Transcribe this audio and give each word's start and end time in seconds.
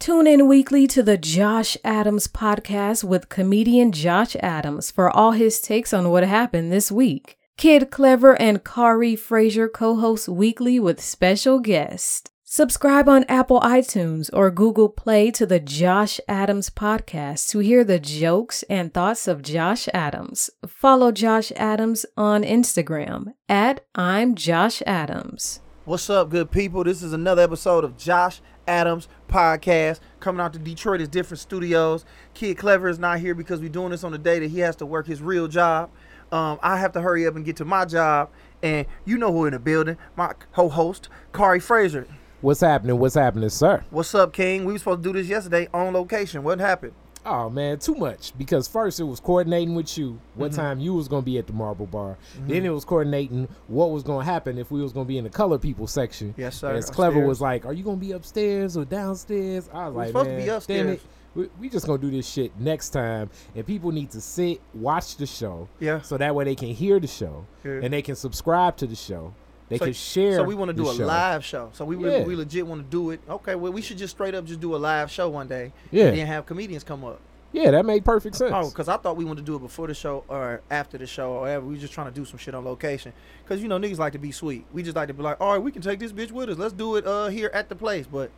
Tune 0.00 0.26
in 0.26 0.48
weekly 0.48 0.86
to 0.86 1.02
the 1.02 1.18
Josh 1.18 1.76
Adams 1.84 2.26
podcast 2.26 3.04
with 3.04 3.28
comedian 3.28 3.92
Josh 3.92 4.34
Adams 4.40 4.90
for 4.90 5.10
all 5.10 5.32
his 5.32 5.60
takes 5.60 5.92
on 5.92 6.08
what 6.08 6.22
happened 6.24 6.72
this 6.72 6.90
week. 6.90 7.36
Kid 7.58 7.90
Clever 7.90 8.34
and 8.40 8.64
Kari 8.64 9.14
Frazier 9.14 9.68
co 9.68 9.96
host 9.96 10.26
weekly 10.26 10.80
with 10.80 11.02
special 11.02 11.58
guests. 11.58 12.30
Subscribe 12.44 13.10
on 13.10 13.24
Apple 13.24 13.60
iTunes 13.60 14.30
or 14.32 14.50
Google 14.50 14.88
Play 14.88 15.30
to 15.32 15.44
the 15.44 15.60
Josh 15.60 16.18
Adams 16.26 16.70
podcast 16.70 17.50
to 17.50 17.58
hear 17.58 17.84
the 17.84 17.98
jokes 17.98 18.62
and 18.70 18.94
thoughts 18.94 19.28
of 19.28 19.42
Josh 19.42 19.86
Adams. 19.92 20.48
Follow 20.66 21.12
Josh 21.12 21.52
Adams 21.56 22.06
on 22.16 22.42
Instagram 22.42 23.34
at 23.50 23.84
I'm 23.94 24.34
Josh 24.34 24.82
Adams. 24.86 25.60
What's 25.84 26.08
up, 26.08 26.30
good 26.30 26.50
people? 26.50 26.84
This 26.84 27.02
is 27.02 27.12
another 27.12 27.42
episode 27.42 27.84
of 27.84 27.98
Josh 27.98 28.40
Adams 28.70 29.08
Podcast 29.28 29.98
coming 30.20 30.40
out 30.40 30.52
to 30.52 30.58
Detroit. 30.58 31.00
It's 31.00 31.10
different 31.10 31.40
studios. 31.40 32.04
Kid 32.34 32.56
Clever 32.56 32.88
is 32.88 33.00
not 33.00 33.18
here 33.18 33.34
because 33.34 33.60
we're 33.60 33.68
doing 33.68 33.90
this 33.90 34.04
on 34.04 34.12
the 34.12 34.18
day 34.18 34.38
that 34.38 34.50
he 34.50 34.60
has 34.60 34.76
to 34.76 34.86
work 34.86 35.08
his 35.08 35.20
real 35.20 35.48
job. 35.48 35.90
Um, 36.30 36.60
I 36.62 36.76
have 36.76 36.92
to 36.92 37.00
hurry 37.00 37.26
up 37.26 37.34
and 37.34 37.44
get 37.44 37.56
to 37.56 37.64
my 37.64 37.84
job. 37.84 38.30
And 38.62 38.86
you 39.04 39.18
know 39.18 39.32
who 39.32 39.46
in 39.46 39.52
the 39.52 39.58
building, 39.58 39.96
my 40.16 40.34
co-host, 40.52 41.08
Kari 41.32 41.58
Fraser. 41.58 42.06
What's 42.40 42.60
happening? 42.60 42.98
What's 42.98 43.16
happening, 43.16 43.48
sir? 43.48 43.84
What's 43.90 44.14
up, 44.14 44.32
King? 44.32 44.64
We 44.64 44.74
were 44.74 44.78
supposed 44.78 45.02
to 45.02 45.12
do 45.12 45.18
this 45.18 45.28
yesterday 45.28 45.68
on 45.74 45.92
location. 45.92 46.44
What 46.44 46.60
happened? 46.60 46.92
Oh 47.26 47.50
man, 47.50 47.78
too 47.78 47.94
much. 47.94 48.32
Because 48.38 48.66
first 48.66 48.98
it 48.98 49.04
was 49.04 49.20
coordinating 49.20 49.74
with 49.74 49.98
you 49.98 50.18
what 50.34 50.52
Mm-hmm. 50.52 50.60
time 50.60 50.80
you 50.80 50.94
was 50.94 51.06
gonna 51.06 51.22
be 51.22 51.36
at 51.38 51.46
the 51.46 51.52
Marble 51.52 51.86
Bar. 51.86 52.16
Then 52.46 52.64
it 52.64 52.70
was 52.70 52.84
coordinating 52.84 53.46
what 53.68 53.90
was 53.90 54.02
gonna 54.02 54.24
happen 54.24 54.56
if 54.58 54.70
we 54.70 54.80
was 54.82 54.92
gonna 54.92 55.04
be 55.04 55.18
in 55.18 55.24
the 55.24 55.30
color 55.30 55.58
people 55.58 55.86
section. 55.86 56.34
Yes, 56.38 56.56
sir. 56.56 56.72
As 56.72 56.88
clever 56.90 57.20
was 57.20 57.40
like, 57.40 57.66
"Are 57.66 57.72
you 57.74 57.84
gonna 57.84 57.96
be 57.98 58.12
upstairs 58.12 58.76
or 58.76 58.84
downstairs?" 58.86 59.68
I 59.72 59.86
was 59.88 59.94
We're 59.94 60.00
like, 60.00 60.08
supposed 60.08 60.24
to 60.26 60.30
"Man, 60.30 60.40
be 60.40 60.46
damn 60.46 60.56
upstairs." 60.56 60.96
it, 60.98 61.02
we, 61.34 61.48
we 61.60 61.68
just 61.68 61.86
gonna 61.86 61.98
do 62.00 62.10
this 62.10 62.26
shit 62.26 62.58
next 62.58 62.90
time." 62.90 63.28
And 63.54 63.66
people 63.66 63.92
need 63.92 64.10
to 64.12 64.20
sit, 64.20 64.60
watch 64.72 65.16
the 65.16 65.26
show, 65.26 65.68
Yeah. 65.78 66.00
so 66.00 66.16
that 66.16 66.34
way 66.34 66.44
they 66.44 66.54
can 66.54 66.68
hear 66.68 66.98
the 66.98 67.06
show 67.06 67.44
Yeah. 67.64 67.80
and 67.82 67.92
they 67.92 68.02
can 68.02 68.16
subscribe 68.16 68.76
to 68.78 68.86
the 68.86 68.96
show. 68.96 69.34
They 69.70 69.78
so, 69.78 69.84
can 69.84 69.94
share. 69.94 70.34
So 70.34 70.42
we 70.42 70.56
want 70.56 70.68
to 70.70 70.72
do 70.74 70.90
a 70.90 70.94
show. 70.94 71.06
live 71.06 71.44
show. 71.44 71.70
So 71.72 71.84
we 71.84 71.96
Yeah. 71.96 72.24
we 72.24 72.34
legit 72.34 72.66
want 72.66 72.82
to 72.82 72.90
do 72.90 73.10
it. 73.10 73.20
Okay, 73.28 73.54
well 73.54 73.72
we 73.72 73.80
should 73.80 73.98
just 73.98 74.14
straight 74.14 74.34
up 74.34 74.44
just 74.44 74.60
do 74.60 74.74
a 74.74 74.78
live 74.78 75.10
show 75.10 75.28
one 75.28 75.46
day. 75.46 75.72
Yeah. 75.92 76.06
And 76.06 76.18
then 76.18 76.26
have 76.26 76.44
comedians 76.44 76.82
come 76.82 77.04
up. 77.04 77.20
Yeah, 77.52 77.70
that 77.70 77.84
made 77.84 78.04
perfect 78.04 78.36
sense. 78.36 78.52
Oh, 78.54 78.68
because 78.68 78.88
I 78.88 78.96
thought 78.96 79.16
we 79.16 79.24
wanted 79.24 79.40
to 79.40 79.46
do 79.46 79.56
it 79.56 79.60
before 79.60 79.86
the 79.86 79.94
show 79.94 80.24
or 80.28 80.60
after 80.70 80.98
the 80.98 81.06
show 81.06 81.32
or 81.32 81.40
whatever. 81.42 81.66
We 81.66 81.78
just 81.78 81.92
trying 81.92 82.08
to 82.08 82.12
do 82.12 82.24
some 82.24 82.38
shit 82.38 82.54
on 82.54 82.64
location. 82.64 83.12
Because, 83.44 83.60
you 83.60 83.68
know, 83.68 83.78
niggas 83.78 83.98
like 83.98 84.12
to 84.12 84.18
be 84.20 84.30
sweet. 84.30 84.64
We 84.72 84.82
just 84.82 84.94
like 84.94 85.08
to 85.08 85.14
be 85.14 85.22
like, 85.22 85.40
all 85.40 85.54
right, 85.54 85.62
we 85.62 85.72
can 85.72 85.82
take 85.82 85.98
this 85.98 86.12
bitch 86.12 86.30
with 86.30 86.48
us. 86.48 86.58
Let's 86.58 86.74
do 86.74 86.96
it 86.96 87.06
uh 87.06 87.28
here 87.28 87.50
at 87.54 87.68
the 87.68 87.74
place. 87.76 88.06
But 88.06 88.30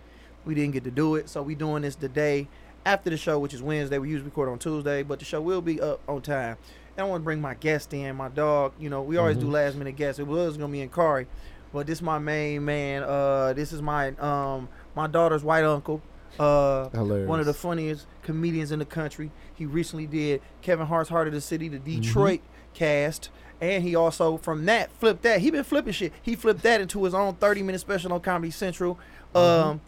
we 0.44 0.54
didn't 0.54 0.72
get 0.72 0.84
to 0.84 0.90
do 0.90 1.16
it. 1.16 1.28
So 1.28 1.42
we 1.42 1.54
doing 1.54 1.82
this 1.82 1.94
the 1.94 2.08
day 2.08 2.48
after 2.84 3.10
the 3.10 3.16
show, 3.16 3.38
which 3.38 3.54
is 3.54 3.62
Wednesday. 3.62 3.98
We 3.98 4.08
usually 4.10 4.28
record 4.28 4.48
on 4.48 4.58
Tuesday, 4.58 5.02
but 5.02 5.18
the 5.18 5.24
show 5.24 5.40
will 5.40 5.62
be 5.62 5.80
up 5.80 6.00
on 6.08 6.22
time. 6.22 6.56
I 6.98 7.04
want 7.04 7.20
to 7.22 7.24
bring 7.24 7.40
my 7.40 7.54
guest 7.54 7.92
in, 7.94 8.16
my 8.16 8.28
dog. 8.28 8.72
You 8.78 8.90
know, 8.90 9.02
we 9.02 9.16
always 9.16 9.36
do 9.36 9.46
Mhm. 9.46 9.52
last 9.52 9.76
minute 9.76 9.96
guests. 9.96 10.18
It 10.18 10.26
was 10.26 10.56
going 10.56 10.70
to 10.70 10.72
be 10.72 10.82
in 10.82 10.88
Kari. 10.90 11.26
But 11.72 11.86
this 11.86 12.02
my 12.02 12.18
main 12.18 12.64
man. 12.66 13.02
Uh, 13.02 13.54
This 13.54 13.72
is 13.72 13.80
my 13.80 14.08
um 14.18 14.68
my 14.94 15.06
daughter's 15.06 15.42
white 15.42 15.64
uncle. 15.64 16.02
Uh, 16.38 16.88
Hilarious. 16.90 17.28
one 17.28 17.40
of 17.40 17.46
the 17.46 17.54
funniest 17.54 18.06
comedians 18.22 18.72
in 18.72 18.78
the 18.78 18.84
country. 18.84 19.30
He 19.54 19.64
recently 19.66 20.06
did 20.06 20.40
Kevin 20.62 20.86
Hart's 20.86 21.08
Hart 21.10 21.28
of 21.28 21.34
the 21.34 21.40
City, 21.40 21.68
the 21.68 21.78
Detroit 21.78 22.40
cast, 22.74 23.30
and 23.60 23.82
he 23.82 23.94
also 23.94 24.36
from 24.38 24.64
that 24.66 24.90
flipped 24.92 25.22
that. 25.22 25.40
He 25.40 25.50
been 25.50 25.64
flipping 25.64 25.92
shit. 25.92 26.12
He 26.22 26.34
flipped 26.34 26.62
that 26.62 26.80
into 26.82 27.04
his 27.04 27.14
own 27.14 27.34
30 27.36 27.62
minute 27.62 27.80
special 27.80 28.12
on 28.12 28.20
Comedy 28.20 28.50
Central. 28.50 28.98
Um, 29.34 29.80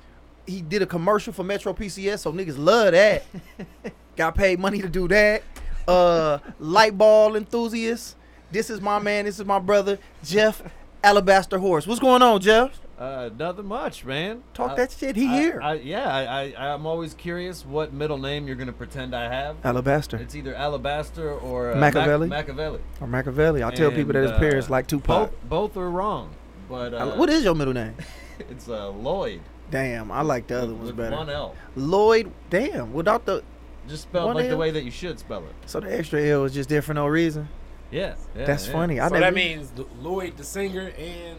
he 0.46 0.60
did 0.62 0.80
a 0.82 0.86
commercial 0.86 1.32
for 1.34 1.44
Metro 1.44 1.72
PCS, 1.74 2.20
so 2.20 2.32
niggas 2.32 2.58
love 2.58 2.92
that. 2.92 3.24
Got 4.16 4.34
paid 4.36 4.58
money 4.58 4.80
to 4.82 4.88
do 4.88 5.06
that. 5.08 5.42
Uh, 5.86 6.38
light 6.58 6.96
ball 6.96 7.36
enthusiast. 7.36 8.16
This 8.50 8.70
is 8.70 8.80
my 8.80 8.98
man. 8.98 9.24
This 9.24 9.38
is 9.38 9.44
my 9.44 9.58
brother 9.58 9.98
Jeff 10.22 10.62
Alabaster 11.02 11.58
Horst. 11.58 11.86
What's 11.86 12.00
going 12.00 12.22
on, 12.22 12.40
Jeff? 12.40 12.80
Uh, 12.98 13.28
nothing 13.36 13.66
much, 13.66 14.04
man. 14.04 14.42
Talk 14.54 14.72
I- 14.72 14.74
that 14.76 14.92
shit. 14.92 15.16
He 15.16 15.26
I- 15.26 15.40
here. 15.40 15.60
I, 15.60 15.74
yeah, 15.74 16.08
I, 16.08 16.54
I, 16.56 16.72
I'm 16.74 16.86
always 16.86 17.12
curious 17.12 17.66
what 17.66 17.92
middle 17.92 18.18
name 18.18 18.46
you're 18.46 18.56
gonna 18.56 18.72
pretend 18.72 19.14
I 19.14 19.28
have. 19.28 19.56
Alabaster 19.64 20.16
It's 20.16 20.34
either 20.34 20.54
Alabaster 20.54 21.32
or 21.32 21.72
uh, 21.72 21.76
Machiavelli? 21.76 22.28
Mac- 22.28 22.46
Machiavelli. 22.46 22.80
or 23.00 23.06
Machiavelli. 23.06 23.64
I 23.64 23.70
tell 23.72 23.90
people 23.90 24.12
that 24.12 24.22
his 24.22 24.32
parents 24.32 24.68
uh, 24.68 24.72
like 24.72 24.86
Tupac. 24.86 25.30
Both, 25.30 25.48
both 25.48 25.76
are 25.76 25.90
wrong, 25.90 26.30
but 26.68 26.94
uh, 26.94 27.16
what 27.16 27.28
is 27.28 27.42
your 27.42 27.54
middle 27.54 27.74
name? 27.74 27.94
it's 28.38 28.68
uh, 28.68 28.88
Lloyd. 28.90 29.40
Damn, 29.70 30.12
I 30.12 30.22
like 30.22 30.46
the 30.46 30.62
other 30.62 30.74
ones 30.74 30.92
better. 30.92 31.16
one 31.16 31.28
L. 31.28 31.56
Lloyd. 31.74 32.30
Damn, 32.48 32.92
without 32.92 33.24
the 33.26 33.42
Just 33.88 34.04
spelled 34.04 34.26
One 34.26 34.36
like 34.36 34.48
the 34.48 34.56
way 34.56 34.70
that 34.70 34.84
you 34.84 34.90
should 34.90 35.18
spell 35.18 35.40
it. 35.44 35.52
so 35.66 35.80
the 35.80 35.94
extra 35.96 36.22
L 36.22 36.44
is 36.44 36.54
just 36.54 36.68
there 36.68 36.82
for 36.82 36.94
no 36.94 37.06
reason. 37.06 37.48
Yeah, 37.90 38.14
yeah 38.36 38.44
That's 38.46 38.66
yeah. 38.66 38.72
funny. 38.72 38.98
I 39.00 39.08
so 39.08 39.14
never. 39.14 39.26
that 39.26 39.34
means 39.34 39.72
Lloyd 40.00 40.36
the 40.36 40.44
singer 40.44 40.92
and 40.98 41.38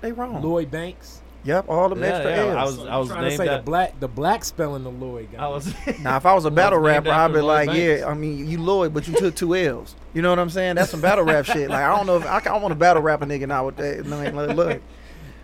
they 0.00 0.12
wrong. 0.12 0.40
Lloyd 0.42 0.70
Banks. 0.70 1.20
Yep, 1.42 1.68
all 1.68 1.90
the 1.90 2.00
Yeah, 2.00 2.06
extra 2.06 2.30
yeah, 2.30 2.42
L's. 2.44 2.56
I 2.56 2.64
was- 2.64 2.74
So 2.76 2.86
I 2.88 2.96
was 2.96 3.08
trying 3.08 3.22
to 3.24 3.28
named 3.28 3.38
say 3.38 3.48
the 3.48 3.62
black 3.62 4.00
the 4.00 4.08
black 4.08 4.44
spelling 4.44 4.86
of 4.86 4.98
Lloyd. 5.02 5.28
Guy. 5.32 5.44
I 5.44 5.48
was. 5.48 5.74
now, 6.00 6.16
if 6.16 6.24
I 6.24 6.32
was 6.32 6.44
a 6.46 6.50
battle 6.50 6.80
Was 6.80 6.86
rapper, 6.86 7.10
I'd 7.10 7.28
be 7.28 7.34
Lloyd 7.34 7.44
like, 7.44 7.66
Banks. 7.68 8.00
yeah. 8.00 8.08
I 8.08 8.14
mean, 8.14 8.48
you 8.48 8.58
Lloyd, 8.62 8.94
but 8.94 9.06
you 9.06 9.14
took 9.14 9.34
two 9.34 9.54
L's. 9.54 9.94
You 10.14 10.22
know 10.22 10.30
what 10.30 10.38
I'm 10.38 10.48
saying? 10.48 10.76
That's 10.76 10.90
some 10.90 11.02
battle 11.02 11.24
rap 11.24 11.44
shit. 11.44 11.68
Like, 11.68 11.82
I 11.82 11.94
don't 11.94 12.06
know 12.06 12.16
if 12.16 12.24
I, 12.24 12.38
I 12.50 12.56
want 12.58 12.70
to 12.72 12.76
battle 12.76 13.02
rap 13.02 13.20
a 13.20 13.26
nigga 13.26 13.46
now 13.48 13.66
with 13.66 13.76
that 13.76 14.06
name. 14.06 14.34
Like, 14.36 14.56
look, 14.56 14.80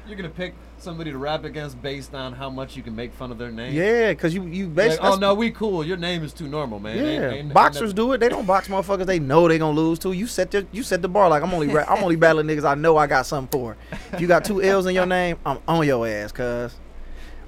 You're 0.06 0.16
gonna 0.16 0.28
pick 0.30 0.54
somebody 0.82 1.10
to 1.12 1.18
rap 1.18 1.44
against 1.44 1.80
based 1.82 2.14
on 2.14 2.32
how 2.32 2.50
much 2.50 2.76
you 2.76 2.82
can 2.82 2.94
make 2.96 3.12
fun 3.12 3.30
of 3.30 3.38
their 3.38 3.50
name. 3.50 3.74
yeah, 3.74 4.10
because 4.12 4.34
you 4.34 4.44
you 4.44 4.66
Like, 4.66 4.74
basically. 4.74 5.08
oh 5.08 5.16
no, 5.16 5.34
we 5.34 5.50
cool. 5.50 5.84
Your 5.84 5.96
name 5.96 6.22
is 6.24 6.32
too 6.32 6.48
normal, 6.48 6.78
man. 6.78 6.96
Yeah, 6.96 7.02
Ain't- 7.04 7.22
ain't- 7.24 7.34
ain't 7.46 7.52
boxers 7.54 7.90
that- 7.90 7.96
do 7.96 8.12
it. 8.12 8.18
They 8.18 8.28
don't 8.28 8.46
box 8.46 8.68
motherfuckers. 8.68 9.06
They 9.06 9.18
know 9.18 9.46
they 9.48 9.58
gonna 9.58 9.76
lose 9.78 9.98
too. 9.98 10.12
You 10.12 10.26
set 10.26 10.50
the 10.50 10.66
you 10.72 10.82
set 10.82 11.02
the 11.02 11.08
bar 11.08 11.28
like 11.28 11.42
I'm 11.42 11.52
only 11.54 11.68
ra- 11.68 11.84
I'm 11.88 12.02
only 12.02 12.16
battling 12.16 12.46
niggas 12.46 12.64
I 12.64 12.74
know 12.74 12.96
I 12.96 13.06
got 13.06 13.26
something 13.26 13.50
for. 13.60 13.76
If 14.12 14.20
you 14.20 14.26
got 14.26 14.44
two 14.44 14.62
L's 14.62 14.86
in 14.86 14.94
your 14.94 15.06
name, 15.06 15.36
I'm 15.46 15.58
on 15.68 15.86
your 15.86 16.06
ass, 16.06 16.32
cuz. 16.32 16.74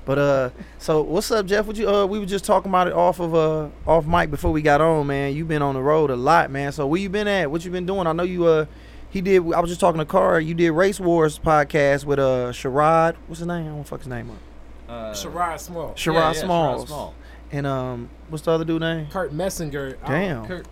But 0.05 0.19
uh, 0.19 0.51
so 0.79 1.01
what's 1.03 1.31
up, 1.31 1.47
Jeff? 1.47 1.65
What 1.65 1.77
you 1.77 1.89
uh, 1.89 2.05
we 2.07 2.19
were 2.19 2.27
just 2.27 2.45
talking 2.45 2.71
about 2.71 2.89
it 2.89 2.93
off 2.93 3.21
of 3.21 3.35
uh 3.37 3.69
off 3.87 4.05
mic 4.05 4.33
before 4.33 4.51
we 4.51 4.61
got 4.61 4.81
on, 4.81 5.07
man. 5.07 5.33
You 5.35 5.45
been 5.45 5.63
on 5.63 5.75
the 5.75 5.81
road 5.83 6.11
a 6.11 6.17
lot, 6.17 6.51
man. 6.51 6.73
So 6.73 6.89
where 6.89 7.01
you 7.01 7.09
been 7.09 7.29
at? 7.29 7.49
What 7.51 7.65
you 7.65 7.71
been 7.71 7.87
doing? 7.87 8.07
I 8.09 8.13
know 8.13 8.25
you 8.25 8.45
uh. 8.47 8.67
He 9.13 9.21
did. 9.21 9.41
I 9.53 9.61
was 9.61 9.69
just 9.71 9.81
talking 9.81 9.99
to 9.99 10.05
Car. 10.05 10.41
You 10.41 10.55
did 10.55 10.71
Race 10.73 10.99
Wars 10.99 11.39
podcast 11.39 12.05
with 12.05 12.19
uh 12.19 12.51
Sherrod. 12.53 13.15
What's 13.27 13.41
his 13.41 13.47
name? 13.47 13.67
I 13.67 13.69
don't 13.69 13.85
fuck 13.85 14.01
his 14.01 14.09
name 14.09 14.31
up. 14.31 14.39
Uh, 14.89 15.13
Sherrod 15.13 15.61
Small. 15.61 15.93
Sherrod 15.93 16.15
yeah, 16.15 16.33
yeah, 16.33 16.41
Smalls. 16.41 16.89
Small. 16.89 17.15
And 17.51 17.67
um, 17.67 18.09
what's 18.31 18.45
the 18.45 18.51
other 18.53 18.65
dude 18.65 18.81
name? 18.81 19.07
Kurt 19.11 19.33
Metzger. 19.33 19.99
I- 20.03 20.09
Damn. 20.09 20.47
Kurt, 20.47 20.67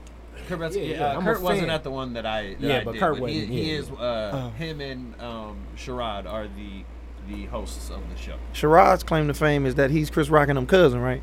Kurt, 0.49 0.59
Russell- 0.59 0.81
Yeah, 0.81 0.89
yeah, 0.89 0.99
yeah, 1.13 1.19
uh, 1.19 1.21
Kurt 1.23 1.43
wasn't 1.43 1.69
at 1.71 1.85
the 1.85 1.91
one 1.91 2.15
that 2.15 2.25
I 2.25 2.55
that 2.55 2.61
Yeah, 2.61 2.79
I 2.79 2.85
but 2.85 2.93
did, 2.93 3.01
Kurt 3.01 3.17
he, 3.17 3.21
wasn't, 3.21 3.49
he 3.49 3.73
yeah. 3.73 3.79
is 3.79 3.91
uh, 3.91 4.31
Oh. 4.33 4.51
him 4.57 4.81
and 4.81 5.21
um, 5.21 5.59
Sherrod 5.77 6.27
are 6.27 6.47
the 6.49 6.85
the 7.29 7.45
hosts 7.47 7.91
of 7.91 8.01
the 8.11 8.17
show. 8.17 8.37
Sherrod's 8.55 9.03
claim 9.03 9.29
to 9.29 9.35
fame 9.35 9.67
is 9.67 9.75
that 9.75 9.91
he's 9.91 10.09
Chris 10.11 10.31
Rock 10.31 10.49
and 10.49 10.57
them 10.57 10.67
cousin, 10.67 11.01
right? 11.01 11.23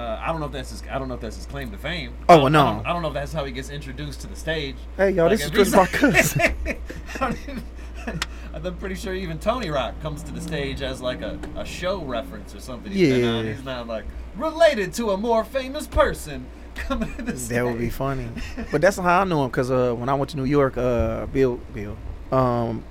Uh, 0.00 0.18
I 0.18 0.28
don't 0.28 0.40
know 0.40 0.46
if 0.46 0.52
that's 0.52 0.70
his 0.70 0.82
I 0.90 0.98
don't 0.98 1.08
know 1.08 1.14
if 1.14 1.20
that's 1.20 1.36
his 1.36 1.44
claim 1.44 1.70
to 1.72 1.76
fame. 1.76 2.14
Oh, 2.26 2.48
no. 2.48 2.66
I 2.66 2.72
don't, 2.72 2.86
I 2.86 2.92
don't 2.94 3.02
know 3.02 3.08
if 3.08 3.14
that's 3.14 3.34
how 3.34 3.44
he 3.44 3.52
gets 3.52 3.68
introduced 3.68 4.22
to 4.22 4.28
the 4.28 4.36
stage. 4.36 4.76
Hey, 4.96 5.10
y'all, 5.10 5.26
Like, 5.28 5.36
this 5.38 5.44
is 5.44 5.50
Chris 5.50 5.68
he's- 5.68 5.76
Rock 5.78 5.90
cousin. 5.90 6.54
I 7.16 7.18
don't 7.18 7.38
even- 7.42 7.62
I'm 8.54 8.76
pretty 8.78 8.94
sure 8.94 9.14
even 9.14 9.38
Tony 9.38 9.68
Rock 9.68 10.00
comes 10.00 10.22
to 10.22 10.32
the 10.32 10.40
stage 10.40 10.80
as 10.80 11.02
like 11.02 11.20
a, 11.20 11.38
a 11.54 11.66
show 11.66 12.00
reference 12.02 12.54
or 12.54 12.60
something. 12.60 12.90
He's. 12.90 13.08
Yeah. 13.18 13.42
He's 13.42 13.62
not 13.62 13.86
like 13.86 14.06
related 14.36 14.94
to 14.94 15.10
a 15.10 15.18
more 15.18 15.44
famous 15.44 15.86
person 15.86 16.46
coming 16.74 17.14
to 17.16 17.22
the 17.22 17.36
stage. 17.36 17.56
that 17.56 17.66
would 17.66 17.78
be 17.78 17.90
funny. 17.90 18.26
But 18.72 18.80
that's 18.80 18.96
how 18.96 19.20
I 19.20 19.24
know 19.24 19.44
him 19.44 19.50
because 19.50 19.70
uh, 19.70 19.92
when 19.92 20.08
I 20.08 20.14
went 20.14 20.30
to 20.30 20.38
New 20.38 20.44
York, 20.44 20.78
uh, 20.78 21.26
Bill, 21.26 21.60
Bill, 21.74 21.98
um, 22.32 22.84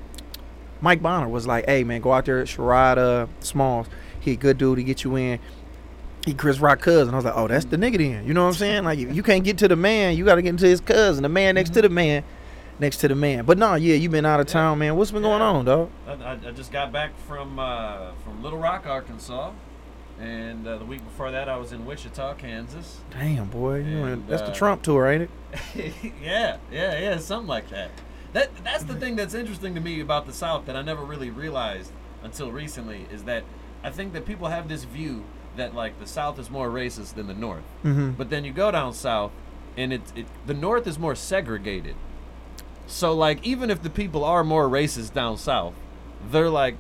Mike 0.80 1.02
Bonner 1.02 1.28
was 1.28 1.48
like, 1.48 1.66
"Hey 1.66 1.84
man, 1.84 2.02
go 2.02 2.14
out 2.14 2.26
there, 2.26 2.42
uh, 2.42 3.28
Smalls. 3.40 3.88
He 4.20 4.34
a 4.34 4.36
good 4.36 4.58
dude 4.60 4.78
to 4.78 4.84
get 4.84 5.04
you 5.04 5.16
in." 5.16 5.40
He 6.26 6.34
Chris 6.34 6.60
Rock 6.60 6.82
cousin. 6.82 7.14
I 7.14 7.18
was 7.18 7.26
like, 7.26 7.34
"Oh, 7.36 7.48
that's 7.48 7.66
the 7.66 7.78
nigga 7.78 7.98
then." 7.98 8.28
You 8.28 8.34
know 8.34 8.44
what 8.44 8.50
I'm 8.50 8.54
saying? 8.56 8.84
Like, 8.84 9.00
you 9.00 9.24
can't 9.24 9.44
get 9.44 9.58
to 9.60 9.68
the 9.68 9.76
man, 9.76 10.18
you 10.18 10.26
got 10.26 10.36
to 10.36 10.42
get 10.42 10.50
into 10.50 10.66
his 10.68 10.82
cousin, 10.82 11.24
the 11.24 11.30
man 11.30 11.56
next 11.56 11.74
to 11.74 11.82
the 11.82 11.90
man, 11.90 12.24
next 12.78 12.98
to 12.98 13.08
the 13.08 13.16
man. 13.16 13.46
But 13.46 13.58
no, 13.58 13.76
yeah, 13.76 13.96
you 13.96 14.10
been 14.10 14.26
out 14.26 14.40
of 14.40 14.48
Yeah. 14.48 14.54
town, 14.54 14.80
man. 14.80 14.96
What's 14.96 15.12
been 15.12 15.22
going 15.22 15.42
on, 15.42 15.66
dog? 15.66 15.90
I, 16.08 16.34
I, 16.34 16.52
just 16.52 16.72
got 16.72 16.92
back 16.92 17.18
from 17.28 17.58
uh, 17.58 18.12
from 18.24 18.44
Little 18.44 18.60
Rock, 18.60 18.86
Arkansas, 18.86 19.52
and 20.20 20.68
uh, 20.68 20.78
the 20.78 20.86
week 20.86 21.04
before 21.06 21.32
that 21.32 21.48
I 21.48 21.56
was 21.58 21.72
in 21.72 21.86
Wichita, 21.86 22.34
Kansas. 22.36 23.00
Damn, 23.12 23.48
boy, 23.48 23.82
And, 23.82 24.28
that's 24.28 24.42
the 24.42 24.50
uh, 24.52 24.54
Trump 24.54 24.82
tour, 24.84 25.08
ain't 25.10 25.24
it? 25.24 25.30
yeah, 26.22 26.58
yeah, 26.72 27.00
yeah, 27.00 27.18
something 27.18 27.48
like 27.48 27.70
that. 27.70 27.92
That 28.34 28.50
that's 28.64 28.84
the 28.84 28.96
thing 28.96 29.16
that's 29.16 29.34
interesting 29.34 29.74
to 29.76 29.82
me 29.82 30.02
about 30.02 30.28
the 30.28 30.34
South 30.34 30.66
that 30.66 30.76
I 30.76 30.82
never 30.82 31.04
really 31.04 31.30
realized 31.32 31.92
until 32.22 32.52
recently 32.52 33.08
is 33.12 33.24
that 33.24 33.44
I 33.84 33.90
think 33.90 34.14
that 34.14 34.26
people 34.26 34.50
have 34.50 34.68
this 34.68 34.84
view 34.84 35.24
that 35.58 35.74
like 35.76 36.00
the 36.00 36.08
South 36.08 36.40
is 36.40 36.50
more 36.50 36.70
racist 36.70 37.16
than 37.16 37.28
the 37.28 37.34
North, 37.34 37.64
Mm-hmm. 37.84 38.12
but 38.12 38.30
then 38.30 38.46
you 38.46 38.52
go 38.54 38.72
down 38.72 38.94
south 38.94 39.32
and 39.78 39.94
it, 39.94 40.02
it 40.16 40.26
the 40.46 40.54
North 40.54 40.88
is 40.88 40.98
more 41.00 41.16
segregated. 41.16 41.96
So 42.88 43.14
like 43.14 43.46
even 43.46 43.70
if 43.70 43.84
the 43.84 43.90
people 43.90 44.24
are 44.24 44.44
more 44.44 44.68
racist 44.68 45.14
down 45.14 45.38
south, 45.38 45.74
they're 46.32 46.50
like 46.50 46.76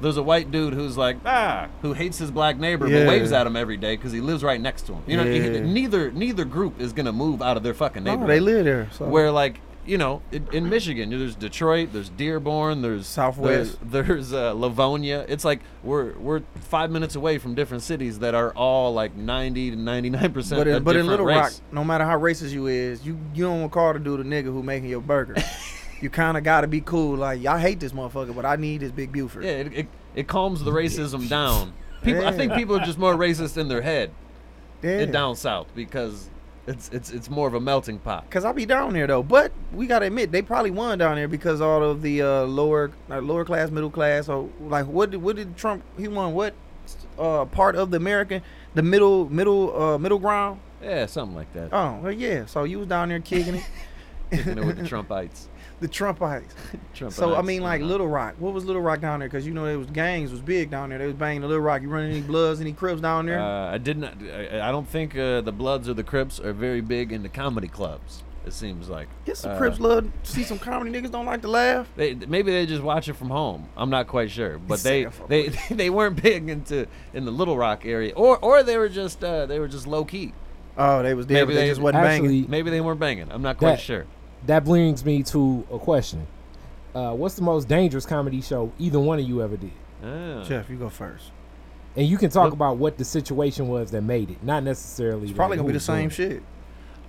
there's 0.00 0.16
a 0.16 0.22
white 0.22 0.50
dude 0.50 0.74
who's 0.74 0.96
like 0.96 1.16
ah 1.24 1.68
who 1.82 1.92
hates 1.92 2.18
his 2.18 2.30
black 2.30 2.58
neighbor 2.58 2.88
Yeah. 2.88 3.00
but 3.04 3.08
waves 3.08 3.30
at 3.32 3.46
him 3.46 3.56
every 3.56 3.76
day 3.76 3.94
because 3.96 4.10
he 4.12 4.20
lives 4.20 4.42
right 4.42 4.60
next 4.60 4.82
to 4.86 4.94
him. 4.94 5.02
You 5.06 5.16
know, 5.16 5.24
Yeah. 5.24 5.60
neither 5.60 6.10
neither 6.10 6.44
group 6.44 6.80
is 6.80 6.92
gonna 6.92 7.12
move 7.12 7.40
out 7.42 7.56
of 7.56 7.62
their 7.62 7.74
fucking 7.74 8.02
No, 8.04 8.12
neighborhood. 8.12 8.30
they 8.30 8.40
live 8.40 8.64
there. 8.64 8.88
So. 8.92 9.06
Where 9.06 9.30
like 9.30 9.60
you 9.86 9.98
know 9.98 10.22
in, 10.32 10.48
in 10.52 10.68
Michigan, 10.68 11.10
there's 11.10 11.34
Detroit, 11.34 11.90
there's 11.92 12.08
Dearborn, 12.08 12.82
there's 12.82 13.06
Southwest. 13.06 13.78
there's, 13.82 14.06
there's 14.06 14.32
uh, 14.32 14.52
Livonia. 14.52 15.24
It's 15.28 15.44
like 15.44 15.60
we're 15.82 16.12
we're 16.18 16.42
five 16.54 16.90
minutes 16.90 17.14
away 17.16 17.38
from 17.38 17.54
different 17.54 17.82
cities 17.82 18.20
that 18.20 18.34
are 18.34 18.52
all 18.52 18.92
like 18.94 19.14
ninety 19.14 19.70
to 19.70 19.76
ninety 19.76 20.10
nine 20.10 20.32
percent. 20.32 20.60
But 20.60 20.68
in, 20.68 20.82
but 20.82 20.96
in 20.96 21.06
Little 21.06 21.26
race. 21.26 21.36
Rock, 21.36 21.52
no 21.72 21.84
matter 21.84 22.04
how 22.04 22.18
racist 22.18 22.52
you 22.52 22.66
is, 22.66 23.04
you 23.04 23.18
you 23.34 23.44
don't 23.44 23.60
want 23.60 23.72
to 23.72 23.74
call 23.74 23.92
the 23.92 23.98
dude 23.98 24.20
a 24.20 24.24
nigga 24.24 24.44
who 24.44 24.62
making 24.62 24.88
your 24.88 25.00
burger. 25.00 25.36
you 26.00 26.10
kind 26.10 26.36
of 26.36 26.44
got 26.44 26.62
to 26.62 26.66
be 26.66 26.80
cool. 26.80 27.16
Like 27.16 27.42
y'all 27.42 27.58
hate 27.58 27.80
this 27.80 27.92
motherfucker, 27.92 28.34
but 28.34 28.44
I 28.44 28.56
need 28.56 28.80
this 28.80 28.92
big 28.92 29.12
Buford. 29.12 29.44
Yeah, 29.44 29.50
it, 29.50 29.72
it, 29.72 29.88
it 30.14 30.28
calms 30.28 30.62
the 30.62 30.70
racism 30.70 31.28
down. 31.28 31.72
People, 32.02 32.26
I 32.26 32.32
think 32.32 32.52
people 32.54 32.76
are 32.76 32.84
just 32.84 32.98
more 32.98 33.14
racist 33.14 33.56
in 33.56 33.68
their 33.68 33.80
head 33.80 34.10
Yeah. 34.82 35.00
and 35.00 35.12
down 35.12 35.36
south 35.36 35.68
because 35.74 36.28
it's 36.66 36.88
it's 36.90 37.10
it's 37.10 37.28
more 37.28 37.46
of 37.46 37.54
a 37.54 37.60
melting 37.60 37.98
pot. 37.98 38.30
Cause 38.30 38.44
I 38.44 38.52
be 38.52 38.66
down 38.66 38.94
there 38.94 39.06
though, 39.06 39.22
but 39.22 39.52
we 39.72 39.86
gotta 39.86 40.06
admit 40.06 40.32
they 40.32 40.42
probably 40.42 40.70
won 40.70 40.98
down 40.98 41.16
there 41.16 41.28
because 41.28 41.60
all 41.60 41.82
of 41.82 42.02
the 42.02 42.22
uh, 42.22 42.42
lower 42.44 42.90
uh, 43.10 43.20
lower 43.20 43.44
class, 43.44 43.70
middle 43.70 43.90
class, 43.90 44.28
or 44.28 44.48
like 44.60 44.86
what 44.86 45.10
did 45.10 45.22
what 45.22 45.36
did 45.36 45.56
Trump 45.56 45.82
he 45.98 46.08
won 46.08 46.32
what 46.32 46.54
uh, 47.18 47.44
part 47.46 47.76
of 47.76 47.90
the 47.90 47.96
American 47.96 48.42
the 48.74 48.82
middle 48.82 49.28
middle 49.28 49.80
uh, 49.80 49.98
middle 49.98 50.18
ground? 50.18 50.60
Yeah, 50.82 51.06
something 51.06 51.36
like 51.36 51.52
that. 51.54 51.70
Oh 51.72 51.98
well, 52.02 52.12
yeah. 52.12 52.46
So 52.46 52.64
you 52.64 52.78
was 52.78 52.88
down 52.88 53.10
there 53.10 53.20
kicking 53.20 53.56
it, 53.56 53.64
Kicking 54.30 54.58
it 54.58 54.64
with 54.64 54.76
the 54.76 54.82
Trumpites. 54.88 55.46
The 55.84 55.92
Trumpites. 55.92 56.44
Trumpites. 56.94 57.12
So 57.12 57.34
I 57.36 57.42
mean, 57.42 57.62
like. 57.62 57.82
Little 57.82 58.08
Rock. 58.08 58.36
What 58.38 58.54
was 58.54 58.64
Little 58.64 58.82
Rock 58.82 59.00
down 59.00 59.20
there? 59.20 59.28
Because 59.28 59.46
you 59.46 59.52
know 59.52 59.66
it 59.66 59.76
was 59.76 59.88
gangs 59.90 60.30
was 60.30 60.40
big 60.40 60.70
down 60.70 60.88
there. 60.88 60.98
They 60.98 61.06
was 61.06 61.14
banging 61.14 61.42
the 61.42 61.48
Little 61.48 61.62
Rock. 61.62 61.82
You 61.82 61.88
running 61.88 62.10
any 62.10 62.20
Bloods, 62.22 62.60
any 62.60 62.72
Crips 62.72 63.00
down 63.00 63.26
there? 63.26 63.38
Uh, 63.40 63.72
I 63.72 63.78
did 63.78 63.98
not. 63.98 64.14
I, 64.22 64.68
I 64.68 64.72
don't 64.72 64.88
think 64.88 65.16
uh, 65.16 65.42
the 65.42 65.52
Bloods 65.52 65.88
or 65.88 65.94
the 65.94 66.04
Crips 66.04 66.40
are 66.40 66.52
very 66.52 66.80
big 66.80 67.12
in 67.12 67.22
the 67.22 67.28
comedy 67.28 67.68
clubs. 67.68 68.22
It 68.46 68.52
seems 68.52 68.88
like. 68.88 69.08
Get 69.24 69.36
some 69.38 69.52
Uh, 69.52 69.58
Crips 69.58 69.80
love 69.80 70.06
see 70.22 70.42
some 70.42 70.58
comedy 70.58 70.90
niggas 70.90 71.10
don't 71.10 71.26
like 71.26 71.42
to 71.42 71.48
laugh. 71.48 71.88
They, 71.96 72.14
maybe 72.14 72.52
they 72.52 72.66
just 72.66 72.82
watch 72.82 73.08
it 73.08 73.14
from 73.14 73.28
home. 73.30 73.68
I'm 73.76 73.88
not 73.90 74.06
quite 74.06 74.30
sure, 74.30 74.58
but 74.58 74.80
they 74.80 75.04
Sick 75.04 75.20
of 75.20 75.28
they, 75.28 75.48
they 75.70 75.90
weren't 75.90 76.22
big 76.22 76.48
into 76.48 76.86
in 77.14 77.24
the 77.24 77.30
Little 77.30 77.56
Rock 77.56 77.84
area, 77.86 78.12
or 78.14 78.38
or 78.38 78.62
they 78.62 78.76
were 78.78 78.88
just 78.90 79.22
uh, 79.24 79.46
they 79.46 79.58
were 79.58 79.68
just 79.68 79.86
low 79.86 80.04
key. 80.04 80.32
Oh, 80.76 81.02
they 81.02 81.14
was 81.14 81.26
there, 81.26 81.36
Maybe 81.38 81.54
but 81.54 81.54
they, 81.54 81.60
they- 81.66 81.68
just 81.70 81.80
wasn't 81.80 82.02
banging. 82.02 82.50
Maybe 82.50 82.70
they 82.70 82.80
weren't 82.80 82.98
banging. 83.00 83.30
I'm 83.30 83.42
not 83.42 83.58
quite 83.58 83.72
That- 83.76 83.80
sure. 83.80 84.06
That 84.46 84.64
brings 84.64 85.04
me 85.04 85.22
to 85.24 85.66
a 85.72 85.78
question. 85.78 86.26
Uh, 86.94 87.12
what's 87.12 87.34
the 87.34 87.42
most 87.42 87.68
dangerous 87.68 88.06
comedy 88.06 88.40
show 88.40 88.72
either 88.78 89.00
one 89.00 89.18
of 89.18 89.28
you 89.28 89.42
ever 89.42 89.56
did? 89.56 89.72
Ah. 90.04 90.44
Jeff, 90.44 90.70
you 90.70 90.76
go 90.76 90.88
first. 90.88 91.30
And 91.96 92.06
you 92.06 92.18
can 92.18 92.30
talk 92.30 92.44
Look- 92.46 92.54
about 92.54 92.76
what 92.76 92.98
the 92.98 93.04
situation 93.04 93.68
was 93.68 93.90
that 93.92 94.02
made 94.02 94.30
it, 94.30 94.42
not 94.42 94.62
necessarily. 94.62 95.28
It's 95.28 95.36
probably 95.36 95.56
gonna 95.56 95.66
be 95.68 95.72
the 95.74 95.80
same 95.80 96.08
doing 96.08 96.10
shit. 96.10 96.42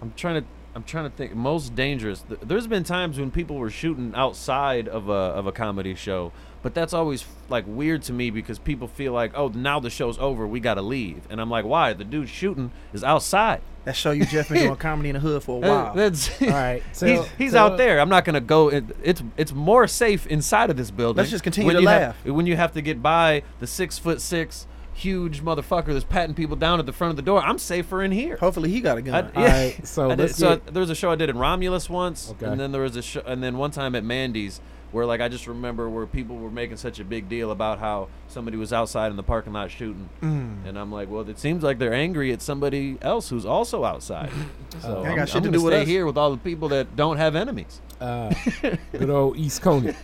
I'm 0.01 0.13
trying 0.15 0.41
to 0.41 0.47
I'm 0.75 0.83
trying 0.83 1.09
to 1.09 1.15
think 1.15 1.33
most 1.33 1.73
dangerous. 1.73 2.25
There's 2.43 2.67
been 2.67 2.83
times 2.83 3.17
when 3.17 3.31
people 3.31 3.55
were 3.55 3.69
shooting 3.69 4.11
outside 4.13 4.89
of 4.89 5.07
a 5.07 5.11
of 5.13 5.47
a 5.47 5.51
comedy 5.51 5.95
show, 5.95 6.31
but 6.65 6.73
that's 6.73 6.95
always 6.95 7.23
like 7.47 7.63
weird 7.67 8.01
to 8.01 8.12
me 8.12 8.31
because 8.31 8.57
people 8.57 8.88
feel 8.88 9.13
like, 9.13 9.33
"Oh, 9.38 9.50
now 9.50 9.79
the 9.79 9.91
show's 9.91 10.17
over, 10.17 10.47
we 10.47 10.59
got 10.59 10.73
to 10.73 10.81
leave." 10.81 11.21
And 11.29 11.39
I'm 11.39 11.47
like, 11.51 11.63
"Why? 11.63 11.94
The 11.94 12.03
dude 12.03 12.27
shooting 12.27 12.71
is 12.91 13.03
outside." 13.03 13.62
That 13.83 13.95
show 13.95 14.09
you 14.09 14.25
Jeff 14.25 14.50
been 14.50 14.63
doing 14.63 14.75
comedy 14.89 15.09
in 15.09 15.13
the 15.13 15.19
hood 15.19 15.44
for 15.44 15.63
a 15.63 15.67
Uh, 15.67 15.69
while. 15.83 15.94
That's 15.94 16.41
All 16.41 16.47
right, 16.50 16.81
he's, 17.00 17.19
he's 17.38 17.51
tell- 17.51 17.67
out 17.73 17.77
there. 17.77 18.00
I'm 18.00 18.09
not 18.09 18.25
gonna 18.25 18.41
go. 18.41 18.69
It, 18.69 18.83
it's 19.03 19.21
it's 19.38 19.53
more 19.53 19.88
safe 19.88 20.25
inside 20.25 20.71
of 20.71 20.75
this 20.77 20.89
building. 20.89 21.17
Let's 21.19 21.29
just 21.29 21.44
continue 21.44 21.67
when 21.67 21.75
to 21.75 21.81
you 21.81 21.85
laugh. 21.88 22.15
Have, 22.25 22.33
when 22.33 22.47
you 22.47 22.56
have 22.56 22.71
to 22.73 22.81
get 22.81 23.03
by 23.03 23.44
the 23.59 23.68
six 23.68 24.00
foot 24.00 24.19
six 24.19 24.65
huge 24.95 25.44
motherfucker 25.44 25.88
that's 25.94 26.06
patting 26.06 26.33
people 26.33 26.56
down 26.56 26.79
at 26.79 26.85
the 26.88 26.94
front 26.94 27.11
of 27.11 27.15
the 27.18 27.21
door, 27.21 27.41
I'm 27.44 27.59
safer 27.59 28.01
in 28.01 28.11
here. 28.11 28.38
Hopefully 28.38 28.71
he 28.71 28.81
got 28.81 28.97
a 28.97 29.01
gun. 29.03 29.29
I, 29.35 29.39
All 29.39 29.45
right, 29.45 29.85
so 29.88 30.15
did, 30.15 30.33
so 30.33 30.56
there 30.56 30.79
was 30.79 30.89
a 30.89 30.95
show 30.95 31.11
I 31.11 31.15
did 31.15 31.29
in 31.29 31.38
Romulus 31.38 31.89
once, 31.89 32.31
Okay. 32.31 32.45
and 32.47 32.59
then 32.59 32.71
there 32.71 32.81
was 32.81 32.95
a 32.95 33.01
show, 33.03 33.21
and 33.27 33.44
then 33.44 33.57
one 33.57 33.69
time 33.71 33.94
at 33.94 34.03
Mandy's 34.03 34.61
where 34.91 35.05
like 35.05 35.19
I 35.21 35.27
just 35.27 35.47
remember 35.47 35.89
where 35.89 36.05
people 36.05 36.37
were 36.37 36.49
making 36.51 36.77
such 36.77 36.99
a 36.99 37.03
big 37.03 37.27
deal 37.27 37.51
about 37.51 37.79
how 37.79 38.07
somebody 38.27 38.55
was 38.57 38.71
outside 38.71 39.09
in 39.11 39.17
the 39.17 39.23
parking 39.23 39.53
lot 39.53 39.69
shooting, 39.71 40.09
Mm. 40.21 40.65
and 40.67 40.79
I'm 40.79 40.91
like, 40.91 41.09
well, 41.09 41.27
it 41.29 41.37
seems 41.39 41.63
like 41.63 41.79
they're 41.79 41.93
angry 41.93 42.31
at 42.31 42.41
somebody 42.41 42.97
else 43.01 43.29
who's 43.29 43.45
also 43.45 43.83
outside. 43.83 44.29
So 44.81 44.97
Ain't 44.99 45.07
I'm, 45.07 45.15
got 45.15 45.29
shit 45.29 45.37
I'm 45.37 45.43
to 45.43 45.47
gonna 45.49 45.57
do 45.59 45.63
with 45.63 45.73
stay 45.73 45.81
us. 45.83 45.87
here 45.87 46.05
with 46.05 46.17
all 46.17 46.31
the 46.31 46.37
people 46.37 46.67
that 46.69 46.95
don't 46.97 47.15
have 47.17 47.35
enemies. 47.35 47.79
uh, 48.01 48.33
good 48.91 49.09
old 49.09 49.37
East 49.37 49.61
Coney. 49.61 49.93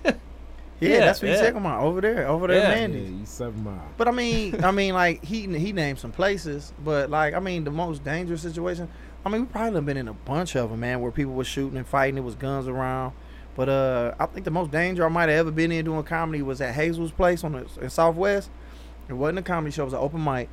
Yeah, 0.80 0.90
Yeah, 0.90 1.00
that's 1.02 1.22
what 1.22 1.30
he's 1.30 1.38
yeah. 1.38 1.46
talking 1.46 1.58
about 1.60 1.84
over 1.84 2.02
there, 2.02 2.28
over 2.28 2.48
there, 2.48 2.58
Yeah. 2.58 2.70
yeah, 2.70 2.88
Mandy's. 2.88 3.22
East 3.22 3.38
Seven 3.38 3.64
Mile. 3.64 3.86
But 3.98 4.08
I 4.08 4.12
mean, 4.12 4.64
I 4.64 4.72
mean, 4.72 4.96
like 4.96 5.24
he 5.24 5.42
he 5.56 5.72
named 5.74 6.00
some 6.00 6.12
places, 6.12 6.74
but 6.84 7.08
like 7.12 7.36
I 7.36 7.40
mean, 7.40 7.64
the 7.66 7.70
most 7.70 8.04
dangerous 8.04 8.42
situation. 8.42 8.88
I 9.24 9.30
mean, 9.30 9.42
we 9.42 9.48
probably 9.48 9.74
done 9.74 9.86
been 9.86 9.98
in 9.98 10.08
a 10.08 10.14
bunch 10.14 10.56
of 10.56 10.72
them, 10.72 10.80
man, 10.80 11.00
where 11.00 11.12
people 11.12 11.34
were 11.34 11.44
shooting 11.44 11.78
and 11.78 11.86
fighting. 11.86 12.16
There 12.16 12.24
was 12.24 12.34
guns 12.34 12.68
around. 12.68 13.14
But 13.62 13.70
uh, 13.70 14.16
I 14.20 14.26
think 14.26 14.44
the 14.44 14.50
most 14.50 14.72
danger 14.72 15.06
I 15.06 15.10
might 15.10 15.30
have 15.30 15.38
ever 15.38 15.52
been 15.52 15.72
in 15.72 15.86
doing 15.86 16.02
comedy 16.02 16.42
was 16.42 16.62
at 16.62 16.74
Hazel's 16.74 17.12
place 17.12 17.44
on 17.44 17.52
the 17.52 17.68
in 17.80 17.92
Southwest. 17.92 18.50
It 19.08 19.14
wasn't 19.14 19.38
a 19.38 19.44
comedy 19.44 19.72
show; 19.72 19.84
it 19.84 19.86
was 19.86 19.94
an 19.94 20.00
open 20.00 20.24
mic. 20.24 20.50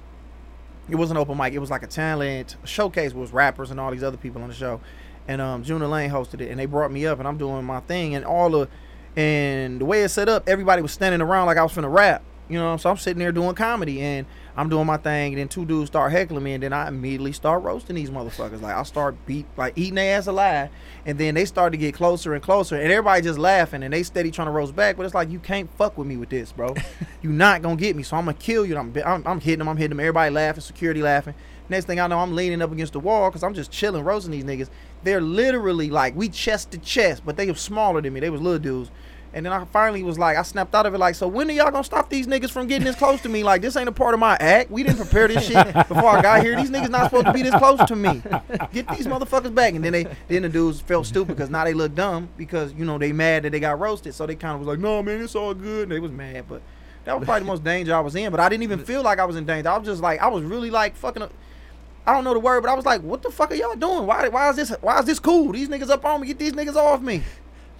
It 0.90 0.96
wasn't 0.96 1.18
open 1.18 1.38
mic; 1.38 1.54
it 1.54 1.58
was 1.58 1.70
like 1.70 1.82
a 1.82 1.86
talent 1.86 2.56
showcase 2.64 3.14
with 3.14 3.32
rappers 3.32 3.70
and 3.70 3.80
all 3.80 3.90
these 3.90 4.02
other 4.02 4.18
people 4.18 4.42
on 4.42 4.48
the 4.48 4.54
show. 4.54 4.82
And 5.26 5.40
um, 5.40 5.64
Juna 5.64 5.88
Lane 5.88 6.10
hosted 6.10 6.42
it, 6.42 6.50
and 6.50 6.60
they 6.60 6.66
brought 6.66 6.92
me 6.92 7.06
up, 7.06 7.18
and 7.18 7.26
I'm 7.26 7.38
doing 7.38 7.64
my 7.64 7.80
thing, 7.80 8.14
and 8.14 8.26
all 8.26 8.50
the 8.50 8.68
and 9.16 9.80
the 9.80 9.86
way 9.86 10.02
it's 10.02 10.12
set 10.12 10.28
up, 10.28 10.46
everybody 10.46 10.82
was 10.82 10.92
standing 10.92 11.22
around 11.22 11.46
like 11.46 11.56
I 11.56 11.62
was 11.62 11.72
finna 11.72 11.90
rap. 11.90 12.22
You 12.48 12.58
know, 12.58 12.76
so 12.78 12.90
I'm 12.90 12.96
sitting 12.96 13.18
there 13.18 13.32
doing 13.32 13.54
comedy 13.54 14.00
and 14.00 14.26
I'm 14.56 14.68
doing 14.68 14.86
my 14.86 14.96
thing, 14.96 15.34
and 15.34 15.38
then 15.40 15.48
two 15.48 15.64
dudes 15.64 15.88
start 15.88 16.10
heckling 16.10 16.42
me, 16.42 16.54
and 16.54 16.62
then 16.62 16.72
I 16.72 16.88
immediately 16.88 17.32
start 17.32 17.62
roasting 17.62 17.94
these 17.94 18.10
motherfuckers. 18.10 18.60
Like 18.60 18.74
I 18.74 18.82
start 18.82 19.14
beat, 19.24 19.46
like 19.56 19.74
eating 19.76 19.94
their 19.94 20.18
ass 20.18 20.26
alive, 20.26 20.70
and 21.06 21.16
then 21.16 21.34
they 21.34 21.44
start 21.44 21.72
to 21.72 21.76
get 21.78 21.94
closer 21.94 22.34
and 22.34 22.42
closer, 22.42 22.74
and 22.74 22.90
everybody 22.90 23.22
just 23.22 23.38
laughing, 23.38 23.82
and 23.82 23.92
they 23.92 24.02
steady 24.02 24.30
trying 24.30 24.48
to 24.48 24.52
roast 24.52 24.74
back. 24.74 24.96
But 24.96 25.06
it's 25.06 25.14
like 25.14 25.30
you 25.30 25.38
can't 25.38 25.70
fuck 25.76 25.96
with 25.96 26.08
me 26.08 26.16
with 26.16 26.30
this, 26.30 26.50
bro. 26.50 26.74
you 27.22 27.30
not 27.30 27.62
gonna 27.62 27.76
get 27.76 27.94
me, 27.94 28.02
so 28.02 28.16
I'm 28.16 28.24
gonna 28.24 28.36
kill 28.36 28.66
you. 28.66 28.76
I'm, 28.76 28.92
I'm, 29.04 29.26
I'm 29.26 29.40
hitting 29.40 29.60
them, 29.60 29.68
I'm 29.68 29.76
hitting 29.76 29.90
them. 29.90 30.00
Everybody 30.00 30.34
laughing, 30.34 30.60
security 30.60 31.02
laughing. 31.02 31.34
Next 31.68 31.84
thing 31.84 32.00
I 32.00 32.06
know, 32.06 32.18
I'm 32.18 32.34
leaning 32.34 32.62
up 32.62 32.72
against 32.72 32.94
the 32.94 33.00
wall 33.00 33.28
because 33.30 33.44
I'm 33.44 33.54
just 33.54 33.70
chilling, 33.70 34.02
roasting 34.02 34.32
these 34.32 34.44
niggas. 34.44 34.70
They're 35.04 35.20
literally 35.20 35.90
like 35.90 36.16
we 36.16 36.30
chest 36.30 36.70
to 36.70 36.78
chest, 36.78 37.22
but 37.24 37.36
they 37.36 37.46
were 37.46 37.54
smaller 37.54 38.00
than 38.00 38.12
me. 38.12 38.20
They 38.20 38.30
was 38.30 38.40
little 38.40 38.58
dudes. 38.58 38.90
And 39.38 39.46
then 39.46 39.52
I 39.52 39.64
finally 39.66 40.02
was 40.02 40.18
like, 40.18 40.36
I 40.36 40.42
snapped 40.42 40.74
out 40.74 40.84
of 40.84 40.94
it, 40.94 40.98
like, 40.98 41.14
so 41.14 41.28
when 41.28 41.48
are 41.48 41.52
y'all 41.52 41.70
gonna 41.70 41.84
stop 41.84 42.10
these 42.10 42.26
niggas 42.26 42.50
from 42.50 42.66
getting 42.66 42.84
this 42.84 42.96
close 42.96 43.22
to 43.22 43.28
me? 43.28 43.44
Like, 43.44 43.62
this 43.62 43.76
ain't 43.76 43.88
a 43.88 43.92
part 43.92 44.12
of 44.12 44.18
my 44.18 44.36
act. 44.40 44.68
We 44.68 44.82
didn't 44.82 44.96
prepare 44.96 45.28
this 45.28 45.46
shit 45.46 45.72
before 45.74 46.08
I 46.08 46.20
got 46.20 46.42
here. 46.42 46.56
These 46.56 46.70
niggas 46.70 46.90
not 46.90 47.04
supposed 47.04 47.26
to 47.26 47.32
be 47.32 47.42
this 47.42 47.54
close 47.54 47.78
to 47.84 47.94
me. 47.94 48.20
Get 48.72 48.88
these 48.88 49.06
motherfuckers 49.06 49.54
back. 49.54 49.74
And 49.74 49.84
then 49.84 49.92
they, 49.92 50.06
then 50.26 50.42
the 50.42 50.48
dudes 50.48 50.80
felt 50.80 51.06
stupid 51.06 51.36
because 51.36 51.50
now 51.50 51.62
they 51.62 51.72
look 51.72 51.94
dumb 51.94 52.28
because 52.36 52.74
you 52.74 52.84
know 52.84 52.98
they 52.98 53.12
mad 53.12 53.44
that 53.44 53.50
they 53.50 53.60
got 53.60 53.78
roasted. 53.78 54.12
So 54.12 54.26
they 54.26 54.34
kind 54.34 54.54
of 54.54 54.58
was 54.58 54.66
like, 54.66 54.80
no 54.80 55.04
man, 55.04 55.22
it's 55.22 55.36
all 55.36 55.54
good. 55.54 55.84
And 55.84 55.92
they 55.92 56.00
was 56.00 56.10
mad, 56.10 56.46
but 56.48 56.60
that 57.04 57.16
was 57.16 57.24
probably 57.24 57.42
the 57.42 57.46
most 57.46 57.62
danger 57.62 57.94
I 57.94 58.00
was 58.00 58.16
in. 58.16 58.32
But 58.32 58.40
I 58.40 58.48
didn't 58.48 58.64
even 58.64 58.80
feel 58.80 59.04
like 59.04 59.20
I 59.20 59.24
was 59.24 59.36
in 59.36 59.46
danger. 59.46 59.68
I 59.68 59.78
was 59.78 59.86
just 59.86 60.02
like, 60.02 60.20
I 60.20 60.26
was 60.26 60.42
really 60.42 60.70
like 60.70 60.96
fucking. 60.96 61.22
Up. 61.22 61.32
I 62.08 62.12
don't 62.12 62.24
know 62.24 62.32
the 62.32 62.40
word, 62.40 62.62
but 62.62 62.70
I 62.70 62.74
was 62.74 62.86
like, 62.86 63.02
what 63.02 63.22
the 63.22 63.30
fuck 63.30 63.52
are 63.52 63.54
y'all 63.54 63.76
doing? 63.76 64.04
Why, 64.04 64.28
why 64.28 64.50
is 64.50 64.56
this, 64.56 64.70
why 64.80 64.98
is 64.98 65.04
this 65.04 65.20
cool? 65.20 65.52
These 65.52 65.68
niggas 65.68 65.90
up 65.90 66.04
on 66.04 66.22
me. 66.22 66.26
Get 66.26 66.38
these 66.40 66.54
niggas 66.54 66.74
off 66.74 67.02
me. 67.02 67.22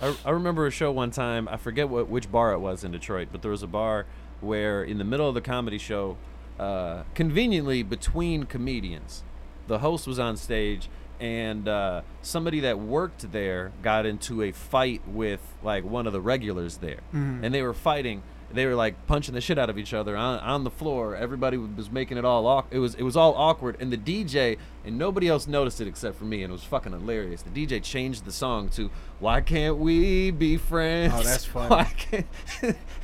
I, 0.00 0.14
I 0.24 0.30
remember 0.30 0.66
a 0.66 0.70
show 0.70 0.90
one 0.92 1.10
time. 1.10 1.48
I 1.48 1.56
forget 1.56 1.88
what 1.88 2.08
which 2.08 2.30
bar 2.30 2.52
it 2.52 2.58
was 2.58 2.84
in 2.84 2.92
Detroit, 2.92 3.28
but 3.32 3.42
there 3.42 3.50
was 3.50 3.62
a 3.62 3.66
bar 3.68 4.06
where 4.40 4.82
in 4.84 4.98
the 4.98 5.04
middle 5.04 5.28
of 5.28 5.34
the 5.34 5.40
comedy 5.40 5.78
show, 5.78 6.16
uh, 6.58 7.02
conveniently 7.14 7.82
between 7.82 8.44
comedians, 8.44 9.24
the 9.66 9.78
host 9.80 10.06
was 10.06 10.18
on 10.18 10.36
stage 10.36 10.88
and 11.20 11.66
uh, 11.66 12.00
somebody 12.22 12.60
that 12.60 12.78
worked 12.78 13.32
there 13.32 13.72
got 13.82 14.06
into 14.06 14.40
a 14.42 14.52
fight 14.52 15.02
with 15.08 15.40
like 15.64 15.84
one 15.84 16.06
of 16.06 16.12
the 16.12 16.20
regulars 16.20 16.76
there, 16.76 17.00
Mhm. 17.12 17.42
and 17.42 17.52
they 17.54 17.62
were 17.62 17.74
fighting. 17.74 18.22
They 18.50 18.64
were 18.64 18.76
like 18.76 19.06
punching 19.06 19.34
the 19.34 19.42
shit 19.42 19.58
out 19.58 19.68
of 19.68 19.76
each 19.76 19.92
other 19.92 20.16
on, 20.16 20.38
on 20.38 20.64
the 20.64 20.70
floor. 20.70 21.14
Everybody 21.14 21.58
was 21.58 21.90
making 21.90 22.16
it 22.16 22.24
all 22.24 22.46
awkward. 22.46 22.74
It 22.74 22.78
was 22.78 22.94
it 22.94 23.02
was 23.02 23.14
all 23.16 23.34
awkward, 23.34 23.76
and 23.80 23.92
the 23.92 23.96
DJ 23.98 24.56
and 24.86 24.96
nobody 24.96 25.28
else 25.28 25.46
noticed 25.48 25.80
it 25.82 25.88
except 25.88 26.16
for 26.16 26.24
me, 26.24 26.42
and 26.44 26.50
it 26.50 26.52
was 26.54 26.62
fucking 26.64 26.92
hilarious. 26.92 27.42
The 27.42 27.50
DJ 27.50 27.80
changed 27.82 28.24
the 28.24 28.32
song 28.32 28.68
to 28.70 28.88
"Why 29.20 29.40
Can't 29.40 29.76
We 29.78 30.30
Be 30.30 30.56
Friends?" 30.56 31.14
Oh, 31.16 31.22
that's 31.22 31.44
funny. 31.44 31.68
Why 31.74 31.84
can't- 31.96 32.26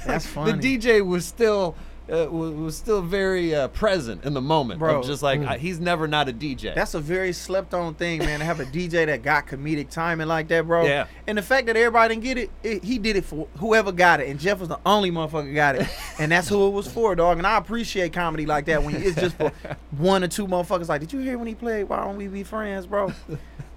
That's 0.07 0.27
funny. 0.35 0.53
The 0.53 0.79
DJ 0.79 1.05
was 1.07 1.25
still 1.25 1.75
uh, 2.13 2.27
was, 2.31 2.51
was 2.53 2.77
still 2.77 3.01
very 3.01 3.55
uh, 3.55 3.67
present 3.69 4.25
in 4.27 4.35
the 4.35 4.41
moment. 4.43 4.79
Bro. 4.79 5.05
just 5.05 5.23
like 5.23 5.41
Mm. 5.41 5.49
I, 5.49 5.57
he's 5.57 5.81
never 5.81 6.07
not 6.07 6.29
a 6.29 6.35
DJ. 6.35 6.75
That's 6.75 6.93
a 6.93 7.01
very 7.01 7.33
slept 7.33 7.73
on 7.73 7.95
thing, 7.95 8.19
man. 8.19 8.41
To 8.41 8.45
have 8.45 8.61
a 8.61 8.67
DJ 8.67 9.07
that 9.07 9.23
got 9.23 9.47
comedic 9.47 9.89
timing 9.89 10.27
like 10.29 10.49
that, 10.49 10.67
bro. 10.67 10.85
Yeah. 10.85 11.07
And 11.27 11.39
the 11.39 11.43
fact 11.43 11.67
that 11.67 11.79
everybody 11.79 12.15
didn't 12.15 12.25
get 12.25 12.37
it, 12.37 12.51
it, 12.63 12.85
he 12.85 12.99
did 12.99 13.17
it 13.17 13.25
for 13.25 13.49
whoever 13.57 13.91
got 13.91 14.21
it, 14.21 14.29
and 14.29 14.39
Jeff 14.39 14.59
was 14.61 14.69
the 14.69 14.79
only 14.85 15.11
motherfucker 15.11 15.55
got 15.55 15.77
it, 15.77 15.89
and 16.19 16.31
that's 16.31 16.47
who 16.47 16.67
it 16.67 16.71
was 16.73 16.87
for, 16.93 17.15
dog. 17.15 17.39
And 17.39 17.47
I 17.47 17.57
appreciate 17.57 18.13
comedy 18.13 18.45
like 18.45 18.67
that 18.67 18.83
when 18.83 18.97
it's 18.97 19.19
just 19.19 19.37
for 19.39 19.51
one 19.93 20.23
or 20.23 20.29
two 20.29 20.47
motherfuckers. 20.47 20.91
Like, 20.91 21.01
did 21.01 21.11
you 21.11 21.21
hear 21.21 21.39
when 21.39 21.47
he 21.47 21.55
played 21.55 21.85
"Why 21.85 22.05
Don't 22.05 22.19
We 22.19 22.27
Be 22.29 22.43
Friends," 22.43 22.87
bro? 22.87 23.15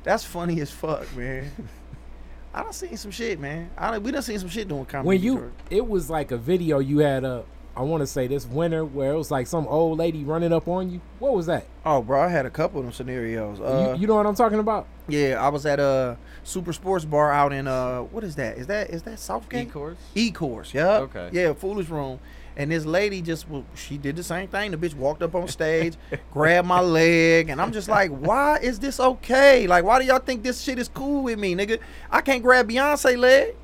That's 0.04 0.26
funny 0.26 0.60
as 0.60 0.70
fuck, 0.70 1.16
man. 1.16 1.50
I 2.58 2.64
done 2.64 2.74
seen 2.74 2.98
some 2.98 3.12
shit, 3.12 3.40
man. 3.40 3.70
I 3.78 3.92
done, 3.92 4.02
we 4.02 4.12
done 4.12 4.24
seen 4.24 4.40
some 4.40 4.50
shit 4.50 4.68
doing 4.68 4.86
comedy. 4.86 5.08
when 5.08 5.22
you 5.22 5.34
Detroit. 5.36 5.54
it 5.70 5.88
was 5.88 6.10
like 6.10 6.32
a 6.32 6.38
video 6.38 6.80
you 6.80 7.00
had 7.00 7.24
up 7.24 7.46
I 7.76 7.82
want 7.82 8.02
to 8.02 8.08
say 8.08 8.26
this 8.26 8.48
winter 8.48 8.84
where 8.84 9.12
it 9.12 9.18
was 9.18 9.30
like 9.30 9.46
some 9.46 9.68
old 9.68 10.00
lady 10.00 10.24
running 10.24 10.52
up 10.52 10.68
on 10.68 10.90
you. 10.90 11.00
What 11.20 11.36
was 11.36 11.46
that? 11.46 11.68
Oh, 11.86 12.02
bro, 12.02 12.20
I 12.20 12.28
had 12.28 12.48
a 12.48 12.50
couple 12.50 12.80
of 12.80 12.88
them 12.88 12.92
scenarios. 12.92 13.60
Uh, 13.60 13.94
you, 13.94 14.02
you 14.02 14.08
know 14.08 14.16
what 14.16 14.26
I'm 14.26 14.34
talking 14.34 14.58
about? 14.58 14.88
yeah, 15.08 15.40
I 15.40 15.50
was 15.50 15.68
at 15.68 15.80
a 15.80 16.18
super 16.44 16.74
sports 16.74 17.06
bar 17.06 17.32
out 17.32 17.54
in 17.54 17.68
uh, 17.68 18.00
what 18.02 18.24
is 18.24 18.36
that? 18.38 18.58
Is 18.58 18.66
that 18.66 18.90
is 18.90 19.04
that 19.04 19.20
Southgate? 19.20 19.70
Ecorse? 19.72 19.98
E 20.16 20.32
course, 20.32 20.74
yeah. 20.74 20.98
Okay. 21.02 21.30
Yeah, 21.32 21.54
foolish 21.54 21.90
room. 21.90 22.20
And 22.58 22.72
this 22.72 22.86
lady 22.86 23.22
just 23.22 23.48
well, 23.48 23.64
she 23.76 24.00
did 24.00 24.16
the 24.16 24.24
same 24.24 24.48
thing. 24.48 24.72
The 24.72 24.78
bitch 24.78 24.96
walked 24.96 25.22
up 25.22 25.36
on 25.36 25.48
stage, 25.48 25.94
grabbed 26.34 26.68
my 26.68 26.82
leg, 26.82 27.50
and 27.50 27.62
I'm 27.62 27.72
just 27.72 27.88
like, 27.88 28.10
why 28.10 28.58
is 28.58 28.80
this 28.80 29.00
okay? 29.00 29.68
Like, 29.68 29.84
why 29.84 30.00
do 30.00 30.06
y'all 30.06 30.18
think 30.18 30.42
this 30.42 30.60
shit 30.62 30.80
is 30.80 30.88
cool 30.88 31.24
with 31.24 31.38
me, 31.38 31.54
nigga? 31.54 31.80
I 32.10 32.22
can't 32.22 32.42
grab 32.42 32.68
Beyonce 32.68 33.16
leg. 33.16 33.56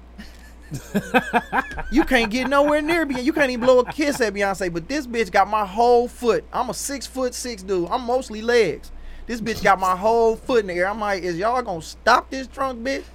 you 1.91 2.03
can't 2.03 2.31
get 2.31 2.47
nowhere 2.47 2.83
near 2.83 3.07
Beyonce. 3.07 3.23
You 3.23 3.33
can't 3.33 3.49
even 3.49 3.65
blow 3.65 3.79
a 3.79 3.91
kiss 3.91 4.21
at 4.21 4.31
Beyonce. 4.31 4.71
But 4.71 4.87
this 4.87 5.07
bitch 5.07 5.31
got 5.31 5.47
my 5.47 5.65
whole 5.65 6.07
foot. 6.07 6.45
I'm 6.53 6.69
a 6.69 6.73
six 6.75 7.07
foot 7.07 7.33
six 7.33 7.63
dude. 7.63 7.89
I'm 7.89 8.03
mostly 8.03 8.43
legs. 8.43 8.91
This 9.25 9.41
bitch 9.41 9.63
got 9.63 9.79
my 9.79 9.95
whole 9.95 10.35
foot 10.35 10.61
in 10.61 10.67
the 10.67 10.73
air. 10.73 10.87
I'm 10.87 10.99
like, 10.99 11.23
is 11.23 11.37
y'all 11.37 11.63
gonna 11.63 11.81
stop 11.81 12.29
this 12.29 12.45
drunk 12.45 12.83
bitch? 12.83 13.05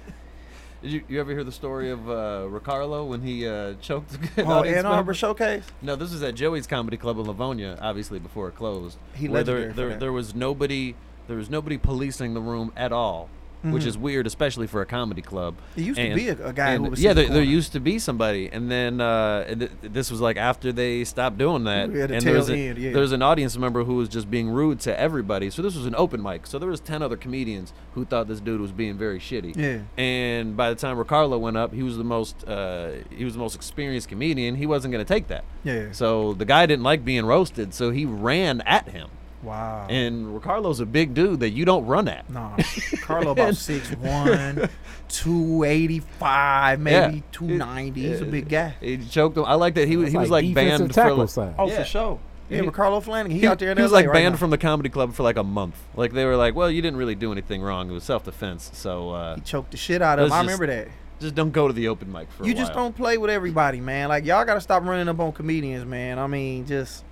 Did 0.81 0.91
you, 0.93 1.03
you 1.09 1.19
ever 1.19 1.31
hear 1.31 1.43
the 1.43 1.51
story 1.51 1.91
of 1.91 2.09
uh, 2.09 2.45
Ricardo 2.47 3.03
when 3.03 3.21
he 3.21 3.45
uh, 3.45 3.73
choked 3.81 4.13
an 4.13 4.29
Oh, 4.47 4.63
Ann 4.63 4.85
Arbor? 4.85 5.13
Showcase. 5.13 5.65
No, 5.81 5.97
this 5.97 6.13
was 6.13 6.23
at 6.23 6.35
Joey's 6.35 6.67
Comedy 6.67 6.95
Club 6.95 7.19
in 7.19 7.25
Livonia, 7.25 7.77
obviously 7.81 8.17
before 8.17 8.47
it 8.47 8.55
closed. 8.55 8.97
He 9.13 9.27
where 9.27 9.43
there, 9.43 9.73
there, 9.73 9.97
there 9.97 10.13
was 10.13 10.33
nobody 10.33 10.95
there 11.27 11.37
was 11.37 11.49
nobody 11.49 11.77
policing 11.77 12.33
the 12.33 12.41
room 12.41 12.71
at 12.75 12.91
all, 12.91 13.29
which 13.61 13.85
is 13.85 13.97
weird, 13.97 14.25
especially 14.25 14.67
for 14.67 14.81
a 14.81 14.85
comedy 14.85 15.21
club. 15.21 15.55
It 15.75 15.83
used 15.83 15.99
to 15.99 16.15
be 16.15 16.29
a, 16.29 16.47
a 16.47 16.53
guy 16.53 16.71
and- 16.71 16.85
who 16.85 16.91
was 16.91 17.01
yeah, 17.01 17.11
in 17.11 17.15
the 17.17 17.23
there, 17.23 17.33
there 17.35 17.43
used 17.43 17.73
to 17.73 17.79
be 17.79 17.99
somebody, 17.99 18.49
and 18.51 18.71
then 18.71 19.01
uh, 19.01 19.45
and 19.47 19.59
th- 19.61 19.71
this 19.81 20.09
was 20.11 20.21
like 20.21 20.37
after 20.37 20.71
they 20.71 21.03
stopped 21.03 21.37
doing 21.37 21.65
that, 21.65 21.91
Yeah, 21.91 22.07
the 22.07 22.15
and 22.15 22.25
there 22.25 22.35
was, 22.35 22.47
tail 22.47 22.77
a, 22.77 22.79
yeah. 22.79 22.91
there 22.93 23.01
was 23.01 23.11
an 23.11 23.21
audience 23.21 23.57
member 23.57 23.83
who 23.83 23.95
was 23.95 24.07
just 24.09 24.29
being 24.31 24.49
rude 24.49 24.79
to 24.81 24.99
everybody. 24.99 25.49
So 25.49 25.61
this 25.61 25.75
was 25.75 25.85
an 25.85 25.95
open 25.95 26.21
mic, 26.23 26.47
so 26.47 26.57
there 26.59 26.69
was 26.69 26.79
ten 26.79 27.01
other 27.01 27.17
comedians 27.17 27.73
who 27.95 28.05
thought 28.05 28.27
this 28.27 28.39
dude 28.39 28.61
was 28.61 28.71
being 28.71 28.97
very 28.97 29.19
shitty. 29.19 29.55
Yeah. 29.57 29.79
And 30.01 30.55
by 30.55 30.69
the 30.69 30.75
time 30.75 30.97
Ricardo 30.97 31.37
went 31.37 31.57
up, 31.57 31.73
he 31.73 31.83
was 31.83 31.97
the 31.97 32.03
most 32.03 32.47
uh, 32.47 32.91
he 33.09 33.25
was 33.25 33.33
the 33.33 33.39
most 33.39 33.55
experienced 33.55 34.07
comedian. 34.07 34.55
He 34.55 34.65
wasn't 34.65 34.91
going 34.93 35.03
to 35.05 35.13
take 35.13 35.27
that. 35.27 35.43
Yeah. 35.63 35.91
So 35.91 36.33
the 36.33 36.45
guy 36.45 36.65
didn't 36.65 36.83
like 36.83 37.03
being 37.03 37.25
roasted, 37.25 37.73
so 37.73 37.91
he 37.91 38.05
ran 38.05 38.61
at 38.61 38.89
him. 38.89 39.09
Wow. 39.41 39.87
And 39.89 40.33
Ricardo's 40.35 40.79
a 40.81 40.85
big 40.85 41.13
dude 41.13 41.39
that 41.39 41.51
you 41.51 41.63
don't 41.65 41.85
run 41.85 42.07
at. 42.07 42.29
Nah, 42.29 42.57
Carlo 43.01 43.31
about 43.31 43.53
6'1", 43.53 44.69
285, 45.07 46.79
maybe 46.79 47.15
Yeah. 47.17 47.21
290. 47.31 48.01
He's 48.01 48.21
a 48.21 48.25
big 48.25 48.49
guy. 48.49 48.75
He 48.81 48.97
choked 48.97 49.37
him. 49.37 49.45
I 49.45 49.53
like 49.55 49.75
that 49.75 49.87
he 49.87 49.97
was 49.97 50.11
he 50.11 50.17
was 50.17 50.29
like 50.29 50.45
defensive 50.45 50.79
banned 50.79 50.89
for 50.89 50.93
tackle 50.93 51.17
like, 51.17 51.29
side. 51.29 51.55
Oh, 51.57 51.67
Yeah. 51.67 51.79
for 51.79 51.83
sure. 51.85 52.19
Yeah, 52.49 52.61
He- 52.61 52.65
Ricardo 52.65 52.99
Flanagan. 52.99 53.31
He, 53.31 53.39
he, 53.41 53.47
out 53.47 53.59
there 53.59 53.71
in 53.71 53.77
he 53.77 53.83
was 53.83 53.91
LA 53.91 53.97
like 53.99 54.07
right 54.07 54.13
banned 54.13 54.33
now. 54.33 54.39
from 54.39 54.49
the 54.49 54.57
comedy 54.57 54.89
club 54.89 55.13
for 55.13 55.23
like 55.23 55.37
a 55.37 55.43
month. 55.43 55.75
Like 55.95 56.13
they 56.13 56.25
were 56.25 56.35
like, 56.35 56.55
well, 56.55 56.69
you 56.71 56.81
didn't 56.81 56.97
really 56.97 57.15
do 57.15 57.31
anything 57.31 57.61
wrong. 57.61 57.89
It 57.89 57.93
was 57.93 58.03
self 58.03 58.23
defense. 58.25 58.71
So 58.73 59.11
uh, 59.11 59.35
He 59.35 59.41
choked 59.41 59.71
the 59.71 59.77
shit 59.77 60.01
out 60.01 60.19
of 60.19 60.25
him. 60.25 60.29
Let's 60.31 60.37
I 60.39 60.41
remember 60.41 60.67
that. 60.67 60.87
just 61.19 61.35
don't 61.35 61.51
go 61.51 61.67
to 61.67 61.73
the 61.73 61.87
open 61.89 62.11
mic 62.11 62.31
for 62.31 62.45
You 62.45 62.51
a 62.53 62.55
just 62.55 62.73
while. 62.73 62.85
don't 62.85 62.95
play 62.95 63.17
with 63.17 63.29
everybody, 63.29 63.79
man. 63.79 64.09
Like 64.09 64.25
y'all 64.25 64.45
gotta 64.45 64.61
stop 64.61 64.83
running 64.83 65.07
up 65.07 65.19
on 65.19 65.31
comedians, 65.31 65.85
man. 65.85 66.17
I 66.17 66.25
mean, 66.27 66.65
just 66.65 67.03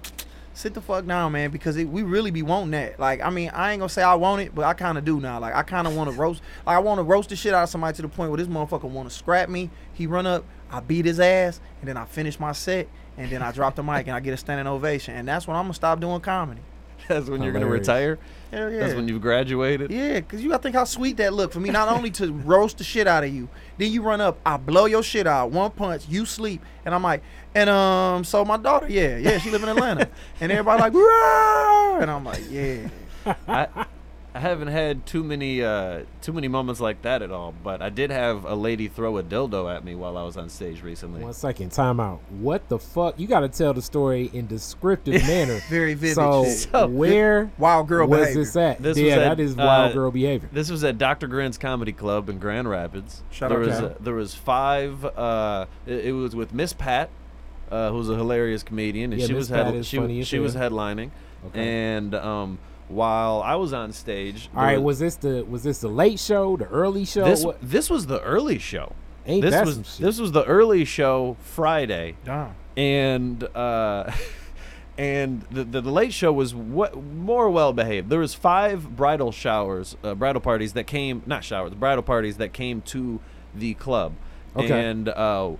sit 0.57 0.73
the 0.73 0.81
fuck 0.81 1.05
down, 1.05 1.31
man, 1.31 1.51
because 1.51 1.77
it, 1.77 1.87
we 1.87 2.01
really 2.01 2.31
be 2.31 2.41
wanting 2.41 2.71
that. 2.71 2.99
Like, 2.99 3.21
I 3.21 3.29
mean, 3.29 3.49
I 3.53 3.71
ain't 3.71 3.79
gonna 3.79 3.89
say 3.89 4.01
I 4.01 4.15
want 4.15 4.41
it, 4.41 4.55
but 4.55 4.65
I 4.65 4.73
kind 4.73 4.97
of 4.97 5.05
do 5.05 5.19
now. 5.19 5.39
Like, 5.39 5.53
I 5.53 5.61
kind 5.61 5.85
of 5.85 5.95
want 5.95 6.09
to 6.09 6.15
roast. 6.15 6.41
Like, 6.65 6.75
I 6.75 6.79
want 6.79 6.97
to 6.97 7.03
roast 7.03 7.29
the 7.29 7.35
shit 7.35 7.53
out 7.53 7.63
of 7.63 7.69
somebody 7.69 7.95
to 7.97 8.01
the 8.01 8.07
point 8.07 8.31
where 8.31 8.37
this 8.37 8.47
motherfucker 8.47 8.89
want 8.89 9.07
to 9.07 9.15
scrap 9.15 9.49
me. 9.49 9.69
He 9.93 10.07
run 10.07 10.25
up, 10.25 10.45
I 10.71 10.79
beat 10.79 11.05
his 11.05 11.19
ass, 11.19 11.59
and 11.79 11.87
then 11.87 11.95
I 11.95 12.05
finish 12.05 12.39
my 12.39 12.53
set, 12.53 12.87
and 13.17 13.29
then 13.29 13.43
I 13.43 13.51
drop 13.51 13.75
the 13.75 13.83
mic 13.83 14.07
and 14.07 14.15
I 14.15 14.19
get 14.19 14.33
a 14.33 14.37
standing 14.37 14.65
ovation, 14.65 15.15
and 15.15 15.27
that's 15.27 15.47
when 15.47 15.55
I'm 15.55 15.65
gonna 15.65 15.75
stop 15.75 15.99
doing 15.99 16.21
comedy. 16.21 16.61
That's 17.07 17.29
when 17.29 17.41
you're 17.41 17.53
gonna 17.53 17.67
retire. 17.67 18.19
Hell 18.51 18.71
yeah. 18.71 18.79
That's 18.79 18.93
when 18.95 19.07
you've 19.07 19.21
graduated. 19.21 19.91
Yeah, 19.91 20.21
cause 20.21 20.41
you 20.41 20.49
gotta 20.49 20.63
think 20.63 20.75
how 20.75 20.85
sweet 20.85 21.17
that 21.17 21.33
looked 21.33 21.53
for 21.53 21.59
me. 21.59 21.69
Not 21.69 21.89
only 21.89 22.11
to 22.11 22.31
roast 22.31 22.77
the 22.77 22.83
shit 22.83 23.07
out 23.07 23.23
of 23.23 23.33
you, 23.33 23.49
then 23.77 23.91
you 23.91 24.01
run 24.01 24.21
up, 24.21 24.39
I 24.45 24.57
blow 24.57 24.85
your 24.85 25.03
shit 25.03 25.27
out, 25.27 25.51
one 25.51 25.71
punch, 25.71 26.07
you 26.07 26.25
sleep, 26.25 26.61
and 26.85 26.95
I'm 26.95 27.03
like, 27.03 27.23
and 27.55 27.69
um, 27.69 28.23
so 28.23 28.45
my 28.45 28.57
daughter, 28.57 28.87
yeah, 28.89 29.17
yeah, 29.17 29.37
she 29.39 29.49
live 29.49 29.63
in 29.63 29.69
Atlanta, 29.69 30.09
and 30.39 30.51
everybody 30.51 30.81
like, 30.81 30.93
"Roar!" 30.93 32.01
and 32.01 32.11
I'm 32.11 32.23
like, 32.23 32.43
yeah, 32.49 32.87
I, 33.47 33.67
I 34.37 34.39
haven't 34.39 34.67
had 34.67 35.07
too 35.07 35.23
many 35.23 35.63
uh, 35.63 36.03
too 36.21 36.31
many 36.31 36.47
moments 36.47 36.79
like 36.79 37.01
that 37.01 37.23
at 37.23 37.31
all, 37.31 37.55
but 37.63 37.81
I 37.81 37.89
did 37.89 38.11
have 38.11 38.45
a 38.45 38.53
lady 38.53 38.87
throw 38.87 39.17
a 39.17 39.23
dildo 39.23 39.75
at 39.75 39.83
me 39.83 39.95
while 39.95 40.15
I 40.15 40.21
was 40.21 40.37
on 40.37 40.47
stage 40.49 40.83
recently. 40.83 41.23
One 41.23 41.33
second, 41.33 41.71
time 41.71 41.99
out. 41.99 42.21
What 42.29 42.69
the 42.69 42.77
fuck? 42.77 43.19
You 43.19 43.25
got 43.25 43.39
to 43.39 43.49
tell 43.49 43.73
the 43.73 43.81
story 43.81 44.29
in 44.33 44.45
descriptive 44.45 45.15
manner. 45.27 45.59
very 45.69 45.95
vivid. 45.95 46.15
So. 46.15 46.45
So- 46.67 46.85
where 46.87 47.51
Wild 47.57 47.87
girl 47.87 48.07
was 48.07 48.19
behavior. 48.19 48.43
this 48.43 48.55
at? 48.55 48.79
This 48.79 48.97
yeah, 48.99 49.03
was 49.05 49.13
at, 49.13 49.37
that 49.37 49.39
is 49.41 49.55
wild 49.55 49.91
uh, 49.91 49.93
girl 49.95 50.11
behavior. 50.11 50.49
This 50.53 50.69
was 50.69 50.83
at 50.83 50.99
Dr. 50.99 51.25
Grin's 51.27 51.57
Comedy 51.57 51.91
Club 51.93 52.29
in 52.29 52.37
Grand 52.37 52.69
Rapids. 52.69 53.23
Shout 53.31 53.49
there 53.49 53.59
out 53.61 53.67
was 53.67 53.79
to 53.79 53.85
uh, 53.87 53.93
there 53.99 54.13
was 54.13 54.35
five. 54.35 55.03
Uh, 55.03 55.65
it, 55.87 56.05
it 56.05 56.11
was 56.11 56.35
with 56.35 56.53
Miss 56.53 56.73
Pat, 56.73 57.09
uh, 57.71 57.89
who's 57.89 58.07
a 58.09 58.15
hilarious 58.15 58.61
comedian, 58.61 59.13
and 59.13 59.19
Yeah, 59.19 59.27
she 59.27 59.33
Miss 59.33 59.49
was 59.49 59.49
head, 59.49 59.85
she, 59.85 60.23
she 60.23 60.37
was 60.39 60.55
headlining, 60.55 61.09
Okay. 61.47 61.67
and 61.95 62.13
um, 62.13 62.59
while 62.87 63.41
I 63.41 63.55
was 63.55 63.73
on 63.73 63.91
stage, 63.91 64.49
All 64.55 64.61
right, 64.63 64.73
right, 64.75 64.81
was 64.81 64.99
this 64.99 65.15
the 65.15 65.43
was 65.43 65.63
this 65.63 65.79
the 65.79 65.87
late 65.89 66.19
show, 66.19 66.55
the 66.57 66.65
early 66.67 67.05
show? 67.05 67.25
this 67.25 67.43
What- 67.43 67.57
this 67.61 67.89
was 67.89 68.05
the 68.07 68.21
early 68.21 68.59
show. 68.59 68.93
ain't 69.25 69.41
this 69.41 69.65
was 69.65 69.97
this 69.97 70.19
was 70.19 70.31
the 70.31 70.45
early 70.45 70.85
show 70.85 71.35
Friday. 71.41 72.15
Damn. 72.23 72.55
and 72.77 73.43
uh, 73.55 74.11
and 74.97 75.41
the, 75.51 75.63
the 75.63 75.81
the 75.81 75.91
late 75.91 76.13
show 76.13 76.31
was 76.33 76.55
what 76.55 76.95
more 77.01 77.49
well 77.49 77.73
behaved. 77.73 78.09
There 78.09 78.19
was 78.19 78.33
five 78.33 78.95
bridal 78.95 79.31
showers, 79.31 79.95
uh, 80.03 80.15
bridal 80.15 80.41
parties 80.41 80.73
that 80.73 80.85
came 80.87 81.21
not 81.25 81.43
showers, 81.43 81.73
bridal 81.73 82.03
parties 82.03 82.37
that 82.37 82.53
came 82.53 82.81
to 82.83 83.19
the 83.53 83.73
club, 83.75 84.13
Okay. 84.55 84.87
and 84.89 85.09
uh, 85.09 85.51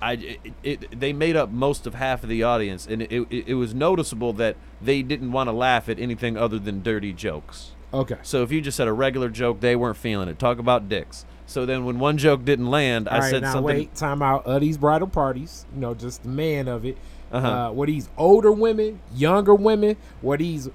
I 0.00 0.12
it, 0.12 0.40
it, 0.62 1.00
they 1.00 1.12
made 1.12 1.36
up 1.36 1.50
most 1.50 1.86
of 1.86 1.94
half 1.94 2.22
of 2.22 2.28
the 2.28 2.42
audience, 2.42 2.86
and 2.86 3.02
it, 3.02 3.12
it, 3.12 3.48
it 3.48 3.54
was 3.54 3.74
noticeable 3.74 4.32
that 4.34 4.56
they 4.80 5.02
didn't 5.02 5.32
want 5.32 5.48
to 5.48 5.52
laugh 5.52 5.88
at 5.88 5.98
anything 5.98 6.36
other 6.36 6.58
than 6.58 6.82
dirty 6.82 7.12
jokes. 7.12 7.72
okay. 7.94 8.18
So 8.22 8.42
if 8.42 8.52
you 8.52 8.60
just 8.60 8.76
said 8.76 8.88
a 8.88 8.92
regular 8.92 9.28
joke, 9.30 9.60
they 9.60 9.74
weren't 9.76 9.96
feeling 9.96 10.28
it. 10.28 10.38
Talk 10.38 10.58
about 10.58 10.88
dicks. 10.88 11.24
So 11.46 11.64
then 11.64 11.84
when 11.84 11.98
one 11.98 12.18
joke 12.18 12.44
didn't 12.44 12.66
land, 12.66 13.08
I 13.08 13.14
All 13.14 13.20
right, 13.20 13.30
said 13.30 13.42
now 13.42 13.52
something. 13.52 13.76
wait, 13.76 13.94
time 13.94 14.20
out. 14.20 14.44
Of 14.46 14.60
these 14.60 14.76
bridal 14.78 15.06
parties, 15.08 15.64
you 15.74 15.80
know, 15.80 15.94
just 15.94 16.24
the 16.24 16.28
man 16.28 16.66
of 16.68 16.84
it. 16.84 16.98
Uh-huh. 17.32 17.48
Uh, 17.48 17.72
were 17.72 17.86
these 17.86 18.08
older 18.16 18.52
women, 18.52 19.00
younger 19.14 19.54
women? 19.54 19.96
Were 20.22 20.36
these 20.36 20.68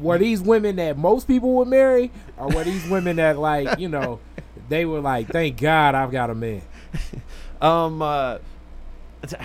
were 0.00 0.18
these 0.18 0.40
women 0.42 0.76
that 0.76 0.98
most 0.98 1.28
people 1.28 1.54
would 1.54 1.68
marry, 1.68 2.10
or 2.36 2.48
were 2.48 2.64
these 2.64 2.88
women 2.88 3.16
that 3.16 3.38
like 3.38 3.78
you 3.78 3.88
know 3.88 4.18
they 4.68 4.84
were 4.84 5.00
like, 5.00 5.28
thank 5.28 5.60
God 5.60 5.94
I've 5.94 6.10
got 6.10 6.30
a 6.30 6.34
man. 6.34 6.62
Um, 7.60 8.00
uh, 8.02 8.38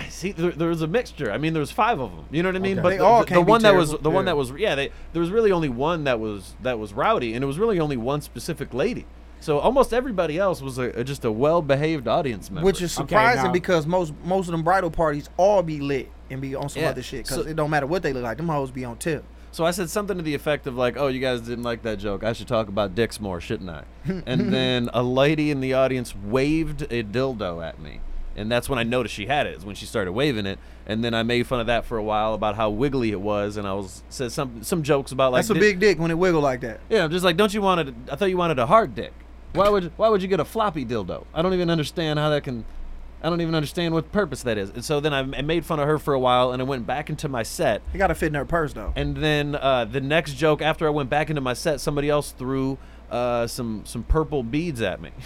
see, 0.08 0.32
there, 0.32 0.52
there 0.52 0.68
was 0.68 0.82
a 0.82 0.86
mixture. 0.86 1.30
I 1.30 1.38
mean, 1.38 1.52
there 1.52 1.60
was 1.60 1.70
five 1.70 2.00
of 2.00 2.10
them. 2.10 2.24
You 2.30 2.42
know 2.42 2.48
what 2.48 2.56
I 2.56 2.60
mean? 2.60 2.78
Okay. 2.78 2.82
But 2.82 2.88
They 2.90 2.96
the, 2.98 3.04
all 3.04 3.24
the, 3.24 3.34
the 3.34 3.40
one 3.42 3.62
that 3.62 3.74
was 3.74 3.88
terrible. 3.90 4.02
the 4.02 4.10
one 4.10 4.24
that 4.24 4.36
was 4.36 4.50
yeah, 4.52 4.74
they, 4.74 4.90
there 5.12 5.20
was 5.20 5.30
really 5.30 5.52
only 5.52 5.68
one 5.68 6.04
that 6.04 6.18
was 6.20 6.54
that 6.62 6.78
was 6.78 6.92
rowdy, 6.92 7.34
and 7.34 7.42
it 7.44 7.46
was 7.46 7.58
really 7.58 7.78
only 7.78 7.96
one 7.96 8.20
specific 8.20 8.72
lady. 8.72 9.04
So 9.38 9.58
almost 9.58 9.92
everybody 9.92 10.38
else 10.38 10.62
was 10.62 10.78
a, 10.78 10.84
a- 10.90 11.04
just 11.04 11.24
a 11.26 11.30
well-behaved 11.30 12.08
audience 12.08 12.50
member. 12.50 12.64
Which 12.64 12.80
is 12.80 12.96
Okay, 12.98 13.06
surprising 13.08 13.44
now- 13.44 13.52
because 13.52 13.86
most 13.86 14.14
most 14.24 14.46
of 14.48 14.52
them 14.52 14.62
bridal 14.62 14.90
parties 14.90 15.28
all 15.36 15.62
be 15.62 15.78
lit 15.80 16.10
and 16.30 16.40
be 16.40 16.54
on 16.54 16.68
some 16.70 16.82
Yeah, 16.82 16.88
other 16.90 17.02
shit 17.02 17.24
because 17.26 17.44
so- 17.44 17.50
it 17.50 17.54
don't 17.54 17.70
matter 17.70 17.86
what 17.86 18.02
they 18.02 18.12
look 18.14 18.24
like. 18.24 18.38
Them 18.38 18.48
hoes 18.48 18.70
be 18.70 18.84
on 18.84 18.96
tip. 18.96 19.24
So 19.52 19.64
I 19.64 19.70
said 19.70 19.88
something 19.88 20.16
to 20.18 20.22
the 20.22 20.34
effect 20.34 20.66
of 20.66 20.76
like, 20.76 20.96
"Oh, 20.98 21.06
you 21.06 21.20
guys 21.20 21.40
didn't 21.40 21.64
like 21.64 21.82
that 21.82 21.98
joke. 21.98 22.22
I 22.24 22.32
should 22.34 22.48
talk 22.48 22.68
about 22.68 22.94
dicks 22.94 23.20
more, 23.20 23.40
shouldn't 23.40 23.70
I?" 23.70 23.84
and 24.26 24.52
then 24.52 24.90
a 24.92 25.02
lady 25.02 25.50
in 25.50 25.60
the 25.60 25.72
audience 25.74 26.14
waved 26.14 26.82
a 26.82 27.02
dildo 27.02 27.66
at 27.66 27.80
me, 27.80 28.00
and 28.36 28.52
that's 28.52 28.68
when 28.68 28.78
I 28.78 28.82
noticed 28.82 29.14
she 29.14 29.26
had 29.26 29.46
it. 29.46 29.56
Is 29.56 29.64
when 29.64 29.74
she 29.74 29.86
started 29.86 30.12
waving 30.12 30.44
it, 30.46 30.58
and 30.86 31.02
then 31.02 31.14
I 31.14 31.22
made 31.22 31.46
fun 31.46 31.60
of 31.60 31.66
that 31.68 31.86
for 31.86 31.96
a 31.96 32.02
while 32.02 32.34
about 32.34 32.56
how 32.56 32.68
wiggly 32.68 33.12
it 33.12 33.20
was, 33.20 33.56
and 33.56 33.66
I 33.66 33.72
was 33.72 34.02
said 34.10 34.30
some 34.32 34.62
some 34.62 34.82
jokes 34.82 35.10
about 35.12 35.32
like 35.32 35.40
That's 35.40 35.50
a 35.50 35.54
di- 35.54 35.60
big 35.60 35.80
dick 35.80 35.98
when 35.98 36.10
it 36.10 36.18
wiggle 36.18 36.42
like 36.42 36.60
that. 36.60 36.80
Yeah, 36.90 37.04
I'm 37.04 37.10
just 37.10 37.24
like, 37.24 37.36
don't 37.38 37.54
you 37.54 37.62
want 37.62 37.88
it? 37.88 37.94
I 38.12 38.16
thought 38.16 38.28
you 38.28 38.36
wanted 38.36 38.58
a 38.58 38.66
hard 38.66 38.94
dick. 38.94 39.12
Why 39.54 39.70
would 39.70 39.90
why 39.96 40.10
would 40.10 40.20
you 40.20 40.28
get 40.28 40.38
a 40.40 40.44
floppy 40.44 40.84
dildo? 40.84 41.24
I 41.32 41.40
don't 41.40 41.54
even 41.54 41.70
understand 41.70 42.18
how 42.18 42.28
that 42.30 42.44
can. 42.44 42.66
I 43.22 43.30
don't 43.30 43.40
even 43.40 43.54
understand 43.54 43.94
what 43.94 44.12
purpose 44.12 44.42
that 44.42 44.58
is. 44.58 44.70
And 44.70 44.84
so 44.84 45.00
then 45.00 45.12
I, 45.12 45.20
I 45.20 45.42
made 45.42 45.64
fun 45.64 45.80
of 45.80 45.88
her 45.88 45.98
for 45.98 46.14
a 46.14 46.18
while, 46.20 46.52
and 46.52 46.60
I 46.60 46.64
went 46.64 46.86
back 46.86 47.10
into 47.10 47.28
my 47.28 47.42
set. 47.42 47.82
It 47.94 47.98
gotta 47.98 48.14
fit 48.14 48.28
in 48.28 48.34
her 48.34 48.44
purse 48.44 48.72
though. 48.72 48.92
And 48.94 49.16
then 49.16 49.54
uh, 49.54 49.84
the 49.86 50.00
next 50.00 50.34
joke 50.34 50.62
after 50.62 50.86
I 50.86 50.90
went 50.90 51.10
back 51.10 51.30
into 51.30 51.40
my 51.40 51.54
set, 51.54 51.80
somebody 51.80 52.10
else 52.10 52.32
threw 52.32 52.78
uh, 53.10 53.46
some 53.46 53.84
some 53.84 54.02
purple 54.02 54.42
beads 54.42 54.82
at 54.82 55.00
me. 55.00 55.10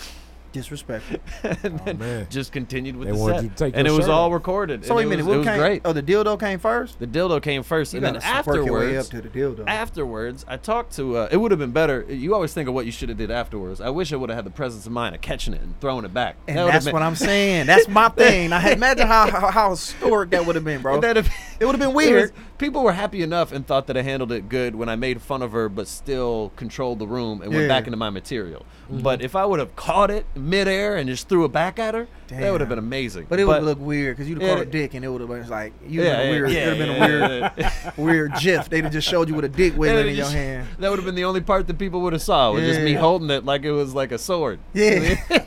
Disrespectful. 0.53 1.19
and 1.45 1.81
Oh, 1.81 1.85
then 1.85 1.99
man. 1.99 2.27
just 2.29 2.51
continued 2.53 2.97
with 2.97 3.07
They 3.09 3.13
the 3.15 3.19
wanted 3.21 3.35
set. 3.37 3.43
you 3.45 3.49
to 3.51 3.55
take 3.55 3.77
and 3.77 3.87
it 3.87 3.91
your 3.91 3.97
was 3.99 4.07
shirt 4.07 4.13
all 4.15 4.27
off. 4.27 4.33
recorded. 4.33 4.85
So 4.85 4.91
and 4.91 4.97
wait 4.97 5.03
a 5.03 5.07
it 5.07 5.11
minute, 5.11 5.27
was, 5.27 5.27
what 5.29 5.35
it 5.35 5.39
was 5.39 5.47
came? 5.47 5.59
great. 5.59 5.83
Oh, 5.85 5.93
the 5.93 6.03
dildo 6.03 6.41
came 6.41 6.59
first. 6.59 6.99
The 6.99 7.07
dildo 7.07 7.41
came 7.43 7.63
first, 7.63 7.93
You 7.93 7.99
and 7.99 8.07
then 8.07 8.15
gotta 8.15 8.27
support 8.39 8.57
your 8.65 8.79
way 8.81 8.97
up 8.97 9.05
afterwards, 9.05 9.09
to 9.11 9.21
the 9.23 9.29
dildo. 9.29 9.65
afterwards, 9.69 10.45
I 10.49 10.57
talked 10.57 10.97
to. 10.97 11.17
Uh, 11.19 11.29
it 11.31 11.37
would 11.37 11.51
have 11.53 11.61
been 11.61 11.71
better. 11.71 12.05
You 12.09 12.35
always 12.35 12.53
think 12.53 12.69
of 12.69 12.75
what 12.75 12.87
you 12.87 12.93
should 12.93 13.09
have 13.11 13.19
did 13.19 13.31
afterwards. 13.31 13.81
I 13.81 13.91
wish 13.91 14.13
I 14.13 14.17
would 14.17 14.29
have 14.31 14.37
had 14.37 14.45
the 14.47 14.51
presence 14.51 14.87
of 14.87 14.93
mind 14.93 15.15
of 15.15 15.21
catching 15.21 15.55
it 15.55 15.61
and 15.61 15.79
throwing 15.81 16.05
it 16.05 16.13
back. 16.13 16.37
and 16.49 16.59
That 16.59 16.67
that's 16.73 16.85
been- 16.87 16.93
what 16.95 17.03
I'm 17.03 17.15
saying. 17.17 17.67
That's 17.67 17.87
my 17.89 18.09
thing. 18.17 18.53
I 18.53 18.59
had 18.59 18.73
imagine 18.73 19.07
how 19.07 19.31
how, 19.31 19.51
how 19.51 19.71
historic 19.71 20.31
that 20.31 20.45
would 20.47 20.57
have 20.57 20.65
been, 20.65 20.83
bro. 20.83 21.01
That'd 21.01 21.25
have- 21.25 21.35
It 21.61 21.65
would 21.67 21.75
have 21.75 21.81
been 21.81 21.95
weird. 21.95 22.33
People 22.61 22.85
were 22.85 22.93
happy 22.93 23.23
enough 23.23 23.53
and 23.53 23.67
thought 23.67 23.87
that 23.87 23.97
I 23.97 24.03
handled 24.03 24.31
it 24.31 24.49
good 24.51 24.77
when 24.77 24.91
I 24.91 24.95
made 24.95 25.23
fun 25.23 25.41
of 25.41 25.53
her, 25.53 25.71
but 25.71 25.89
still 25.89 26.53
controlled 26.57 26.99
the 26.99 27.07
room 27.07 27.41
and 27.41 27.53
went 27.53 27.69
back 27.69 27.87
into 27.87 27.97
my 27.97 28.11
material. 28.11 28.67
Mm-hmm. 28.85 29.01
But 29.01 29.23
if 29.23 29.35
I 29.35 29.47
would 29.47 29.59
have 29.59 29.75
caught 29.77 30.11
it 30.11 30.27
midair 30.37 30.97
and 30.97 31.09
just 31.09 31.27
threw 31.29 31.47
it 31.47 31.53
back 31.53 31.79
at 31.79 31.95
her, 31.95 32.07
that 32.29 32.53
would 32.53 32.61
have 32.61 32.69
been 32.69 32.79
amazing. 32.79 33.27
But 33.31 33.41
it 33.41 33.47
would 33.47 33.63
look 33.63 33.81
weird 33.81 34.17
because 34.17 34.29
you'd 34.29 34.41
have 34.43 34.47
Yeah, 34.47 34.55
caught 34.55 34.59
a 34.61 34.69
it- 34.69 34.71
dick 34.71 34.95
and 34.95 35.05
it 35.05 35.09
would 35.09 35.23
have 35.23 35.31
been 35.31 35.49
like 35.49 35.73
you 35.87 36.03
yeah, 36.03 36.17
been 36.19 36.27
yeah, 36.27 36.31
weird. 36.31 36.51
yeah, 36.51 36.59
it 36.61 36.69
would 36.69 36.79
have 36.79 36.87
been 36.89 36.97
a 36.97 37.09
weird, 37.09 37.53
yeah. 37.57 37.93
weird 37.97 38.33
gif. 38.39 38.69
They'd 38.69 38.85
have 38.85 38.93
just 38.93 39.09
showed 39.09 39.29
you 39.29 39.35
with 39.35 39.47
a 39.47 39.49
dick 39.49 39.75
it 39.77 40.07
in 40.07 40.15
your 40.15 40.29
hand. 40.29 40.69
That 40.79 40.91
would 40.91 40.99
have 40.99 41.07
been 41.07 41.15
the 41.15 41.25
only 41.25 41.41
part 41.41 41.67
that 41.67 41.79
people 41.79 42.03
would 42.03 42.13
have 42.13 42.23
saw. 42.23 42.53
Was 42.53 42.65
just 42.65 42.83
me 42.83 42.93
holding 42.93 43.31
it 43.31 43.45
like 43.47 43.65
it 43.65 43.73
was 43.73 43.95
like 43.95 44.13
a 44.13 44.19
sword. 44.19 44.61
Yeah. 44.75 45.17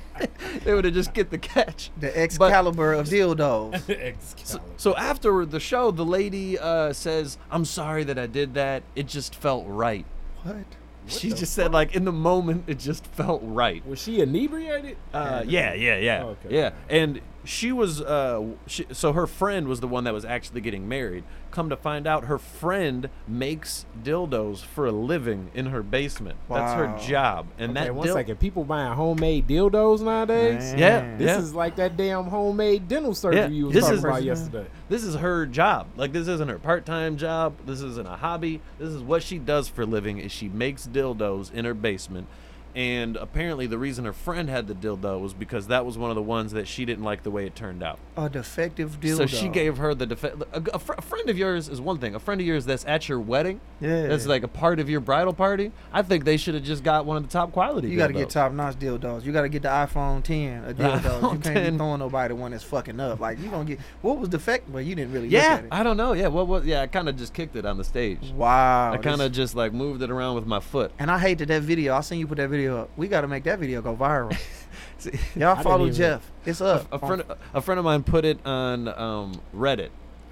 they 0.63 0.74
would 0.74 0.86
have 0.86 0.93
just 0.93 1.13
get 1.13 1.29
the 1.29 1.38
catch. 1.38 1.91
The 2.00 2.15
Excalibur 2.17 2.93
of 2.93 3.08
dildos. 3.08 3.82
So, 3.88 3.93
Excalibur. 3.93 4.74
so 4.77 4.96
after 4.96 5.46
the 5.46 5.60
show, 5.60 5.91
the 5.91 6.05
lady 6.05 6.58
uh, 6.60 6.93
says, 6.93 7.38
"I'm 7.51 7.65
sorry 7.65 8.03
that 8.05 8.17
I 8.20 8.27
did 8.27 8.53
that. 8.53 8.84
It 8.96 9.08
just 9.08 9.36
felt 9.36 9.65
right." 9.67 10.05
What? 10.43 10.65
she 11.08 11.29
the 11.29 11.36
just 11.36 11.53
said, 11.53 11.72
like 11.74 11.96
in 11.96 12.05
the 12.05 12.12
moment, 12.13 12.63
it 12.67 12.79
just 12.79 13.05
felt 13.08 13.41
right. 13.43 13.86
Was 13.86 14.01
she 14.01 14.22
inebriated? 14.22 14.96
Uh, 15.13 15.43
yeah, 15.46 15.74
yeah, 15.74 15.98
yeah, 15.98 16.24
Okay. 16.24 16.50
yeah. 16.55 16.72
And 16.89 17.20
she 17.45 17.71
was, 17.71 18.01
uh, 18.01 18.43
she, 18.67 18.85
so 18.91 19.13
her 19.13 19.27
friend 19.27 19.67
was 19.67 19.79
the 19.79 19.88
one 19.88 20.03
that 20.05 20.13
was 20.13 20.23
actually 20.25 20.62
getting 20.62 20.88
married. 20.88 21.23
Come 21.51 21.69
to 21.69 21.75
find 21.75 22.07
out, 22.07 22.25
her 22.25 22.38
friend 22.39 23.09
makes 23.27 23.85
dildos 24.03 24.63
for 24.63 24.85
a 24.88 24.91
living 24.91 25.51
in 25.53 25.67
her 25.67 25.83
basement. 25.83 26.38
That's 26.50 26.73
her 26.73 26.97
job. 27.07 27.45
And 27.59 27.77
okay, 27.77 27.85
that 27.88 27.95
one 27.95 28.07
dil- 28.07 28.15
second. 28.15 28.39
People 28.39 28.63
buying 28.63 28.93
homemade 28.93 29.47
dildos 29.47 30.01
nowadays. 30.01 30.71
Man. 30.71 30.79
Yeah, 30.79 31.17
This 31.17 31.27
yeah. 31.27 31.38
is 31.39 31.53
like 31.53 31.75
that 31.75 31.95
damn 31.97 32.25
homemade 32.25 32.88
dental 32.88 33.13
surgery 33.13 33.41
Yeah, 33.41 33.47
you 33.50 33.65
was 33.65 33.73
this 33.73 33.83
talking 33.83 33.97
is- 34.00 34.03
about 34.05 34.23
yesterday. 34.23 34.65
This 34.89 35.03
is 35.03 35.15
her 35.15 35.45
job. 35.45 35.88
Like 35.95 36.12
this 36.13 36.27
isn't 36.27 36.50
her 36.50 36.59
part-time 36.59 37.17
job. 37.17 37.53
This 37.65 37.81
isn't 37.81 38.07
a 38.07 38.15
hobby. 38.17 38.62
This 38.79 38.89
is 38.89 39.01
what 39.01 39.21
she 39.21 39.38
does 39.38 39.67
for 39.67 39.83
a 39.83 39.85
living. 39.85 40.17
Is 40.17 40.31
she 40.31 40.50
makes 40.50 40.88
dildos 40.88 41.53
in 41.53 41.65
her 41.65 41.73
basement. 41.73 42.27
And 42.75 43.18
apparently, 43.18 43.68
the 43.68 43.77
reason 43.77 44.06
her 44.06 44.13
friend 44.13 44.50
had 44.50 44.68
the 44.68 44.74
dildo 44.74 45.20
was 45.22 45.34
because 45.34 45.68
that 45.68 45.86
was 45.86 45.98
one 45.98 46.10
of 46.10 46.15
the 46.15 46.22
ones 46.24 46.53
that 46.53 46.68
she 46.68 46.86
didn't 46.86 47.03
like 47.03 47.22
the 47.24 47.30
way 47.30 47.46
it 47.46 47.56
turned 47.56 47.84
out. 47.84 48.00
A 48.18 48.30
defective 48.30 49.00
dildo. 49.00 49.18
So 49.18 49.25
she 49.27 49.48
gave 49.48 49.77
her 49.77 49.94
the 49.94 50.08
defe- 50.08 50.42
a, 50.51 50.75
a, 50.75 50.80
fr- 50.80 50.96
a 50.98 51.01
friend 51.01 51.30
of 51.30 51.38
yours 51.38 51.70
is 51.70 51.80
one 51.80 52.00
thing. 52.00 52.15
A 52.15 52.20
friend 52.20 52.42
of 52.42 52.48
yours 52.48 52.65
that's 52.65 52.84
at 52.86 53.08
your 53.08 53.20
wedding, 53.20 53.62
Yeah. 53.80 54.08
that's 54.08 54.25
like 54.25 54.42
a 54.44 54.48
part 54.48 54.80
of 54.80 54.89
your 54.89 55.01
bridal 55.01 55.34
party. 55.34 55.72
I 55.92 56.01
think 56.01 56.25
they 56.25 56.36
should 56.38 56.56
have 56.56 56.63
just 56.63 56.84
got 56.84 57.06
one 57.06 57.18
of 57.18 57.24
the 57.24 57.30
top 57.30 57.51
quality. 57.51 57.89
You 57.89 57.98
got 57.98 58.08
to 58.08 58.13
get 58.13 58.32
top 58.32 58.51
notch 58.53 58.80
dildos. 58.80 59.24
You 59.24 59.32
got 59.32 59.44
to 59.44 59.50
get 59.50 59.62
the 59.62 59.68
iPhone 59.70 60.24
10 60.24 60.63
a 60.65 60.74
dildos. 60.74 61.22
you 61.22 61.30
can't 61.30 61.44
10. 61.44 61.72
be 61.74 61.77
throwing 61.77 62.00
nobody 62.00 62.34
one 62.34 62.51
that's 62.51 62.63
fucking 62.63 63.00
up. 63.00 63.20
Like 63.20 63.39
you 63.39 63.50
gonna 63.50 63.65
get 63.65 63.80
what 64.01 64.18
was 64.18 64.30
defective? 64.30 64.74
Well, 64.74 64.82
you 64.82 64.96
didn't 64.96 65.13
really 65.13 65.27
Yeah, 65.27 65.42
look 65.42 65.50
at 65.60 65.63
it. 65.65 65.68
I 65.72 65.84
don't 65.84 65.98
know. 65.98 66.13
Yeah, 66.13 66.27
what? 66.30 66.48
What? 66.48 66.65
Yeah, 66.65 66.82
I 66.82 66.88
kind 66.88 67.08
of 67.08 67.18
just 67.18 67.34
kicked 67.36 67.56
it 67.56 67.65
on 67.65 67.77
the 67.77 67.84
stage. 67.84 68.32
wow. 68.36 68.94
I 68.94 68.98
kind 68.98 69.22
of 69.22 69.32
just 69.32 69.53
like 69.56 69.74
moved 69.74 70.01
it 70.01 70.10
around 70.10 70.36
with 70.36 70.48
my 70.48 70.60
foot. 70.60 70.92
and 70.98 71.12
I 71.12 71.20
hated 71.20 71.50
that 71.50 71.62
video. 71.62 71.94
I 71.94 72.01
seen 72.01 72.18
you 72.20 72.25
put 72.27 72.38
that 72.38 72.50
video 72.50 72.62
up. 72.67 72.89
We 72.98 73.08
got 73.08 73.22
to 73.22 73.27
make 73.27 73.43
that 73.46 73.60
video 73.60 73.82
go 73.82 73.96
viral. 73.96 74.36
See, 74.98 75.12
Y'all 75.36 75.55
didn't 75.55 75.63
follow 75.63 75.84
even- 75.86 75.96
Jeff. 75.96 76.32
It's 76.46 76.62
up. 76.62 76.88
a 76.91 77.00
friend, 77.00 77.24
a 77.53 77.62
friend 77.62 77.79
of 77.79 77.86
mine 77.86 78.03
put 78.03 78.25
it 78.25 78.39
on 78.46 78.88
um, 78.88 79.41
Reddit, 79.55 79.89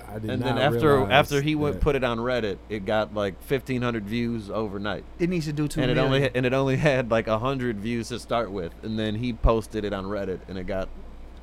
I 0.07 0.19
did 0.19 0.29
and 0.29 0.41
not 0.41 0.55
then 0.55 0.57
after 0.57 0.95
realize 0.97 1.11
after 1.11 1.41
he 1.41 1.55
went 1.55 1.75
that. 1.75 1.81
put 1.81 1.95
it 1.95 2.03
on 2.03 2.17
Reddit, 2.17 2.57
it 2.69 2.85
got 2.85 3.13
like 3.13 3.41
fifteen 3.43 3.81
hundred 3.81 4.05
views 4.05 4.50
overnight, 4.50 5.03
it 5.19 5.29
needs 5.29 5.45
to 5.45 5.53
do 5.53 5.67
two 5.69 5.81
and 5.81 5.89
it 5.91 5.95
million. 5.95 6.13
only 6.13 6.31
and 6.35 6.45
it 6.45 6.53
only 6.53 6.75
had 6.89 7.09
like 7.11 7.27
hundred 7.27 7.79
views 7.79 8.09
to 8.09 8.19
start 8.19 8.51
with, 8.51 8.73
and 8.83 9.00
then 9.00 9.15
he 9.15 9.31
posted 9.33 9.85
it 9.85 9.93
on 9.93 10.05
Reddit, 10.05 10.39
and 10.50 10.57
it 10.57 10.67
got 10.67 10.89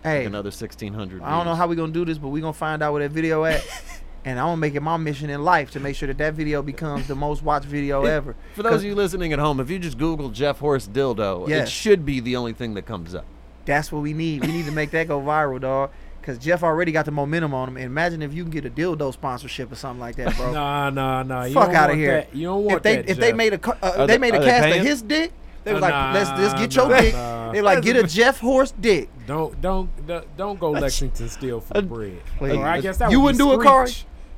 hey, 0.03 0.25
another 0.27 0.51
sixteen 0.51 0.93
hundred. 0.93 1.23
I 1.23 1.31
don't 1.37 1.47
know 1.47 1.55
how 1.55 1.67
we 1.67 1.77
gonna 1.77 1.93
do 1.93 2.05
this, 2.05 2.19
but 2.19 2.29
we 2.29 2.41
gonna 2.43 2.53
find 2.53 2.83
out 2.83 2.93
where 2.93 3.03
that 3.07 3.13
video 3.15 3.45
at. 3.45 3.65
and 4.29 4.39
I'm 4.39 4.47
gonna 4.47 4.57
make 4.59 4.75
it 4.75 4.81
my 4.83 4.97
mission 4.97 5.31
in 5.31 5.43
life 5.43 5.71
to 5.73 5.81
make 5.81 5.97
sure 5.97 6.07
that 6.09 6.19
that 6.19 6.35
video 6.35 6.63
becomes 6.63 7.07
the 7.09 7.15
most 7.15 7.43
watched 7.43 7.67
video 7.67 8.05
ever. 8.05 8.37
For 8.55 8.63
those 8.63 8.77
of 8.81 8.85
you 8.85 8.95
listening 8.95 9.33
at 9.33 9.39
home, 9.39 9.59
if 9.61 9.71
you 9.71 9.79
just 9.79 9.97
Google 9.99 10.29
Jeff 10.31 10.59
Horst 10.59 10.93
dildo, 10.93 11.49
Yes. 11.49 11.69
it 11.69 11.71
should 11.71 12.05
be 12.05 12.21
the 12.21 12.37
only 12.37 12.53
thing 12.53 12.75
that 12.75 12.83
comes 12.87 13.15
up. 13.15 13.25
That's 13.65 13.91
what 13.93 14.03
we 14.03 14.13
need. 14.13 14.45
We 14.47 14.53
need 14.53 14.65
to 14.67 14.73
make 14.73 14.91
that 14.93 15.09
go 15.09 15.21
viral, 15.21 15.61
dog. 15.61 15.91
Cause 16.23 16.37
Jeff 16.37 16.63
already 16.63 16.93
got 16.93 17.07
the 17.07 17.11
momentum 17.11 17.55
on 17.55 17.69
him. 17.69 17.77
And 17.79 17.87
imagine 17.87 18.21
if 18.21 18.35
you 18.35 18.43
can 18.43 18.51
get 18.51 18.67
a 18.67 18.71
dildo 18.71 19.13
sponsorship 19.15 19.73
or 19.73 19.77
something 19.77 20.01
like 20.01 20.17
that, 20.17 20.37
bro. 20.37 20.53
Nah, 20.53 20.91
nah, 20.91 21.23
nah. 21.23 21.45
You 21.45 21.55
Fuck 21.55 21.71
out 21.73 21.89
of 21.91 21.97
here. 21.97 22.13
That. 22.13 22.35
You 22.37 22.49
don't 22.49 22.65
want 22.65 22.77
if 22.79 22.83
they 22.83 22.97
that. 22.97 23.09
if 23.09 23.17
they 23.19 23.33
made 23.33 23.55
a 23.55 23.77
uh, 23.83 23.97
they 24.07 24.15
they- 24.15 24.19
made 24.19 24.35
a 24.35 24.45
cast 24.45 24.77
of 24.79 24.85
his 24.85 25.01
dick, 25.01 25.33
they 25.65 25.73
was 25.73 25.83
Uh, 25.83 25.87
like, 25.87 26.15
let's 26.15 26.31
let's 26.39 26.55
get 26.61 26.75
your 26.77 26.89
nah, 26.91 27.01
dick. 27.01 27.15
nah. 27.15 27.53
They 27.53 27.63
like 27.63 27.83
get 27.83 27.97
a 27.97 28.03
Jeff 28.03 28.41
Horst 28.41 28.79
dick. 28.79 29.09
Don't 29.27 29.59
don't 29.63 30.07
don't- 30.07 30.37
don't 30.37 30.61
go 30.61 30.73
Lexington 30.73 31.29
steal 31.31 31.61
for 31.61 31.81
bread. 31.81 32.19
please. 32.37 32.57
Or 32.57 32.67
I 32.67 32.81
guess 32.83 32.99
that 32.99 33.11
You 33.11 33.21
would 33.21 33.37
wouldn't 33.37 33.51
be 33.51 33.57
do 33.57 33.61
it, 33.63 33.65
Corey? 33.67 33.91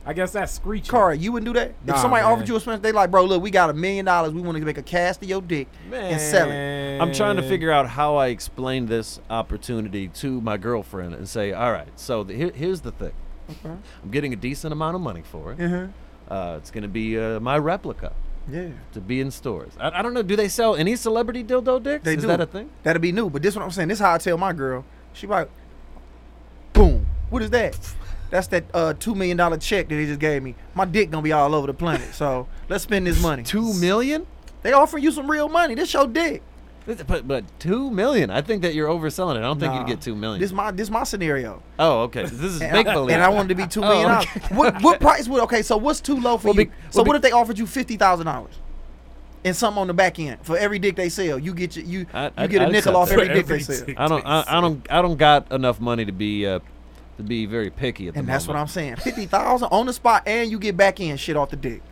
Screech. 0.02 0.10
I 0.10 0.12
guess 0.14 0.32
that's 0.32 0.52
screeching. 0.52 0.90
Cara, 0.90 1.14
you 1.16 1.30
wouldn't 1.32 1.52
do 1.52 1.58
that? 1.60 1.74
Nah, 1.86 1.94
if 1.94 2.00
somebody 2.00 2.22
man. 2.22 2.32
offered 2.32 2.48
you 2.48 2.56
a 2.56 2.60
sponsor, 2.60 2.80
they 2.80 2.90
like, 2.92 3.10
bro, 3.10 3.24
look, 3.24 3.42
we 3.42 3.50
got 3.50 3.68
a 3.70 3.74
million 3.74 4.04
dollars. 4.06 4.32
We 4.32 4.40
want 4.40 4.56
to 4.58 4.64
make 4.64 4.78
a 4.78 4.82
cast 4.82 5.22
of 5.22 5.28
your 5.28 5.42
dick 5.42 5.68
and 5.92 6.20
sell 6.20 6.50
it. 6.50 6.98
I'm 7.00 7.12
trying 7.12 7.36
to 7.36 7.42
figure 7.42 7.70
out 7.70 7.86
how 7.88 8.16
I 8.16 8.28
explain 8.28 8.86
this 8.86 9.20
opportunity 9.28 10.08
to 10.08 10.40
my 10.40 10.56
girlfriend 10.56 11.14
and 11.14 11.28
say, 11.28 11.52
all 11.52 11.70
right, 11.72 11.88
so 11.96 12.24
the, 12.24 12.34
here, 12.34 12.50
here's 12.54 12.80
the 12.80 12.92
thing. 12.92 13.12
Okay. 13.50 13.76
I'm 14.02 14.10
getting 14.10 14.32
a 14.32 14.36
decent 14.36 14.72
amount 14.72 14.94
of 14.94 15.00
money 15.02 15.22
for 15.22 15.52
it. 15.52 15.60
Uh-huh. 15.60 15.86
Uh, 16.34 16.56
it's 16.56 16.70
going 16.70 16.82
to 16.82 16.88
be 16.88 17.18
uh, 17.18 17.40
my 17.40 17.58
replica 17.58 18.12
Yeah. 18.50 18.68
to 18.92 19.00
be 19.00 19.20
in 19.20 19.30
stores. 19.30 19.72
I, 19.78 19.90
I 19.98 20.02
don't 20.02 20.14
know. 20.14 20.22
Do 20.22 20.36
they 20.36 20.48
sell 20.48 20.76
any 20.76 20.94
celebrity 20.96 21.42
dildo 21.44 21.82
dicks? 21.82 22.04
They 22.04 22.14
Is 22.14 22.22
do. 22.22 22.28
that 22.28 22.40
a 22.40 22.46
thing? 22.46 22.70
That'll 22.84 23.02
be 23.02 23.12
new. 23.12 23.28
But 23.28 23.42
this 23.42 23.54
what 23.56 23.64
I'm 23.64 23.70
saying. 23.70 23.88
This 23.88 23.98
is 23.98 24.02
how 24.04 24.14
I 24.14 24.18
tell 24.18 24.38
my 24.38 24.52
girl. 24.52 24.84
She 25.12 25.26
like, 25.26 25.50
boom. 26.72 27.06
What 27.28 27.42
is 27.42 27.50
that? 27.50 27.76
That's 28.30 28.46
that 28.48 28.64
uh, 28.72 28.94
two 28.94 29.14
million 29.14 29.36
dollar 29.36 29.56
check 29.58 29.88
that 29.88 29.94
they 29.94 30.06
just 30.06 30.20
gave 30.20 30.42
me. 30.42 30.54
My 30.74 30.84
dick 30.84 31.10
gonna 31.10 31.22
be 31.22 31.32
all 31.32 31.54
over 31.54 31.66
the 31.66 31.74
planet. 31.74 32.14
So 32.14 32.46
let's 32.68 32.84
spend 32.84 33.06
this 33.06 33.20
money. 33.20 33.42
Two 33.42 33.74
million? 33.74 34.26
They 34.62 34.72
offering 34.72 35.02
you 35.04 35.10
some 35.10 35.30
real 35.30 35.48
money. 35.48 35.74
This 35.74 35.92
your 35.92 36.06
dick. 36.06 36.42
But 37.06 37.28
but 37.28 37.44
two 37.60 37.90
million? 37.90 38.30
I 38.30 38.40
think 38.40 38.62
that 38.62 38.74
you're 38.74 38.88
overselling 38.88 39.36
it. 39.36 39.38
I 39.38 39.42
don't 39.42 39.60
think 39.60 39.72
Nah. 39.72 39.80
you'd 39.80 39.86
get 39.88 40.00
two 40.00 40.16
million. 40.16 40.40
This 40.40 40.50
my 40.52 40.70
this 40.70 40.90
my 40.90 41.04
scenario. 41.04 41.62
oh, 41.78 42.02
okay. 42.02 42.22
This 42.22 42.32
is 42.32 42.62
And 42.62 42.72
make 42.72 42.86
I, 42.86 42.94
believe. 42.94 43.14
and 43.14 43.22
I 43.22 43.28
wanted 43.28 43.48
to 43.50 43.54
be 43.54 43.66
two 43.66 43.80
million 43.80 44.08
dollars. 44.08 44.26
okay. 44.36 44.54
What 44.54 44.82
what 44.82 45.00
price 45.00 45.28
would 45.28 45.42
okay? 45.42 45.62
So 45.62 45.76
what's 45.76 46.00
too 46.00 46.18
low 46.18 46.36
for 46.38 46.48
Well, 46.48 46.56
you? 46.56 46.66
be- 46.66 46.72
so 46.90 47.00
well, 47.02 47.06
what 47.06 47.12
be- 47.12 47.16
if 47.18 47.22
they 47.22 47.32
offered 47.32 47.58
you 47.58 47.66
fifty 47.66 47.96
thousand 47.96 48.26
dollars? 48.26 48.54
And 49.44 49.56
something 49.56 49.80
on 49.80 49.86
the 49.86 49.94
back 49.94 50.18
end 50.18 50.38
for 50.42 50.58
every 50.58 50.78
dick 50.78 50.96
they 50.96 51.08
sell, 51.08 51.38
you 51.38 51.54
get 51.54 51.74
your, 51.76 51.84
you 51.84 52.06
I- 52.12 52.24
you 52.26 52.30
I'd- 52.36 52.52
get 52.52 52.62
a 52.62 52.66
I'd 52.66 52.72
nickel 52.72 52.90
accept 52.92 52.96
off 52.96 53.08
that. 53.08 53.20
every 53.20 53.34
dick 53.34 53.46
they 53.46 53.58
sell. 53.60 53.86
I 53.96 54.08
don't. 54.08 54.26
I, 54.26 54.44
I 54.48 54.60
don't. 54.60 54.86
I 54.90 55.02
don't 55.02 55.16
got 55.16 55.50
enough 55.52 55.80
money 55.80 56.04
to 56.06 56.12
be 56.12 56.46
uh, 56.46 56.58
to 57.20 57.28
be 57.28 57.46
very 57.46 57.70
picky 57.70 58.08
at 58.08 58.14
the 58.14 58.20
And 58.20 58.26
moment. 58.26 58.40
that's 58.42 58.48
what 58.48 58.56
I'm 58.56 58.66
saying. 58.68 58.96
Fifty 58.96 59.26
thousand 59.26 59.68
on 59.70 59.86
the 59.86 59.92
spot, 59.92 60.22
and 60.26 60.50
you 60.50 60.58
get 60.58 60.76
back 60.76 61.00
in 61.00 61.16
shit 61.16 61.36
off 61.36 61.50
the 61.50 61.56
dick. 61.56 61.82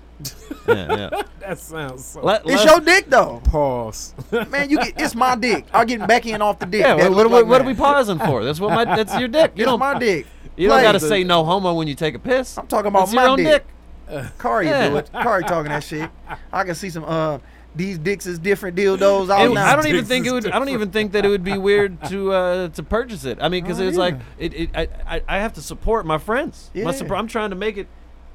Yeah, 0.66 1.08
yeah. 1.10 1.22
That 1.40 1.58
sounds 1.58 2.04
so. 2.04 2.20
Let, 2.20 2.42
It's 2.44 2.64
let- 2.64 2.66
your 2.66 2.80
dick 2.80 3.08
though, 3.08 3.40
Pause. 3.44 4.14
man. 4.50 4.68
You 4.68 4.76
get 4.78 5.00
it's 5.00 5.14
my 5.14 5.34
dick. 5.34 5.64
I'm 5.72 5.86
getting 5.86 6.06
back 6.06 6.26
in 6.26 6.42
off 6.42 6.58
the 6.58 6.66
dick. 6.66 6.82
Yeah. 6.82 7.08
What, 7.08 7.12
what, 7.14 7.30
like 7.30 7.46
what 7.46 7.60
are 7.62 7.64
we 7.64 7.72
pausing 7.74 8.18
for? 8.18 8.44
That's 8.44 8.60
what 8.60 8.74
my. 8.74 8.84
That's 8.84 9.16
your 9.18 9.28
dick. 9.28 9.52
You 9.54 9.62
It's 9.62 9.70
don't. 9.70 9.78
my 9.78 9.98
dick. 9.98 10.26
You 10.56 10.68
don't 10.68 10.82
got 10.82 10.92
to 10.92 11.00
say 11.00 11.22
no 11.24 11.44
homo 11.44 11.72
when 11.74 11.86
you 11.88 11.94
take 11.94 12.14
a 12.14 12.18
piss. 12.18 12.58
I'm 12.58 12.66
talking 12.66 12.88
about 12.88 13.04
It's 13.04 13.12
my 13.14 13.22
your 13.22 13.30
own 13.30 13.36
dick. 13.38 13.64
dick. 14.10 14.24
Kari 14.38 14.66
Yeah. 14.66 14.88
do 14.90 14.96
it. 14.96 15.10
Kari 15.12 15.44
talking 15.44 15.70
that 15.70 15.84
shit. 15.84 16.10
I 16.52 16.64
can 16.64 16.74
see 16.74 16.90
some 16.90 17.04
uh 17.06 17.38
these 17.78 17.96
dicks 17.96 18.26
is 18.26 18.38
different 18.38 18.76
dildos 18.76 19.30
all 19.34 19.46
It- 19.46 19.54
now. 19.54 19.66
I 19.66 19.74
don't 19.76 19.86
even 19.86 20.04
think 20.04 20.26
it 20.26 20.28
is 20.28 20.32
would. 20.34 20.46
I 20.50 20.58
don't 20.58 20.68
even 20.68 20.90
think 20.90 21.12
that 21.12 21.24
it 21.24 21.28
would 21.28 21.44
be 21.44 21.56
weird 21.56 22.02
to 22.06 22.32
uh, 22.32 22.68
to 22.70 22.82
purchase 22.82 23.24
it. 23.24 23.38
I 23.40 23.48
mean, 23.48 23.62
because 23.64 23.80
Oh, 23.80 23.84
it's 23.88 23.96
yeah. 23.96 24.02
like 24.02 24.14
it, 24.38 24.52
it, 24.54 24.70
I, 24.74 24.88
I 25.06 25.22
I 25.28 25.38
have 25.38 25.52
to 25.54 25.62
support 25.62 26.04
my 26.04 26.18
friends. 26.18 26.70
My 26.74 26.80
Yeah. 26.82 26.90
support, 26.90 27.18
I'm 27.18 27.28
trying 27.28 27.50
to 27.50 27.56
make 27.56 27.76
it. 27.78 27.86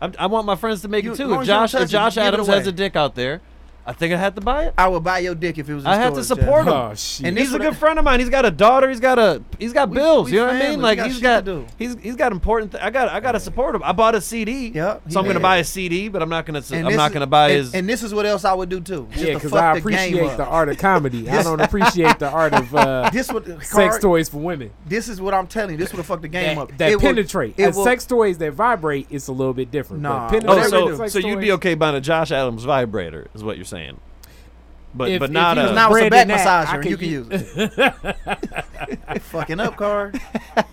I'm, 0.01 0.13
I 0.17 0.25
want 0.27 0.45
my 0.45 0.55
friends 0.55 0.81
to 0.81 0.87
make 0.87 1.03
You- 1.03 1.11
it 1.13 1.17
too. 1.17 1.23
If 1.33 1.39
as 1.41 1.47
you 1.47 1.53
don't 1.53 1.69
Josh, 1.69 1.73
if 1.75 1.89
Josh 1.89 2.17
it 2.17 2.21
Adams 2.21 2.47
has 2.47 2.65
a 2.67 2.71
dick 2.71 2.95
out 2.95 3.15
there, 3.15 3.41
I 3.85 3.91
think 3.93 4.13
I 4.13 4.17
had 4.17 4.35
to 4.35 4.41
buy 4.41 4.65
it. 4.67 4.73
I 4.77 4.87
would 4.87 5.03
buy 5.03 5.19
your 5.19 5.35
dick 5.35 5.57
if 5.57 5.69
it 5.69 5.73
was. 5.73 5.85
I 5.85 5.95
have 5.95 6.13
to 6.13 6.23
support 6.23 6.65
Jeff. 6.65 6.73
him. 6.73 6.73
Oh 6.91 6.95
shit. 6.95 7.27
And 7.27 7.37
he's 7.37 7.49
a 7.49 7.53
what 7.53 7.61
I- 7.61 7.65
good 7.65 7.77
friend 7.77 7.99
of 7.99 8.05
mine. 8.05 8.19
He's 8.21 8.29
got 8.29 8.45
a 8.45 8.51
daughter. 8.51 8.87
He's 8.89 8.99
got 9.01 9.19
a 9.19 9.41
he's 9.59 9.73
got 9.73 9.89
We- 9.89 9.95
bills. 9.95 10.27
we 10.27 10.33
you 10.33 10.39
know 10.39 10.47
what 10.47 10.55
I 10.55 10.69
mean? 10.69 10.81
Like 10.81 10.97
got 10.99 11.07
he's 11.07 11.15
shit 11.15 11.23
got 11.23 11.45
to 11.45 11.51
do. 11.61 11.65
he's 11.77 11.95
he's 11.99 12.15
got 12.15 12.31
important. 12.31 12.71
Th- 12.71 12.83
I 12.83 12.89
got 12.89 13.09
I 13.09 13.19
got 13.19 13.33
to 13.33 13.39
support 13.41 13.75
him. 13.75 13.83
I 13.83 13.91
bought 13.91 14.15
a 14.15 14.21
CD. 14.21 14.69
Yep, 14.69 15.03
So 15.09 15.19
I'm 15.19 15.25
gonna 15.27 15.39
buy 15.39 15.57
a 15.57 15.63
CD, 15.63 16.07
but 16.07 16.21
I'm 16.21 16.29
not 16.29 16.45
gonna. 16.45 16.61
su- 16.61 16.75
And 16.75 16.87
I'm 16.87 16.95
not 16.95 17.11
gonna 17.11 17.27
buy 17.27 17.49
and, 17.49 17.57
his. 17.57 17.73
And 17.75 17.89
this 17.89 18.03
is 18.03 18.13
what 18.13 18.25
else 18.25 18.45
I 18.45 18.53
would 18.53 18.69
do 18.69 18.79
too. 18.79 19.07
Just 19.11 19.25
yeah, 19.25 19.33
because 19.33 19.53
I 19.53 19.75
appreciate 19.77 20.21
up. 20.23 20.37
the 20.37 20.45
art 20.45 20.69
of 20.69 20.77
comedy. 20.77 21.29
I 21.33 21.43
don't 21.43 21.59
appreciate 21.59 22.19
the 22.19 22.29
art 22.29 22.53
of 22.53 22.73
uh, 22.73 23.09
This 23.13 23.31
what 23.31 23.45
sex 23.45 23.73
Kari, 23.73 23.99
toys 24.01 24.29
for 24.29 24.37
women. 24.37 24.71
This 24.85 25.09
is 25.09 25.19
what 25.19 25.33
I'm 25.33 25.47
telling 25.47 25.71
you. 25.71 25.77
This 25.77 25.91
would 25.91 25.97
have 25.97 26.05
fucked 26.05 26.21
the 26.21 26.27
game 26.29 26.55
That, 26.55 26.61
up. 26.61 26.77
that 26.77 26.91
It 26.93 26.99
penetrate. 26.99 27.55
it 27.57 27.63
And 27.63 27.75
will- 27.75 27.83
sex 27.83 28.05
toys 28.05 28.37
that 28.37 28.53
vibrate, 28.53 29.07
it's 29.09 29.27
a 29.27 29.33
little 29.33 29.53
bit 29.53 29.71
different. 29.71 30.03
Nah. 30.03 30.29
But 30.31 30.45
oh, 30.47 30.63
so 30.67 31.07
so 31.07 31.19
you'd 31.19 31.41
be 31.41 31.51
okay 31.53 31.73
buying 31.75 31.95
a 31.95 32.01
Josh 32.01 32.31
Adams 32.31 32.63
vibrator, 32.63 33.27
is 33.33 33.43
what 33.43 33.57
you're 33.57 33.65
saying? 33.65 33.72
But 34.95 35.09
If- 35.09 35.19
but 35.19 35.29
if 35.29 35.33
not 35.33 35.57
he 35.57 35.63
a 35.63 35.67
was 35.67 35.75
now 35.75 35.93
it's 35.93 36.05
a 36.05 36.09
Brandon 36.09 36.09
back 36.09 36.27
Knapp, 36.27 36.47
I 36.47 36.65
massager, 36.65 36.73
and 36.73 36.83
could 36.83 36.91
you 36.91 36.97
can 36.97 37.09
use 37.09 37.27
it. 39.15 39.21
Fucking 39.23 39.59
up, 39.59 39.75
car. 39.77 40.11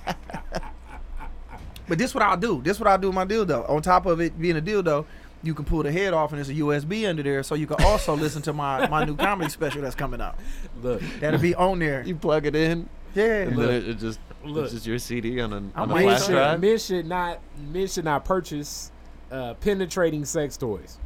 but 1.88 1.98
this 1.98 2.14
what 2.14 2.22
I'll 2.22 2.36
do. 2.36 2.60
This 2.62 2.78
what 2.78 2.88
I'll 2.88 2.98
do 2.98 3.08
with 3.08 3.14
my 3.14 3.24
dildo. 3.26 3.68
On 3.68 3.82
top 3.82 4.06
of 4.06 4.20
it 4.20 4.38
being 4.40 4.56
a 4.56 4.62
dildo, 4.62 5.04
you 5.42 5.54
can 5.54 5.64
pull 5.64 5.82
the 5.82 5.90
head 5.90 6.12
off 6.12 6.30
and 6.32 6.38
there's 6.38 6.50
a 6.50 6.54
USB 6.54 7.08
under 7.08 7.22
there, 7.22 7.42
so 7.42 7.54
you 7.54 7.66
can 7.66 7.82
also 7.84 8.14
listen 8.16 8.42
to 8.42 8.52
my 8.52 8.86
my 8.88 9.04
new 9.04 9.16
comedy 9.16 9.50
special 9.50 9.82
that's 9.82 9.94
coming 9.94 10.20
out. 10.20 10.36
Look, 10.82 11.02
That'll 11.20 11.40
be 11.40 11.54
on 11.54 11.78
there. 11.78 12.02
you 12.04 12.14
plug 12.14 12.46
it 12.46 12.54
in 12.54 12.88
Yeah. 13.14 13.24
and 13.42 13.58
then 13.58 13.68
it, 13.70 13.88
it 13.88 13.98
just 13.98 14.20
Look. 14.44 14.64
it's 14.64 14.74
just 14.74 14.86
your 14.86 14.98
CD 14.98 15.40
on 15.40 15.52
a, 15.52 15.56
I 15.74 15.82
on 15.82 15.90
a 15.90 15.94
might 15.94 15.94
men 15.94 16.02
flash 16.04 16.22
say- 16.22 16.32
drive. 16.32 16.60
men 16.60 16.78
should 16.78 17.06
not 17.06 17.40
men 17.72 17.86
should 17.86 18.04
not 18.04 18.24
purchase 18.24 18.92
uh, 19.32 19.54
penetrating 19.54 20.24
sex 20.24 20.56
toys. 20.56 20.98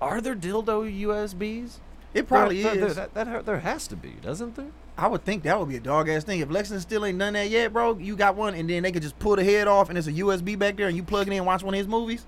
Are 0.00 0.20
there 0.20 0.36
dildo 0.36 1.00
USBs? 1.02 1.78
It 2.14 2.26
probably 2.26 2.62
there, 2.62 2.76
there- 2.76 2.86
is. 2.86 2.96
That, 2.96 3.14
that, 3.14 3.46
there 3.46 3.60
has 3.60 3.86
to 3.88 3.96
be, 3.96 4.14
doesn't 4.22 4.56
there? 4.56 4.70
I 4.98 5.08
would 5.08 5.24
think 5.24 5.42
that 5.42 5.58
would 5.58 5.68
be 5.68 5.76
a 5.76 5.80
dog 5.80 6.08
ass 6.08 6.24
thing. 6.24 6.40
If 6.40 6.50
Lexington 6.50 6.80
still 6.80 7.04
ain't 7.04 7.18
done 7.18 7.34
that 7.34 7.50
yet, 7.50 7.72
bro, 7.72 7.98
you 7.98 8.16
got 8.16 8.34
one, 8.34 8.54
and 8.54 8.68
then 8.68 8.82
they 8.82 8.92
could 8.92 9.02
just 9.02 9.18
pull 9.18 9.36
the 9.36 9.44
head 9.44 9.68
off, 9.68 9.90
and 9.90 9.96
there's 9.96 10.08
a 10.08 10.12
USB 10.12 10.58
back 10.58 10.76
there, 10.76 10.88
and 10.88 10.96
you 10.96 11.02
plug 11.02 11.26
it 11.26 11.32
in 11.32 11.36
and 11.36 11.46
watch 11.46 11.62
one 11.62 11.74
of 11.74 11.78
his 11.78 11.86
movies. 11.86 12.24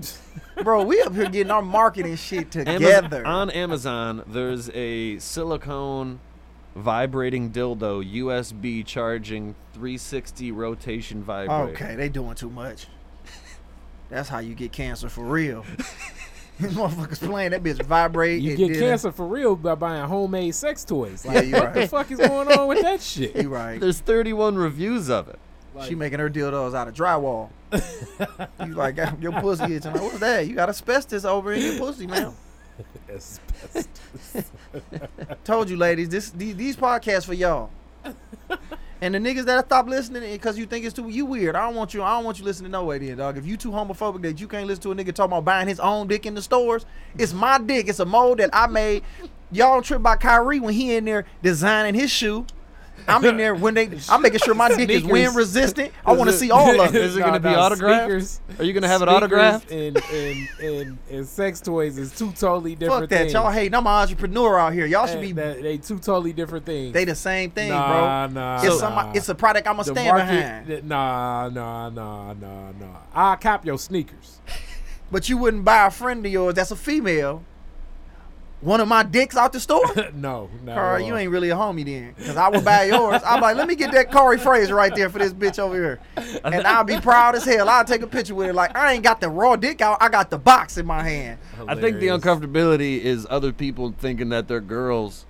bro, 0.62 0.84
we 0.84 1.02
up 1.02 1.12
here 1.12 1.28
getting 1.28 1.50
our 1.50 1.62
marketing 1.62 2.14
shit 2.14 2.50
Amaz- 2.50 2.74
together. 2.78 3.26
on 3.26 3.50
Amazon, 3.50 4.22
there's 4.28 4.70
a 4.70 5.18
silicone 5.18 6.20
vibrating 6.76 7.50
dildo 7.50 8.08
USB 8.14 8.86
charging 8.86 9.56
360 9.72 10.52
rotation 10.52 11.24
vibrator. 11.24 11.72
Okay, 11.72 11.96
they 11.96 12.08
doing 12.08 12.36
too 12.36 12.50
much. 12.50 12.86
That's 14.08 14.28
how 14.28 14.38
you 14.38 14.54
get 14.54 14.70
cancer 14.70 15.08
for 15.08 15.24
real. 15.24 15.64
These 16.60 16.72
motherfuckers 16.72 17.20
playing 17.24 17.52
that 17.52 17.62
bitch 17.62 17.82
vibrate. 17.84 18.42
You 18.42 18.56
get 18.56 18.72
then- 18.72 18.80
cancer 18.80 19.12
for 19.12 19.26
real 19.26 19.54
by 19.56 19.74
buying 19.76 20.06
homemade 20.08 20.54
sex 20.54 20.84
toys. 20.84 21.24
Like, 21.24 21.36
Yeah, 21.36 21.42
you 21.42 21.52
what 21.54 21.74
the 21.74 21.88
fuck 21.88 22.10
is 22.10 22.18
going 22.18 22.48
on 22.50 22.66
with 22.66 22.82
that 22.82 23.00
shit? 23.00 23.36
You 23.36 23.48
right. 23.48 23.80
There's 23.80 24.00
31 24.00 24.56
reviews 24.56 25.08
of 25.08 25.28
it. 25.28 25.38
she 25.86 25.94
making 25.94 26.18
her 26.18 26.28
dildos 26.28 26.74
out 26.74 26.88
of 26.88 26.94
drywall. 26.94 27.50
you 28.66 28.74
like 28.74 28.96
"God, 28.96 29.22
your 29.22 29.32
pussy 29.32 29.74
itching. 29.74 29.92
Like, 29.92 30.02
what's 30.02 30.18
that? 30.18 30.46
You 30.48 30.54
got 30.54 30.68
asbestos 30.68 31.24
over 31.24 31.52
in 31.52 31.62
your 31.62 31.78
pussy, 31.78 32.06
man. 32.06 32.34
Told 35.44 35.70
you, 35.70 35.76
ladies, 35.76 36.08
this 36.08 36.30
these, 36.30 36.56
these 36.56 36.76
podcasts 36.76 37.26
for 37.26 37.34
y'all. 37.34 37.70
And 39.00 39.14
the 39.14 39.18
niggas 39.18 39.44
that 39.44 39.66
stop 39.66 39.86
listening 39.86 40.30
because 40.32 40.58
you 40.58 40.66
think 40.66 40.84
it's 40.84 40.94
too 40.94 41.08
you 41.08 41.24
weird. 41.24 41.54
I 41.54 41.66
don't 41.66 41.76
want 41.76 41.94
you. 41.94 42.02
I 42.02 42.16
don't 42.16 42.24
want 42.24 42.38
you 42.38 42.44
listening 42.44 42.72
no 42.72 42.84
way, 42.84 42.98
then, 42.98 43.18
dog. 43.18 43.38
If 43.38 43.46
you 43.46 43.56
too 43.56 43.70
homophobic 43.70 44.22
that 44.22 44.40
you 44.40 44.48
can't 44.48 44.66
listen 44.66 44.82
to 44.82 44.92
a 44.92 44.94
nigga 44.94 45.14
talking 45.14 45.32
about 45.32 45.44
buying 45.44 45.68
his 45.68 45.78
own 45.78 46.08
dick 46.08 46.26
in 46.26 46.34
the 46.34 46.42
stores, 46.42 46.84
it's 47.16 47.32
my 47.32 47.58
dick. 47.58 47.88
It's 47.88 48.00
a 48.00 48.04
mold 48.04 48.38
that 48.38 48.50
I 48.52 48.66
made. 48.66 49.04
Y'all 49.52 49.82
trip 49.82 50.02
by 50.02 50.16
Kyrie 50.16 50.60
when 50.60 50.74
he 50.74 50.96
in 50.96 51.04
there 51.04 51.24
designing 51.42 51.94
his 51.94 52.10
shoe. 52.10 52.44
I'm 53.16 53.24
in 53.24 53.36
there 53.36 53.54
when 53.54 53.74
they. 53.74 53.90
I'm 54.08 54.22
making 54.22 54.40
sure 54.40 54.54
my 54.54 54.68
dick 54.68 54.88
is 54.90 55.04
wind 55.04 55.34
resistant. 55.34 55.92
I 56.04 56.12
want 56.12 56.30
to 56.30 56.36
see 56.36 56.50
all 56.50 56.80
of 56.80 56.94
it. 56.94 57.02
Is 57.02 57.16
it 57.16 57.20
gonna 57.20 57.40
be 57.40 57.48
autographed? 57.48 58.04
Sneakers, 58.06 58.40
Are 58.58 58.64
you 58.64 58.72
gonna 58.72 58.88
have 58.88 59.00
it 59.02 59.06
sneakers 59.06 59.16
autographed? 59.16 59.70
And, 59.70 59.96
and, 60.12 60.48
and, 60.62 60.98
and 61.10 61.26
sex 61.26 61.60
toys 61.60 61.96
is 61.98 62.12
two 62.16 62.32
totally 62.32 62.74
different 62.74 63.02
Fuck 63.04 63.10
that, 63.10 63.18
things. 63.20 63.32
y'all 63.32 63.50
hating. 63.50 63.74
I'm 63.74 63.86
an 63.86 63.92
entrepreneur 63.92 64.58
out 64.58 64.72
here. 64.72 64.86
Y'all 64.86 65.06
should 65.06 65.20
be. 65.20 65.32
that- 65.32 65.62
they 65.62 65.78
two 65.78 65.98
totally 65.98 66.32
different 66.32 66.66
things. 66.66 66.92
They 66.92 67.04
the 67.04 67.14
same 67.14 67.50
thing, 67.50 67.70
nah, 67.70 68.26
bro. 68.28 68.40
Nah, 68.40 68.56
It's 68.62 68.80
nah. 68.80 69.02
some. 69.02 69.16
It's 69.16 69.28
a 69.28 69.34
product 69.34 69.66
I'ma 69.66 69.82
The 69.82 69.92
stand 69.92 70.08
market- 70.16 70.26
behind. 70.36 70.66
th- 70.66 70.82
Nah, 70.84 71.48
nah, 71.48 71.88
nah, 71.90 72.32
nah, 72.34 72.72
nah. 72.72 72.86
I'll 73.14 73.36
cop 73.36 73.64
your 73.64 73.78
sneakers. 73.78 74.40
But 75.10 75.30
you 75.30 75.38
wouldn't 75.38 75.64
buy 75.64 75.86
a 75.86 75.90
friend 75.90 76.26
of 76.26 76.30
yours 76.30 76.54
that's 76.54 76.70
a 76.70 76.76
female. 76.76 77.42
One 78.60 78.80
of 78.80 78.88
my 78.88 79.04
dicks 79.04 79.36
out 79.36 79.52
the 79.52 79.60
store. 79.60 79.84
no, 80.14 80.50
no. 80.64 80.74
Carl, 80.74 81.00
you 81.00 81.16
ain't 81.16 81.30
really 81.30 81.50
a 81.50 81.54
homie 81.54 81.84
then. 81.84 82.14
Because 82.16 82.36
I 82.36 82.48
would 82.48 82.64
buy 82.64 82.84
yours. 82.84 83.22
I'm 83.24 83.40
like, 83.40 83.56
let 83.56 83.68
me 83.68 83.76
get 83.76 83.92
that 83.92 84.10
Corey 84.10 84.36
Fraser 84.36 84.74
right 84.74 84.94
there 84.94 85.08
for 85.08 85.20
this 85.20 85.32
bitch 85.32 85.58
over 85.60 85.74
here. 85.74 86.00
And 86.44 86.66
I'll 86.66 86.84
be 86.84 86.98
proud 87.00 87.36
as 87.36 87.44
hell. 87.44 87.68
I'll 87.68 87.84
take 87.84 88.02
a 88.02 88.06
picture 88.06 88.34
with 88.34 88.48
it. 88.48 88.54
Like, 88.54 88.76
I 88.76 88.94
ain't 88.94 89.04
got 89.04 89.20
the 89.20 89.28
raw 89.28 89.54
dick 89.54 89.80
out. 89.80 89.98
I 90.00 90.08
got 90.08 90.30
the 90.30 90.38
box 90.38 90.76
in 90.76 90.86
my 90.86 91.02
hand. 91.04 91.38
I 91.68 91.76
think 91.76 92.00
the 92.00 92.08
uncomfortability 92.08 93.00
is 93.00 93.26
other 93.30 93.52
people 93.52 93.94
thinking 93.96 94.30
that 94.30 94.48
their 94.48 94.60
girls 94.60 95.24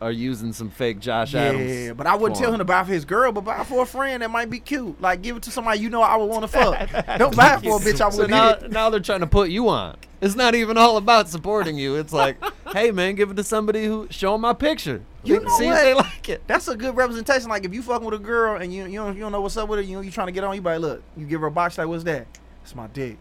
are 0.00 0.10
using 0.10 0.52
some 0.52 0.70
fake 0.70 0.98
Josh 0.98 1.34
Adams. 1.34 1.70
Yeah, 1.86 1.92
but 1.92 2.06
I 2.06 2.14
wouldn't 2.16 2.40
tell 2.40 2.52
him 2.52 2.58
to 2.58 2.64
buy 2.64 2.82
for 2.84 2.92
his 2.92 3.04
girl, 3.04 3.32
but 3.32 3.42
buy 3.42 3.62
for 3.64 3.82
a 3.82 3.86
friend 3.86 4.22
that 4.22 4.30
might 4.30 4.48
be 4.48 4.58
cute. 4.58 5.00
Like, 5.00 5.20
give 5.22 5.36
it 5.36 5.42
to 5.44 5.50
somebody 5.50 5.80
you 5.80 5.90
know 5.90 6.00
I 6.02 6.16
would 6.16 6.26
want 6.26 6.42
to 6.42 6.48
fuck. 6.48 7.18
Don't 7.18 7.36
buy 7.36 7.54
it 7.56 7.60
for 7.60 7.76
a 7.76 7.80
bitch 7.80 8.00
I 8.00 8.08
So 8.10 8.22
would 8.22 8.30
now, 8.30 8.52
need. 8.52 8.72
now 8.72 8.90
they're 8.90 9.00
trying 9.00 9.20
to 9.20 9.26
put 9.26 9.50
you 9.50 9.68
on. 9.68 9.96
It's 10.22 10.34
not 10.36 10.54
even 10.54 10.76
all 10.78 10.96
about 10.96 11.28
supporting 11.28 11.76
you. 11.78 11.96
It's 11.96 12.12
like, 12.12 12.36
hey 12.72 12.90
man, 12.90 13.14
give 13.14 13.30
it 13.30 13.34
to 13.34 13.44
somebody 13.44 13.86
who 13.86 14.06
show 14.10 14.34
'em 14.34 14.42
my 14.42 14.52
picture. 14.52 15.02
You 15.24 15.40
know 15.40 15.48
See 15.58 15.66
what? 15.66 15.76
if 15.76 15.82
they 15.82 15.94
like 15.94 16.28
it. 16.28 16.42
That's 16.46 16.68
a 16.68 16.76
good 16.76 16.96
representation. 16.96 17.48
Like 17.48 17.64
if 17.64 17.72
you 17.74 17.82
fucking 17.82 18.04
with 18.04 18.20
a 18.20 18.22
girl 18.22 18.60
and 18.60 18.72
you 18.72 18.84
you 18.86 18.98
don't, 18.98 19.14
you 19.14 19.20
don't 19.22 19.32
know 19.32 19.40
what's 19.40 19.56
up 19.56 19.68
with 19.68 19.78
her, 19.78 19.82
you 19.82 19.94
know 19.96 20.00
you 20.02 20.10
trying 20.10 20.28
to 20.28 20.32
get 20.32 20.44
on, 20.44 20.54
you 20.54 20.60
like 20.62 20.80
look, 20.80 21.02
you 21.16 21.26
give 21.26 21.40
her 21.40 21.46
a 21.46 21.50
box 21.50 21.78
like 21.78 21.88
what's 21.88 22.04
that? 22.04 22.26
It's 22.62 22.74
my 22.74 22.86
dick. 22.88 23.16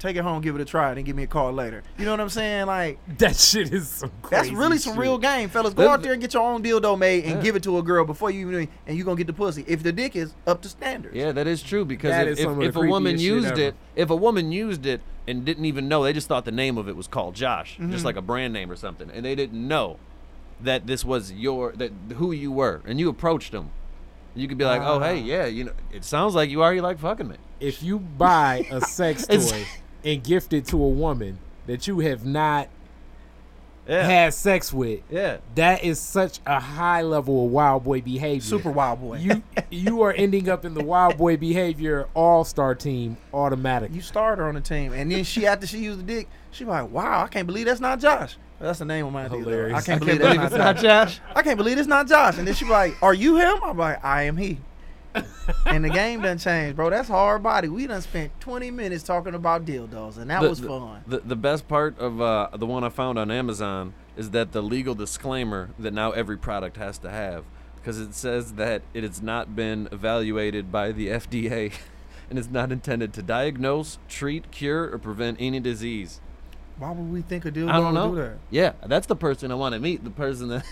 Take 0.00 0.16
it 0.16 0.22
home, 0.22 0.40
give 0.40 0.56
it 0.56 0.60
a 0.60 0.64
try, 0.64 0.92
then 0.94 1.04
give 1.04 1.14
me 1.14 1.22
a 1.24 1.26
call 1.28 1.52
later. 1.52 1.82
You 1.98 2.06
know 2.06 2.10
what 2.10 2.20
I'm 2.20 2.28
saying? 2.30 2.66
Like 2.66 2.98
That 3.18 3.36
shit 3.36 3.72
is 3.72 3.86
some 3.88 4.10
that's 4.30 4.50
really 4.50 4.78
some 4.78 4.94
shit. 4.94 5.00
real 5.00 5.18
game, 5.18 5.48
fellas. 5.50 5.74
Go 5.74 5.88
out 5.88 6.02
there 6.02 6.12
and 6.14 6.20
get 6.22 6.32
your 6.34 6.42
own 6.42 6.62
dildo 6.62 6.98
made 6.98 7.24
and 7.24 7.36
Yeah. 7.36 7.42
give 7.42 7.54
it 7.54 7.62
to 7.64 7.76
a 7.78 7.82
girl 7.82 8.04
before 8.06 8.30
you 8.30 8.48
even 8.50 8.66
and 8.86 8.96
you 8.96 9.04
are 9.04 9.06
gonna 9.06 9.18
get 9.18 9.26
the 9.28 9.32
pussy. 9.34 9.62
If 9.68 9.82
the 9.82 9.92
dick 9.92 10.16
is 10.16 10.32
up 10.46 10.62
to 10.62 10.68
standards. 10.68 11.14
Yeah, 11.14 11.32
that 11.32 11.46
is 11.46 11.62
true 11.62 11.84
because 11.84 12.10
That 12.12 12.26
if, 12.26 12.32
is 12.32 12.38
if, 12.40 12.44
some 12.44 12.52
of 12.54 12.58
the 12.60 12.64
if 12.64 12.76
a 12.76 12.80
woman 12.80 13.18
used 13.18 13.58
it, 13.58 13.74
if 13.94 14.08
a 14.10 14.16
woman 14.16 14.50
used 14.50 14.86
it 14.86 15.02
and 15.28 15.44
didn't 15.44 15.66
even 15.66 15.86
know, 15.86 16.02
they 16.02 16.14
just 16.14 16.28
thought 16.28 16.46
the 16.46 16.50
name 16.50 16.78
of 16.78 16.88
it 16.88 16.96
was 16.96 17.06
called 17.06 17.34
Josh, 17.34 17.74
Mm-hmm. 17.78 17.92
just 17.92 18.04
like 18.06 18.16
a 18.16 18.22
brand 18.22 18.52
name 18.54 18.70
or 18.70 18.76
something, 18.76 19.10
and 19.12 19.24
they 19.24 19.34
didn't 19.34 19.68
know 19.68 19.98
that 20.62 20.86
this 20.86 21.04
was 21.04 21.30
your 21.32 21.72
that 21.72 21.92
who 22.16 22.32
you 22.32 22.50
were, 22.52 22.80
and 22.86 22.98
you 22.98 23.10
approached 23.10 23.52
them. 23.52 23.70
You 24.34 24.46
could 24.48 24.58
be 24.58 24.64
like, 24.64 24.80
"Oh, 24.80 25.00
hey, 25.00 25.18
Ah. 25.20 25.24
yeah, 25.24 25.46
you 25.46 25.64
know, 25.64 25.72
it 25.92 26.04
sounds 26.04 26.34
like 26.34 26.48
you 26.50 26.62
already 26.62 26.80
like 26.80 26.98
fucking 26.98 27.28
me." 27.28 27.36
If 27.58 27.82
you 27.82 27.98
buy 27.98 28.66
a 28.70 28.80
sex 28.80 29.26
toy 29.26 29.64
and 30.04 30.22
gift 30.22 30.52
it 30.52 30.64
to 30.66 30.82
a 30.82 30.88
woman 30.88 31.38
that 31.66 31.86
you 31.86 32.00
have 32.00 32.24
not 32.24 32.68
Yeah, 33.88 34.02
had 34.04 34.34
sex 34.34 34.72
with, 34.72 35.00
yeah. 35.10 35.38
that 35.56 35.82
is 35.82 35.98
such 35.98 36.38
a 36.46 36.60
high 36.60 37.02
level 37.02 37.46
of 37.46 37.50
wild 37.50 37.82
boy 37.84 38.00
behavior. 38.00 38.40
Super 38.40 38.70
wild 38.70 39.00
boy. 39.00 39.16
You 39.18 39.42
you 39.70 40.02
are 40.02 40.12
ending 40.12 40.48
up 40.48 40.64
in 40.64 40.74
the 40.74 40.84
wild 40.84 41.16
boy 41.16 41.36
behavior 41.36 42.06
all 42.14 42.44
star 42.44 42.74
team 42.74 43.16
automatically. 43.34 43.96
You 43.96 44.02
start 44.02 44.38
her 44.38 44.48
on 44.48 44.54
the 44.54 44.60
team, 44.60 44.92
and 44.92 45.10
then 45.10 45.24
she 45.24 45.46
after 45.46 45.66
she 45.66 45.78
used 45.78 45.98
the 46.00 46.04
dick, 46.04 46.28
she 46.52 46.64
like, 46.64 46.90
"Wow, 46.90 47.22
I 47.24 47.28
can't 47.28 47.46
believe 47.46 47.66
that's 47.66 47.80
not 47.80 47.98
Josh." 48.00 48.36
That's 48.60 48.78
the 48.78 48.84
name 48.84 49.06
of 49.06 49.12
my 49.12 49.26
dildo. 49.26 49.38
Hilarious. 49.40 49.78
I 49.78 49.86
can't 49.86 50.02
I 50.02 50.04
believe 50.04 50.20
can't 50.20 50.20
that's 50.20 50.34
believe 50.34 50.46
it's 50.46 50.58
not 50.58 50.76
not 50.76 50.82
Josh. 50.82 51.14
Josh. 51.16 51.20
I 51.34 51.42
can't 51.42 51.56
believe 51.56 51.78
it's 51.78 51.88
not 51.88 52.06
Josh. 52.06 52.38
And 52.38 52.46
then 52.46 52.54
she 52.54 52.66
like, 52.66 52.94
"Are 53.02 53.14
you 53.14 53.36
him?" 53.38 53.58
I'm 53.64 53.78
like, 53.78 54.04
"I 54.04 54.24
am 54.24 54.36
he." 54.36 54.58
and 55.66 55.84
the 55.84 55.88
game 55.90 56.20
done 56.22 56.38
changed, 56.38 56.76
bro. 56.76 56.90
That's 56.90 57.08
hard 57.08 57.42
body. 57.42 57.68
We 57.68 57.86
done 57.86 58.02
spent 58.02 58.38
20 58.40 58.70
minutes 58.70 59.02
talking 59.02 59.34
about 59.34 59.64
dildos, 59.64 60.18
and 60.18 60.30
that 60.30 60.42
The- 60.42 60.48
was 60.48 60.60
the- 60.60 60.68
fun. 60.68 61.02
The, 61.06 61.18
the 61.18 61.36
best 61.36 61.66
part 61.68 61.98
of 61.98 62.20
uh, 62.20 62.48
the 62.56 62.66
one 62.66 62.84
I 62.84 62.88
found 62.88 63.18
on 63.18 63.30
Amazon 63.30 63.94
is 64.16 64.30
that 64.30 64.52
the 64.52 64.62
legal 64.62 64.94
disclaimer 64.94 65.70
that 65.78 65.92
now 65.92 66.10
every 66.12 66.36
product 66.36 66.76
has 66.76 66.98
to 66.98 67.10
have 67.10 67.44
because 67.76 67.98
it 67.98 68.14
says 68.14 68.52
that 68.54 68.82
it 68.92 69.02
has 69.02 69.22
not 69.22 69.56
been 69.56 69.88
evaluated 69.90 70.70
by 70.70 70.92
the 70.92 71.08
FDA 71.08 71.72
and 72.30 72.38
is 72.38 72.48
not 72.50 72.70
intended 72.70 73.12
to 73.14 73.22
diagnose, 73.22 73.98
treat, 74.08 74.50
cure, 74.50 74.90
or 74.92 74.98
prevent 74.98 75.38
any 75.40 75.58
disease. 75.60 76.20
Why 76.78 76.92
would 76.92 77.10
we 77.12 77.22
think 77.22 77.44
a 77.44 77.50
dildo 77.50 77.70
I 77.70 77.76
don't 77.80 77.84
would 77.84 77.90
do 77.90 77.94
know. 77.94 78.14
that? 78.14 78.38
Yeah, 78.50 78.72
that's 78.86 79.06
the 79.06 79.16
person 79.16 79.50
I 79.50 79.54
want 79.54 79.74
to 79.74 79.80
meet. 79.80 80.04
The 80.04 80.10
person 80.10 80.48
that 80.48 80.64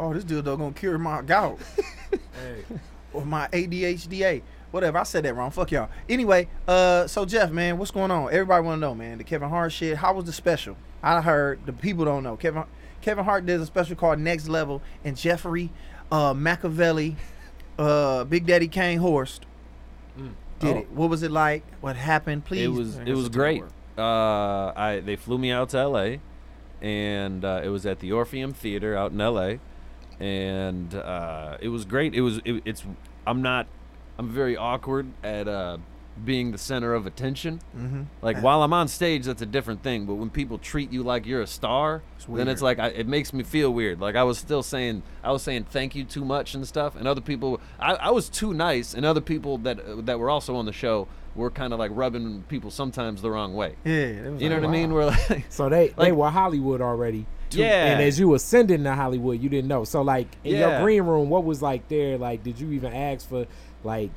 Oh, 0.00 0.12
this 0.12 0.24
dildo 0.24 0.58
gonna 0.58 0.72
cure 0.72 0.98
my 0.98 1.22
gout 1.22 1.58
or 3.14 3.24
my 3.24 3.48
ADHDA. 3.48 4.42
Whatever, 4.70 4.98
I 4.98 5.02
said 5.04 5.24
that 5.24 5.34
wrong. 5.36 5.50
Fuck 5.52 5.70
y'all. 5.70 5.88
Anyway, 6.08 6.48
uh, 6.66 7.06
so 7.06 7.24
Jeff, 7.24 7.50
man, 7.52 7.78
what's 7.78 7.92
going 7.92 8.10
on? 8.10 8.26
Everybody 8.32 8.64
want 8.64 8.76
to 8.78 8.80
know, 8.80 8.94
man. 8.94 9.18
The 9.18 9.24
Kevin 9.24 9.48
Hart 9.48 9.70
shit. 9.72 9.96
How 9.98 10.12
was 10.14 10.24
the 10.24 10.32
special? 10.32 10.76
I 11.02 11.20
heard 11.20 11.64
the 11.64 11.72
people 11.72 12.04
don't 12.04 12.24
know. 12.24 12.36
Kevin 12.36 12.64
Kevin 13.00 13.24
Hart 13.24 13.46
did 13.46 13.60
a 13.60 13.66
special 13.66 13.94
called 13.94 14.18
Next 14.18 14.48
Level, 14.48 14.82
and 15.04 15.16
Jeffrey 15.16 15.70
uh, 16.10 16.34
Machiavelli, 16.34 17.16
uh, 17.78 18.24
Big 18.24 18.46
Daddy 18.46 18.66
Kane 18.68 18.98
Horst 18.98 19.46
did 20.60 20.76
Oh. 20.76 20.78
it. 20.78 20.90
What 20.90 21.10
was 21.10 21.22
it 21.22 21.30
like? 21.30 21.62
What 21.80 21.96
happened? 21.96 22.44
Please. 22.44 22.64
it 22.64 22.68
was 22.68 22.96
it 22.98 23.14
was 23.14 23.28
great. 23.28 23.62
Uh, 23.96 24.72
I 24.74 25.02
they 25.04 25.14
flew 25.16 25.38
me 25.38 25.52
out 25.52 25.68
to 25.70 25.78
L.A. 25.78 26.20
and 26.82 27.44
uh, 27.44 27.60
it 27.62 27.68
was 27.68 27.86
at 27.86 28.00
the 28.00 28.10
Orpheum 28.12 28.52
Theater 28.52 28.96
out 28.96 29.12
in 29.12 29.20
L.A. 29.20 29.60
and 30.20 30.94
uh, 30.94 31.56
it 31.60 31.68
was 31.68 31.84
great. 31.84 32.14
It 32.14 32.20
was 32.20 32.38
it, 32.44 32.62
it's 32.64 32.84
I'm 33.26 33.42
not 33.42 33.66
I'm 34.18 34.28
very 34.30 34.56
awkward 34.56 35.06
at 35.22 35.48
uh, 35.48 35.78
being 36.24 36.52
the 36.52 36.58
center 36.58 36.94
of 36.94 37.06
attention. 37.06 37.60
Mhm. 37.76 38.06
Like 38.22 38.38
while 38.40 38.62
I'm 38.62 38.72
on 38.72 38.86
stage, 38.88 39.24
that's 39.24 39.42
a 39.42 39.46
different 39.46 39.82
thing. 39.82 40.06
But 40.06 40.14
when 40.14 40.30
people 40.30 40.58
treat 40.58 40.92
you 40.92 41.02
like 41.02 41.26
you're 41.26 41.42
a 41.42 41.46
star, 41.46 42.02
It's 42.16 42.26
then 42.26 42.46
it's 42.46 42.62
like 42.62 42.78
I, 42.78 42.88
it 42.88 43.08
makes 43.08 43.32
me 43.32 43.42
feel 43.42 43.72
weird. 43.72 44.00
Like 44.00 44.14
I 44.14 44.22
was 44.22 44.38
still 44.38 44.62
saying, 44.62 45.02
I 45.24 45.32
was 45.32 45.42
saying 45.42 45.64
thank 45.70 45.96
you 45.96 46.04
too 46.04 46.24
much 46.24 46.54
and 46.54 46.66
stuff, 46.68 46.94
and 46.94 47.08
other 47.08 47.20
people, 47.20 47.60
I, 47.80 47.94
I 47.94 48.10
was 48.10 48.28
too 48.28 48.54
nice, 48.54 48.94
and 48.94 49.04
other 49.04 49.20
people 49.20 49.58
that 49.58 50.06
that 50.06 50.18
were 50.20 50.30
also 50.30 50.54
on 50.54 50.66
the 50.66 50.72
show 50.72 51.08
were 51.34 51.50
kind 51.50 51.72
of 51.72 51.78
like 51.78 51.90
rubbing 51.94 52.42
people 52.48 52.70
sometimes 52.70 53.20
the 53.22 53.30
wrong 53.30 53.54
way. 53.54 53.74
Yeah, 53.84 53.92
it 53.92 54.32
was 54.32 54.42
You 54.42 54.48
know 54.48 54.56
like, 54.56 54.64
what 54.64 54.68
I 54.68 54.72
mean? 54.72 54.92
We're 54.92 55.06
like, 55.06 55.46
So 55.50 55.68
they 55.68 55.88
they 55.88 56.12
were 56.12 56.30
Hollywood 56.30 56.80
already. 56.80 57.26
to, 57.50 57.58
Yeah. 57.58 57.86
and 57.92 58.02
as 58.02 58.18
you 58.18 58.32
ascending 58.34 58.84
to 58.84 58.94
Hollywood, 58.94 59.40
you 59.40 59.48
didn't 59.48 59.68
know. 59.68 59.84
So 59.84 60.02
like 60.02 60.28
in 60.44 60.56
your 60.56 60.80
green 60.80 61.02
room, 61.02 61.28
what 61.30 61.44
was 61.44 61.60
like 61.62 61.88
there? 61.88 62.18
Like, 62.18 62.42
did 62.42 62.58
you 62.60 62.72
even 62.72 62.92
ask 62.92 63.28
for 63.28 63.46
like? 63.82 64.10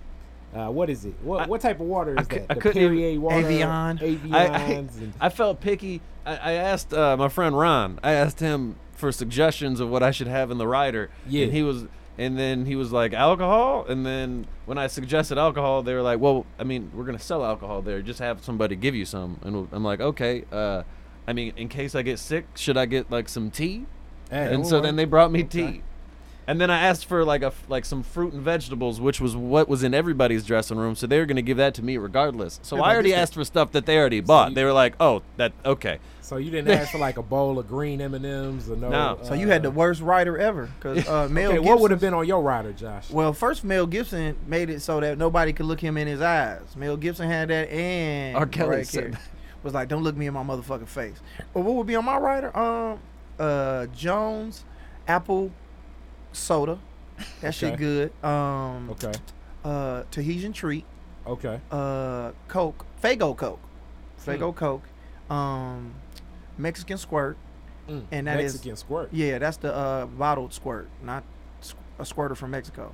Uh, 0.55 0.69
what 0.69 0.89
is 0.89 1.03
it? 1.05 1.13
What 1.23 1.41
I- 1.41 1.45
what 1.47 1.59
type 1.59 1.79
of 1.81 1.87
water 1.87 2.11
is 2.11 2.17
I 2.19 2.23
cou- 2.23 2.35
that? 2.39 2.45
I 2.49 2.53
the 2.53 2.61
couldn't 2.61 2.81
even- 2.81 2.97
Perrier 2.97 3.19
water, 3.19 3.35
Evian. 3.45 3.69
Avions, 3.97 4.31
I, 4.33 5.25
I, 5.25 5.25
I 5.25 5.29
felt 5.29 5.59
picky. 5.59 5.99
I, 6.25 6.35
I 6.37 6.51
asked 6.53 6.93
uh, 6.93 7.17
my 7.17 7.27
friend 7.27 7.55
Ron. 7.57 7.99
I 8.01 8.13
asked 8.13 8.39
him 8.39 8.77
for 8.93 9.11
suggestions 9.11 9.81
of 9.81 9.89
what 9.89 10.01
I 10.01 10.11
should 10.11 10.27
have 10.27 10.49
in 10.49 10.57
the 10.57 10.65
rider. 10.67 11.09
Yeah. 11.27 11.43
And 11.43 11.51
he 11.53 11.63
was, 11.63 11.85
and 12.17 12.37
then 12.37 12.65
he 12.65 12.75
was 12.75 12.91
like 12.91 13.13
alcohol. 13.13 13.85
And 13.87 14.05
then 14.05 14.45
when 14.65 14.77
I 14.77 14.87
suggested 14.87 15.37
alcohol, 15.37 15.83
they 15.83 15.93
were 15.93 16.01
like, 16.01 16.19
"Well, 16.19 16.45
I 16.59 16.63
mean, 16.63 16.91
we're 16.93 17.03
gonna 17.05 17.19
sell 17.19 17.45
alcohol 17.45 17.81
there. 17.81 18.01
Just 18.01 18.19
have 18.19 18.43
somebody 18.43 18.75
give 18.75 18.95
you 18.95 19.05
some." 19.05 19.39
And 19.43 19.67
I'm 19.71 19.83
like, 19.83 19.99
"Okay. 20.01 20.45
Uh, 20.51 20.83
I 21.27 21.33
mean, 21.33 21.53
in 21.57 21.67
case 21.69 21.93
I 21.95 22.01
get 22.01 22.19
sick, 22.19 22.45
should 22.55 22.77
I 22.77 22.85
get 22.85 23.11
like 23.11 23.29
some 23.29 23.51
tea?" 23.51 23.85
Hey, 24.29 24.53
and 24.53 24.65
so 24.65 24.77
alright. 24.77 24.87
then 24.87 24.95
they 24.97 25.05
brought 25.05 25.31
me 25.31 25.43
Okay. 25.43 25.71
tea. 25.71 25.81
And 26.47 26.61
then 26.61 26.71
I 26.71 26.79
asked 26.79 27.05
for 27.05 27.25
like 27.25 27.41
a 27.43 27.47
f- 27.47 27.65
like 27.67 27.83
some 27.83 28.03
fruit 28.03 28.31
and 28.33 28.41
vegetables, 28.41 29.01
which 29.01 29.19
was 29.19 29.35
what 29.35 29.67
was 29.67 29.83
in 29.83 29.93
everybody's 29.93 30.45
dressing 30.45 30.77
room. 30.77 30.95
So 30.95 31.05
they 31.05 31.19
were 31.19 31.25
gonna 31.25 31.41
give 31.41 31.57
that 31.57 31.73
to 31.75 31.83
me 31.83 31.97
regardless. 31.97 32.59
So 32.63 32.77
Yeah, 32.77 32.83
I 32.83 32.93
already 32.93 33.13
asked 33.13 33.33
for 33.33 33.43
stuff 33.43 33.71
that 33.73 33.85
they 33.85 33.97
already 33.97 34.21
bought. 34.21 34.49
you- 34.49 34.55
they 34.55 34.63
were 34.63 34.71
like, 34.73 34.93
"Oh, 34.99 35.23
that 35.35 35.51
okay." 35.65 35.99
So 36.21 36.37
you 36.37 36.49
didn't 36.51 36.69
ask 36.79 36.91
for 36.91 36.97
like 36.99 37.17
a 37.17 37.21
bowl 37.21 37.59
of 37.59 37.67
green 37.67 37.99
M 38.01 38.13
and 38.13 38.25
M's 38.25 38.69
or 38.69 38.75
no? 38.77 38.89
No. 38.89 39.19
So 39.23 39.33
you 39.33 39.47
had 39.49 39.61
the 39.63 39.69
uh, 39.69 39.71
worst 39.71 40.01
writer 40.01 40.37
ever, 40.37 40.69
because 40.79 41.05
uh, 41.07 41.27
Mel 41.31 41.51
Okay, 41.51 41.59
what 41.59 41.79
would 41.81 41.91
have 41.91 41.99
been 42.01 42.13
on 42.13 42.25
your 42.25 42.41
rider, 42.41 42.71
Josh? 42.73 43.09
Well, 43.09 43.33
first 43.33 43.63
Mel 43.65 43.85
Gibson 43.85 44.35
made 44.47 44.69
it 44.69 44.81
so 44.81 44.99
that 45.01 45.17
nobody 45.17 45.51
could 45.53 45.65
look 45.65 45.79
him 45.81 45.97
in 45.97 46.07
his 46.07 46.21
eyes. 46.21 46.61
Mel 46.77 46.95
Gibson 46.97 47.29
had 47.29 47.49
that, 47.49 47.69
and 47.69 48.37
R. 48.37 48.45
Kelly 48.45 48.69
Mariah 48.69 48.85
said 48.85 49.03
Carey 49.03 49.15
was 49.63 49.73
like, 49.73 49.87
"Don't 49.89 50.03
look 50.03 50.15
me 50.15 50.27
in 50.27 50.33
my 50.33 50.43
motherfucking 50.43 50.87
face." 50.87 51.15
But 51.53 51.61
what 51.61 51.75
would 51.75 51.87
be 51.87 51.95
on 51.97 52.05
my 52.05 52.17
rider? 52.17 52.57
Um, 52.57 52.99
uh, 53.39 53.85
Jones, 53.87 54.63
apple, 55.07 55.51
soda. 56.31 56.79
That 57.41 57.53
shit 57.55 57.77
good. 57.77 58.11
Um, 58.23 58.89
okay, 58.91 59.13
uh, 59.65 60.03
Tahitian 60.11 60.53
treat. 60.53 60.85
okay, 61.25 61.59
Uh, 61.71 62.31
Coke, 62.47 62.85
Faygo 63.03 63.35
Coke. 63.35 63.59
Faygo 64.25 64.55
Coke. 64.55 64.83
Um, 65.29 65.93
Mexican 66.57 66.97
squirt. 66.97 67.37
Mm, 67.89 68.03
And 68.11 68.27
that 68.27 68.39
is- 68.39 68.53
Mexican 68.53 68.75
squirt. 68.75 69.09
Yeah, 69.13 69.37
that's 69.39 69.57
the 69.57 69.73
uh, 69.73 70.05
bottled 70.07 70.53
squirt, 70.53 70.89
not 71.01 71.23
squ- 71.61 71.75
a 71.99 72.05
squirter 72.05 72.35
from 72.35 72.51
Mexico. 72.51 72.91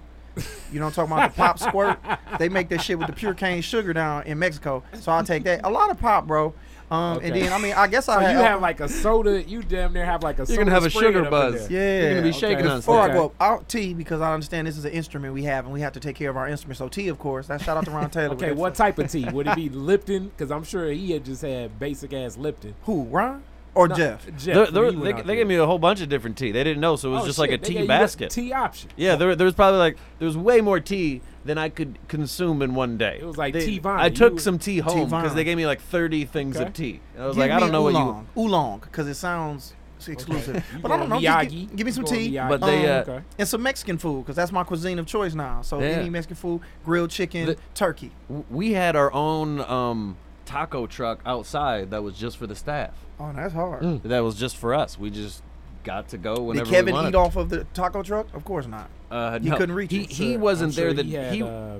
You 0.71 0.79
know 0.79 0.87
I'm 0.87 0.91
talking 0.91 1.11
about? 1.11 1.31
The 1.31 1.37
pop 1.37 1.59
squirt. 1.59 1.99
They 2.39 2.49
make 2.49 2.69
that 2.69 2.81
shit 2.81 2.97
with 2.97 3.05
the 3.07 3.13
pure 3.13 3.35
cane 3.35 3.61
sugar 3.61 3.93
down 3.93 4.23
in 4.23 4.39
Mexico. 4.39 4.83
So 4.99 5.11
I'll 5.11 5.23
take 5.23 5.43
that. 5.43 5.61
A 5.63 5.69
lot 5.69 5.91
of 5.91 5.99
pop, 5.99 6.25
bro. 6.25 6.53
Um, 6.93 7.19
and 7.23 7.35
then 7.35 7.51
I 7.51 7.57
mean, 7.57 7.73
I 7.73 7.87
guess 7.87 8.05
So 8.05 8.13
I 8.13 8.31
you 8.31 8.37
have 8.37 8.61
like 8.61 8.79
a 8.79 8.87
soda. 8.87 9.41
You 9.43 9.63
damn 9.63 9.93
near 9.93 10.05
have 10.05 10.21
like 10.21 10.35
a. 10.35 10.39
You're 10.39 10.45
soda 10.45 10.57
gonna 10.59 10.71
have 10.71 10.85
a 10.85 10.89
sugar 10.89 11.23
up 11.25 11.31
buzz. 11.31 11.69
yeah. 11.69 11.99
You're 12.01 12.09
gonna 12.11 12.21
be 12.21 12.29
Okay. 12.29 12.37
shaking 12.39 12.67
on 12.67 12.79
Before 12.79 13.03
stuff. 13.03 13.09
I 13.09 13.13
go 13.13 13.25
up, 13.25 13.35
out 13.41 13.67
tea 13.69 13.93
because 13.93 14.21
I 14.21 14.33
understand 14.33 14.67
this 14.67 14.77
is 14.77 14.85
an 14.85 14.91
instrument 14.91 15.33
we 15.33 15.43
have 15.43 15.65
and 15.65 15.73
we 15.73 15.81
have 15.81 15.93
to 15.93 15.99
take 15.99 16.15
care 16.15 16.29
of 16.29 16.37
our 16.37 16.47
instrument. 16.47 16.77
So 16.77 16.87
tea, 16.87 17.07
of 17.07 17.17
course. 17.17 17.47
That 17.47 17.61
shout 17.61 17.77
out 17.77 17.85
to 17.85 17.91
Ron 17.91 18.09
Taylor. 18.11 18.35
Okay, 18.35 18.51
what 18.51 18.75
type 18.75 18.99
of 18.99 19.09
tea? 19.11 19.25
Would 19.29 19.47
it 19.47 19.55
be 19.55 19.69
Lipton? 19.87 20.29
Because 20.29 20.51
I'm 20.51 20.63
sure 20.63 20.87
he 20.91 21.11
had 21.11 21.25
just 21.25 21.41
had 21.41 21.79
basic 21.79 22.13
ass 22.13 22.37
Lipton. 22.37 22.75
Who? 22.83 23.03
Ron 23.05 23.43
or 23.75 23.87
No, 23.87 23.95
Jeff? 23.95 24.25
Jeff. 24.37 24.43
They're- 24.43 24.67
they're- 24.71 24.91
they, 24.91 25.21
they 25.23 25.35
gave 25.35 25.47
me 25.47 25.55
a 25.55 25.65
whole 25.65 25.79
bunch 25.79 25.99
of 26.01 26.09
different 26.09 26.37
tea. 26.37 26.51
They 26.51 26.63
didn't 26.63 26.79
know, 26.81 26.95
so 26.95 27.09
it 27.09 27.13
was 27.13 27.23
Oh, 27.23 27.25
just 27.25 27.39
like 27.39 27.49
a 27.51 27.57
they 27.57 27.73
tea 27.73 27.87
basket. 27.87 28.29
Tea 28.29 28.53
option. 28.53 28.91
Yeah, 28.95 29.15
there, 29.15 29.35
there 29.35 29.45
was 29.45 29.55
probably 29.55 29.79
like 29.79 29.97
there 30.19 30.27
was 30.27 30.37
way 30.37 30.61
more 30.61 30.79
tea 30.79 31.21
than 31.45 31.57
I 31.57 31.69
could 31.69 31.99
consume 32.07 32.61
in 32.61 32.73
one 32.75 32.97
day. 32.97 33.17
It 33.21 33.25
was 33.25 33.37
like 33.37 33.53
They- 33.53 33.65
tea 33.65 33.79
vine. 33.79 33.99
I 33.99 34.09
took 34.09 34.33
You- 34.33 34.39
some 34.39 34.59
tea 34.59 34.79
home 34.79 35.09
because 35.09 35.35
they 35.35 35.43
gave 35.43 35.57
me 35.57 35.65
like 35.65 35.81
30 35.81 36.25
things 36.25 36.55
Okay. 36.57 36.65
of 36.65 36.73
tea. 36.73 37.01
And 37.15 37.23
I 37.23 37.27
was 37.27 37.35
Give 37.35 37.41
like, 37.41 37.51
I 37.51 37.59
don't 37.59 37.71
know 37.71 37.81
what 37.83 37.93
you. 37.93 37.99
oolong. 37.99 38.27
Oolong, 38.37 38.79
because 38.79 39.07
it 39.07 39.15
sounds 39.15 39.73
exclusive. 40.07 40.55
You 40.73 40.79
But 40.81 40.91
I 40.91 40.97
don't 40.97 41.09
know. 41.09 41.19
going 41.19 41.25
Miyagi? 41.25 41.49
gi- 41.49 41.69
give, 41.75 41.85
me 41.85 41.91
some 41.91 42.03
tea. 42.05 42.31
Miyagi? 42.31 42.49
But 42.49 42.61
they, 42.61 42.89
um, 42.89 42.97
uh, 43.09 43.11
okay. 43.11 43.23
and 43.39 43.47
some 43.47 43.61
Mexican 43.63 43.97
food 43.97 44.23
because 44.23 44.35
that's 44.35 44.51
my 44.51 44.63
cuisine 44.63 44.99
of 44.99 45.05
choice 45.05 45.33
now. 45.33 45.61
So 45.61 45.79
Yeah. 45.79 45.87
any 45.87 46.09
Mexican 46.09 46.35
food, 46.35 46.61
grilled 46.85 47.09
chicken, 47.09 47.45
The- 47.47 47.57
turkey. 47.73 48.11
We 48.49 48.73
had 48.73 48.95
our 48.95 49.13
own 49.13 49.61
um, 49.61 50.17
taco 50.45 50.87
truck 50.87 51.19
outside 51.25 51.91
that 51.91 52.03
was 52.03 52.17
just 52.17 52.37
for 52.37 52.47
the 52.47 52.55
staff. 52.55 52.91
Oh, 53.19 53.31
that's 53.33 53.53
hard. 53.53 53.81
Mm. 53.83 54.01
That 54.03 54.23
was 54.23 54.35
just 54.35 54.57
for 54.57 54.73
us. 54.73 54.99
We 54.99 55.09
just 55.09 55.41
got 55.83 56.09
to 56.09 56.17
go 56.17 56.35
whenever 56.41 56.65
Did 56.65 56.71
Kevin 56.73 56.95
we 56.95 57.07
eat 57.07 57.15
off 57.15 57.35
of 57.35 57.49
the 57.49 57.65
taco 57.73 58.03
truck? 58.03 58.27
Of 58.33 58.45
course 58.45 58.67
not. 58.67 58.89
Uh, 59.11 59.39
He 59.39 59.49
no, 59.49 59.57
couldn't 59.57 59.75
reach 59.75 59.91
He, 59.91 60.01
it. 60.01 60.09
he 60.11 60.31
Sure, 60.33 60.39
wasn't 60.39 60.69
I'm 60.69 60.73
sure 60.75 60.93
there. 60.93 61.03
That 61.03 61.05
he 61.31 61.37
he, 61.37 61.43
uh, 61.43 61.79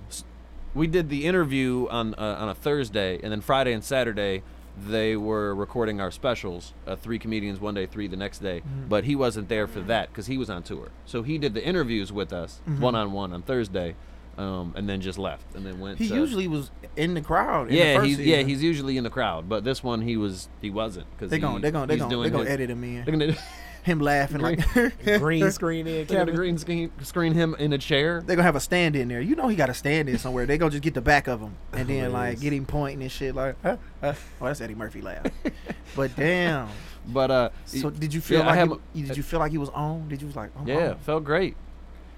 we 0.74 0.88
did 0.88 1.10
the 1.10 1.26
interview 1.26 1.88
on 1.90 2.14
uh, 2.16 2.38
on 2.40 2.50
a 2.50 2.56
Thursday, 2.56 3.20
and 3.22 3.32
then 3.32 3.42
Friday 3.42 3.74
and 3.74 3.84
Saturday 3.84 4.44
they 4.88 5.16
were 5.16 5.54
recording 5.54 6.02
our 6.02 6.10
specials. 6.10 6.74
Uh, 6.88 6.96
three 6.96 7.20
comedians 7.20 7.60
one 7.60 7.76
day, 7.76 7.86
three 7.86 8.08
the 8.08 8.18
next 8.18 8.40
day. 8.40 8.60
Mm-hmm. 8.62 8.88
But 8.90 9.04
he 9.04 9.16
wasn't 9.16 9.48
there 9.48 9.68
for 9.68 9.82
that 9.82 10.10
because 10.10 10.26
he 10.26 10.38
was 10.38 10.50
on 10.50 10.64
tour. 10.64 10.90
So 11.06 11.22
he 11.22 11.38
did 11.38 11.54
the 11.54 11.64
interviews 11.64 12.12
with 12.12 12.34
us 12.34 12.60
one 12.80 12.96
on 12.96 13.12
one 13.12 13.34
on 13.34 13.44
Thursday, 13.44 13.96
um, 14.36 14.74
and 14.76 14.90
then 14.90 15.00
just 15.00 15.20
left 15.20 15.46
and 15.56 15.64
then 15.64 15.80
went. 15.80 16.00
He 16.00 16.08
to- 16.10 16.16
usually 16.16 16.48
was 16.48 16.72
in 16.96 17.14
the 17.14 17.22
crowd. 17.22 17.68
In 17.68 17.74
the 17.74 17.80
yeah, 17.80 17.96
first 17.98 18.08
he's 18.08 18.20
yeah 18.22 18.42
he's 18.42 18.64
usually 18.64 18.98
in 18.98 19.04
the 19.04 19.12
crowd, 19.12 19.48
but 19.48 19.64
this 19.64 19.84
one 19.84 20.02
he 20.02 20.18
was 20.18 20.50
he 20.60 20.72
wasn't 20.72 21.06
because 21.12 21.30
They 21.30 21.38
gonna 21.38 21.60
they 21.60 21.70
gonna 21.70 21.86
they 21.86 21.94
he's 21.94 22.02
gonna 22.02 22.10
doing 22.16 22.24
they 22.24 22.30
gonna 22.32 22.44
his- 22.46 22.54
edit 22.54 22.70
him 22.72 22.84
in. 22.84 23.38
They're 23.84 23.98
gonna, 23.98 23.98
Him 23.98 24.00
laughing 24.00 24.42
like 24.42 25.20
green 25.20 25.52
screen 25.52 25.88
in 25.88 26.08
they're 26.08 26.26
gonna 26.26 26.36
green 26.36 26.58
screen, 26.58 26.92
screen 27.02 27.34
him 27.34 27.56
in 27.60 27.74
a 27.74 27.78
chair. 27.78 28.22
They're 28.26 28.36
gonna 28.36 28.46
have 28.46 28.56
a 28.56 28.60
stand 28.60 28.96
in 28.96 29.08
there. 29.08 29.22
You 29.22 29.36
know 29.36 29.48
he 29.48 29.56
got 29.56 29.70
a 29.70 29.74
stand 29.74 30.10
in 30.10 30.18
somewhere. 30.18 30.46
They 30.46 30.58
gonna 30.58 30.72
just 30.72 30.84
get 30.84 30.94
the 30.94 31.02
back 31.02 31.28
of 31.28 31.42
him 31.42 31.56
and 31.72 31.88
then 31.88 32.12
like 32.12 32.40
get 32.40 32.54
him 32.54 32.66
pointing 32.66 33.02
and 33.02 33.12
shit 33.12 33.36
like. 33.36 33.56
Huh, 33.62 33.78
huh. 34.02 34.14
Oh, 34.42 34.46
that's 34.46 34.62
Eddie 34.62 34.76
Murphy 34.76 35.02
laugh. 35.02 35.26
but 35.96 36.16
damn. 36.16 36.70
But 37.06 37.32
uh, 37.32 37.50
So 37.66 37.90
did 37.90 38.14
you 38.14 38.22
feel 38.22 38.40
yeah, 38.40 38.46
I 38.46 38.48
like 38.48 38.60
have- 38.60 38.80
he, 38.94 39.02
did 39.04 39.18
you 39.18 39.24
feel 39.24 39.40
like 39.40 39.52
he 39.52 39.58
was 39.58 39.70
on? 39.70 40.08
Did 40.08 40.22
you 40.22 40.28
was 40.28 40.36
like 40.36 40.52
oh, 40.58 40.64
Yeah, 40.66 40.92
it 40.92 41.00
felt 41.00 41.24
great. 41.24 41.56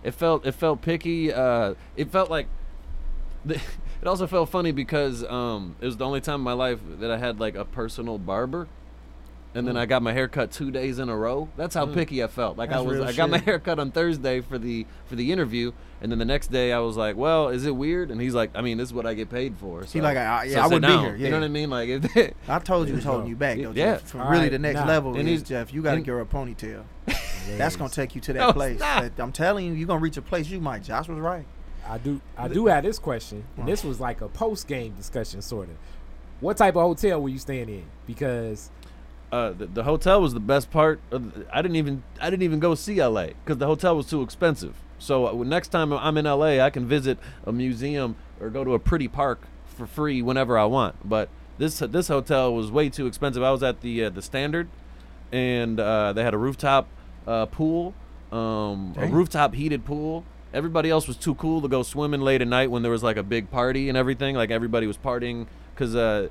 It 0.04 0.12
felt 0.12 0.46
it 0.46 0.52
felt 0.54 0.82
picky. 0.82 1.34
Uh, 1.34 1.74
it 1.96 2.12
felt 2.12 2.30
like. 2.30 2.48
The, 3.44 3.56
it 4.02 4.08
also 4.08 4.28
felt 4.28 4.50
funny 4.50 4.72
because 4.72 5.24
um, 5.24 5.76
it 5.82 5.86
was 5.86 5.98
the 5.98 6.06
only 6.06 6.22
time 6.22 6.36
in 6.36 6.42
my 6.42 6.54
life 6.54 6.80
that 7.00 7.10
I 7.12 7.18
had 7.18 7.40
like 7.40 7.56
a 7.56 7.66
personal 7.66 8.18
barber, 8.20 8.68
and 9.56 9.68
then 9.68 9.76
I 9.78 9.86
got 9.88 10.04
my 10.04 10.14
hair 10.14 10.28
cut 10.28 10.52
two 10.52 10.70
days 10.70 11.00
in 11.00 11.10
a 11.10 11.16
row. 11.18 11.50
That's 11.58 11.74
how 11.74 11.86
Mm. 11.88 11.94
picky 11.96 12.24
I 12.24 12.28
felt. 12.28 12.58
Like 12.58 12.72
I 12.72 12.82
was, 12.82 12.98
real 12.98 13.06
I 13.08 13.14
got 13.14 13.30
my 13.30 13.38
shit. 13.38 13.46
hair 13.46 13.60
cut 13.60 13.80
on 13.80 13.90
Thursday 13.92 14.42
for 14.42 14.58
the 14.60 14.86
for 15.08 15.16
the 15.16 15.32
interview, 15.32 15.72
and 16.02 16.12
then 16.12 16.20
the 16.20 16.26
next 16.26 16.52
day 16.52 16.72
I 16.74 16.80
was 16.80 16.98
like, 16.98 17.16
"Well, 17.16 17.50
is 17.50 17.66
it 17.66 17.76
weird?" 17.76 18.12
And 18.12 18.22
he's 18.22 18.36
like, 18.36 18.52
"I 18.54 18.62
mean, 18.62 18.78
this 18.78 18.90
is 18.90 18.94
what 18.94 19.06
I 19.08 19.14
get 19.16 19.30
paid 19.30 19.56
for." 19.58 19.86
So, 19.88 20.00
like, 20.00 20.18
I- 20.18 20.44
yeah, 20.44 20.54
so 20.56 20.60
I 20.60 20.64
sit 20.64 20.74
wouldn't 20.74 20.82
be 20.84 20.88
down. 20.96 21.06
here, 21.06 21.16
You 21.16 21.30
know 21.32 21.40
what 21.40 21.46
I 21.46 21.48
mean? 21.48 21.70
Like, 21.70 21.90
if 21.90 22.34
I 22.50 22.60
told 22.60 22.88
you 22.88 22.94
it 22.94 22.98
was 22.98 23.06
holding 23.06 23.28
you 23.30 23.36
back, 23.36 23.58
though, 23.58 23.72
Yeah. 23.72 23.94
Jeff. 23.96 24.02
From 24.04 24.22
All 24.22 24.30
really 24.30 24.44
right, 24.44 24.52
the 24.52 24.60
next 24.60 24.80
nah. 24.82 24.86
level 24.86 25.16
And 25.16 25.22
is 25.28 25.40
he's- 25.40 25.50
Jeff. 25.50 25.74
You 25.74 25.82
got 25.82 25.92
to 25.92 25.96
and- 25.98 26.06
get 26.06 26.12
her 26.12 26.22
a 26.22 26.26
ponytail. 26.26 26.84
That's 27.58 27.76
gonna 27.76 27.90
take 27.90 28.16
you 28.16 28.22
to 28.22 28.34
No, 28.34 28.40
that 28.40 28.48
it's 28.50 28.56
place. 28.56 28.80
not. 28.80 29.02
That- 29.16 29.24
I'm 29.24 29.32
telling 29.32 29.66
you, 29.68 29.74
you're 29.74 29.88
gonna 29.88 30.00
reach 30.00 30.18
a 30.18 30.22
place 30.22 30.50
you 30.50 30.60
might. 30.60 30.84
Josh 30.84 31.08
was 31.08 31.20
right. 31.20 31.46
I 31.88 31.98
do 32.00 32.20
I 32.38 32.48
do 32.48 32.66
have 32.66 32.84
this 32.84 32.98
question, 33.00 33.44
and 33.58 33.68
this 33.68 33.84
was 33.84 34.00
like 34.00 34.20
a 34.22 34.28
post 34.28 34.68
game 34.68 34.94
discussion 34.94 35.42
sort 35.44 35.70
of. 35.70 35.76
What 36.42 36.58
type 36.58 36.76
of 36.76 36.82
hotel 36.82 37.22
were 37.22 37.30
you 37.30 37.38
staying 37.38 37.70
in? 37.70 37.84
Because 38.08 38.72
uh, 39.36 39.52
the, 39.52 39.66
the 39.66 39.84
hotel 39.84 40.22
was 40.22 40.34
the 40.34 40.40
best 40.40 40.72
part. 40.72 41.02
Of 41.12 41.34
the, 41.34 41.46
I 41.52 41.62
didn't 41.62 41.76
even 41.76 42.04
I 42.22 42.30
didn't 42.30 42.44
even 42.44 42.60
go 42.60 42.74
see 42.74 43.04
LA 43.04 43.28
because 43.44 43.58
the 43.58 43.66
hotel 43.66 43.98
was 43.98 44.08
too 44.08 44.22
expensive. 44.22 44.76
So 44.98 45.28
uh, 45.28 45.44
next 45.44 45.70
time 45.70 45.92
I'm 45.92 46.18
in 46.18 46.24
LA, 46.26 46.60
I 46.60 46.70
can 46.70 46.88
visit 46.88 47.18
a 47.46 47.52
museum 47.52 48.16
or 48.40 48.50
go 48.50 48.64
to 48.64 48.74
a 48.74 48.80
pretty 48.80 49.10
park 49.10 49.42
for 49.66 49.86
free 49.86 50.22
whenever 50.22 50.58
I 50.58 50.66
want. 50.66 51.08
But 51.08 51.28
this 51.58 51.80
this 51.80 52.08
hotel 52.08 52.56
was 52.56 52.72
way 52.72 52.88
too 52.90 53.08
expensive. 53.08 53.44
I 53.44 53.52
was 53.52 53.62
at 53.62 53.82
the 53.82 54.06
uh, 54.06 54.10
the 54.10 54.22
Standard, 54.22 54.70
and 55.34 55.82
uh, 55.82 56.14
they 56.14 56.24
had 56.24 56.34
a 56.34 56.38
rooftop 56.38 56.88
uh, 57.28 57.46
pool, 57.48 57.94
um, 58.32 58.94
a 58.98 59.08
rooftop 59.08 59.54
heated 59.54 59.84
pool. 59.84 60.24
Everybody 60.54 60.90
else 60.90 61.10
was 61.10 61.18
too 61.18 61.36
cool 61.36 61.62
to 61.62 61.68
go 61.68 61.84
swimming 61.84 62.22
late 62.22 62.42
at 62.42 62.48
night 62.48 62.72
when 62.72 62.84
there 62.84 62.92
was 62.92 63.04
like 63.04 63.18
a 63.18 63.24
big 63.24 63.52
party 63.52 63.90
and 63.90 63.98
everything. 63.98 64.36
Like 64.38 64.50
everybody 64.50 64.88
was 64.88 64.98
partying 64.98 65.48
because 65.74 65.94
uh, 65.94 66.30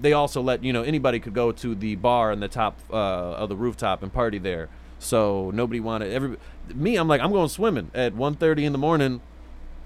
they 0.00 0.12
also 0.12 0.40
let 0.40 0.64
you 0.64 0.72
know 0.72 0.82
anybody 0.82 1.20
could 1.20 1.34
go 1.34 1.52
to 1.52 1.74
the 1.74 1.94
bar 1.96 2.32
on 2.32 2.40
the 2.40 2.48
top 2.48 2.78
uh, 2.90 2.94
of 2.94 3.48
the 3.48 3.56
rooftop 3.56 4.02
and 4.02 4.12
party 4.12 4.38
there. 4.38 4.68
So 4.98 5.50
nobody 5.54 5.80
wanted 5.80 6.12
every 6.12 6.36
me. 6.74 6.96
I'm 6.96 7.08
like 7.08 7.20
I'm 7.20 7.32
going 7.32 7.48
swimming 7.48 7.90
at 7.94 8.14
1:30 8.14 8.64
in 8.64 8.72
the 8.72 8.78
morning 8.78 9.20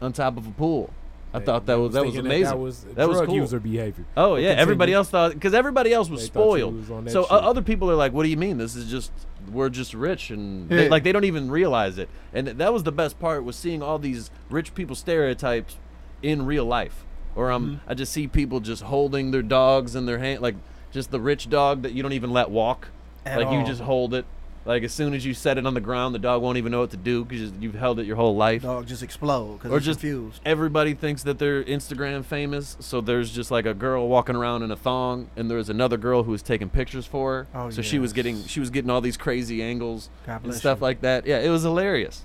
on 0.01 0.13
top 0.13 0.37
of 0.37 0.47
a 0.47 0.51
pool. 0.51 0.91
I 1.33 1.41
thought 1.41 1.67
that 1.67 1.79
was 1.81 1.95
that 1.95 2.05
was 2.07 2.17
amazing. 2.17 2.45
That 2.45 2.59
was 2.59 2.85
That 2.95 3.09
was 3.09 3.17
drug 3.19 3.27
cool. 3.29 3.37
user 3.37 3.59
behavior. 3.59 4.05
Oh 4.17 4.35
But 4.35 4.43
yeah, 4.43 4.51
everybody 4.51 4.93
else 4.93 5.11
thought 5.11 5.33
because 5.33 5.53
everybody 5.53 5.93
else 5.93 6.09
was 6.09 6.21
They 6.21 6.27
spoiled. 6.27 6.89
was 6.89 7.13
so 7.13 7.25
uh, 7.25 7.27
other 7.35 7.61
people 7.63 7.91
are 7.91 7.97
like, 7.97 8.13
"What 8.13 8.23
do 8.23 8.29
you 8.29 8.37
mean? 8.37 8.59
This 8.59 8.77
is 8.77 8.89
just 8.89 9.11
we're 9.51 9.69
just 9.69 9.95
rich 9.95 10.31
and 10.31 10.69
they, 10.69 10.89
like 10.89 11.03
they 11.03 11.11
don't 11.11 11.25
even 11.25 11.51
realize 11.51 11.99
it." 11.99 12.09
And 12.33 12.47
that 12.47 12.73
was 12.73 12.85
the 12.85 12.93
best 12.93 13.19
part 13.19 13.43
was 13.43 13.57
seeing 13.57 13.83
all 13.83 13.99
these 13.99 14.31
rich 14.49 14.75
people 14.77 14.95
stereotypes 14.95 15.77
in 16.23 16.47
real 16.47 16.65
life. 16.67 17.05
Or 17.37 17.51
um, 17.51 17.67
Mm-hmm. 17.81 17.91
I 17.91 17.95
just 17.95 18.13
see 18.13 18.27
people 18.29 18.61
just 18.61 18.83
holding 18.83 19.31
their 19.31 19.43
dogs 19.43 19.95
in 19.97 20.07
their 20.07 20.19
hand, 20.19 20.41
like 20.43 20.55
just 20.93 21.11
the 21.11 21.21
rich 21.21 21.49
dog 21.51 21.83
that 21.83 21.93
you 21.93 22.03
don't 22.03 22.13
even 22.13 22.31
let 22.33 22.51
walk, 22.51 22.89
At 23.27 23.41
like 23.41 23.53
you 23.53 23.65
just 23.67 23.81
hold 23.81 24.15
it. 24.15 24.25
Like 24.67 24.83
as 24.83 24.93
soon 24.95 25.13
as 25.13 25.27
you 25.27 25.35
set 25.35 25.59
it 25.59 25.67
on 25.67 25.75
the 25.75 25.81
ground, 25.81 26.15
the 26.15 26.19
dog 26.19 26.41
won't 26.41 26.57
even 26.57 26.73
know 26.73 26.81
what 26.81 26.91
to 26.93 26.97
do 26.97 27.23
because 27.23 27.51
you've 27.61 27.75
held 27.75 27.99
it 27.99 28.07
your 28.07 28.17
whole 28.17 28.35
life. 28.35 28.63
Dog 28.63 28.87
just 28.87 29.03
explode 29.03 29.57
because 29.59 29.71
Or 29.71 29.77
it's 29.77 29.85
just- 29.85 30.01
confused. 30.01 30.41
Everybody 30.47 30.95
thinks 30.95 31.23
that 31.25 31.39
they're 31.39 31.63
Instagram 31.65 32.25
famous, 32.25 32.77
so 32.81 33.03
there's 33.03 33.31
just 33.31 33.51
like 33.51 33.67
a 33.67 33.75
girl 33.75 34.09
walking 34.09 34.37
around 34.37 34.63
in 34.63 34.71
a 34.71 34.77
thong, 34.77 35.29
and 35.37 35.51
there's 35.51 35.69
another 35.69 35.99
girl 35.99 36.23
who 36.23 36.31
was 36.33 36.41
taking 36.43 36.71
pictures 36.71 37.05
for 37.05 37.33
her. 37.35 37.47
Oh, 37.55 37.69
so 37.71 37.83
she 37.83 37.99
was 37.99 38.15
getting 38.15 38.43
she 38.47 38.59
was 38.59 38.71
getting 38.71 38.89
all 38.91 39.03
these 39.03 39.19
crazy 39.19 39.63
angles 39.63 40.09
and 40.27 40.55
stuff 40.55 40.79
you. 40.79 40.83
like 40.85 41.03
that. 41.03 41.27
Yeah, 41.27 41.41
it 41.41 41.51
was 41.51 41.63
hilarious. 41.65 42.23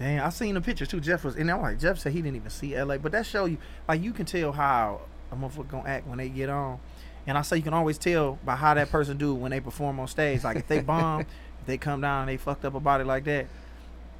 Dang, 0.00 0.18
I 0.18 0.30
seen 0.30 0.54
the 0.54 0.62
pictures 0.62 0.88
too. 0.88 0.98
Jeff 0.98 1.24
was, 1.24 1.36
and 1.36 1.50
I'm 1.50 1.60
like, 1.60 1.78
Jeff 1.78 1.98
said 1.98 2.12
he 2.12 2.22
didn't 2.22 2.36
even 2.36 2.50
see 2.50 2.80
LA, 2.80 2.96
but 2.96 3.12
that 3.12 3.26
show 3.26 3.44
you, 3.44 3.58
like, 3.86 4.02
you 4.02 4.12
can 4.12 4.24
tell 4.24 4.50
how 4.50 5.02
a 5.30 5.36
motherfucker 5.36 5.68
gonna 5.68 5.88
act 5.88 6.06
when 6.06 6.18
they 6.18 6.28
get 6.28 6.48
on. 6.48 6.80
And 7.26 7.36
I 7.36 7.42
say 7.42 7.56
you 7.58 7.62
can 7.62 7.74
always 7.74 7.98
tell 7.98 8.38
by 8.44 8.56
how 8.56 8.74
that 8.74 8.90
person 8.90 9.18
do 9.18 9.34
when 9.34 9.50
they 9.50 9.60
perform 9.60 10.00
on 10.00 10.08
stage. 10.08 10.42
Like 10.42 10.56
if 10.56 10.66
they 10.66 10.80
bomb, 10.80 11.20
if 11.60 11.66
they 11.66 11.78
come 11.78 12.00
down 12.00 12.22
and 12.22 12.30
they 12.30 12.38
fucked 12.38 12.64
up 12.64 12.74
about 12.74 13.00
it 13.00 13.06
like 13.06 13.24
that, 13.24 13.46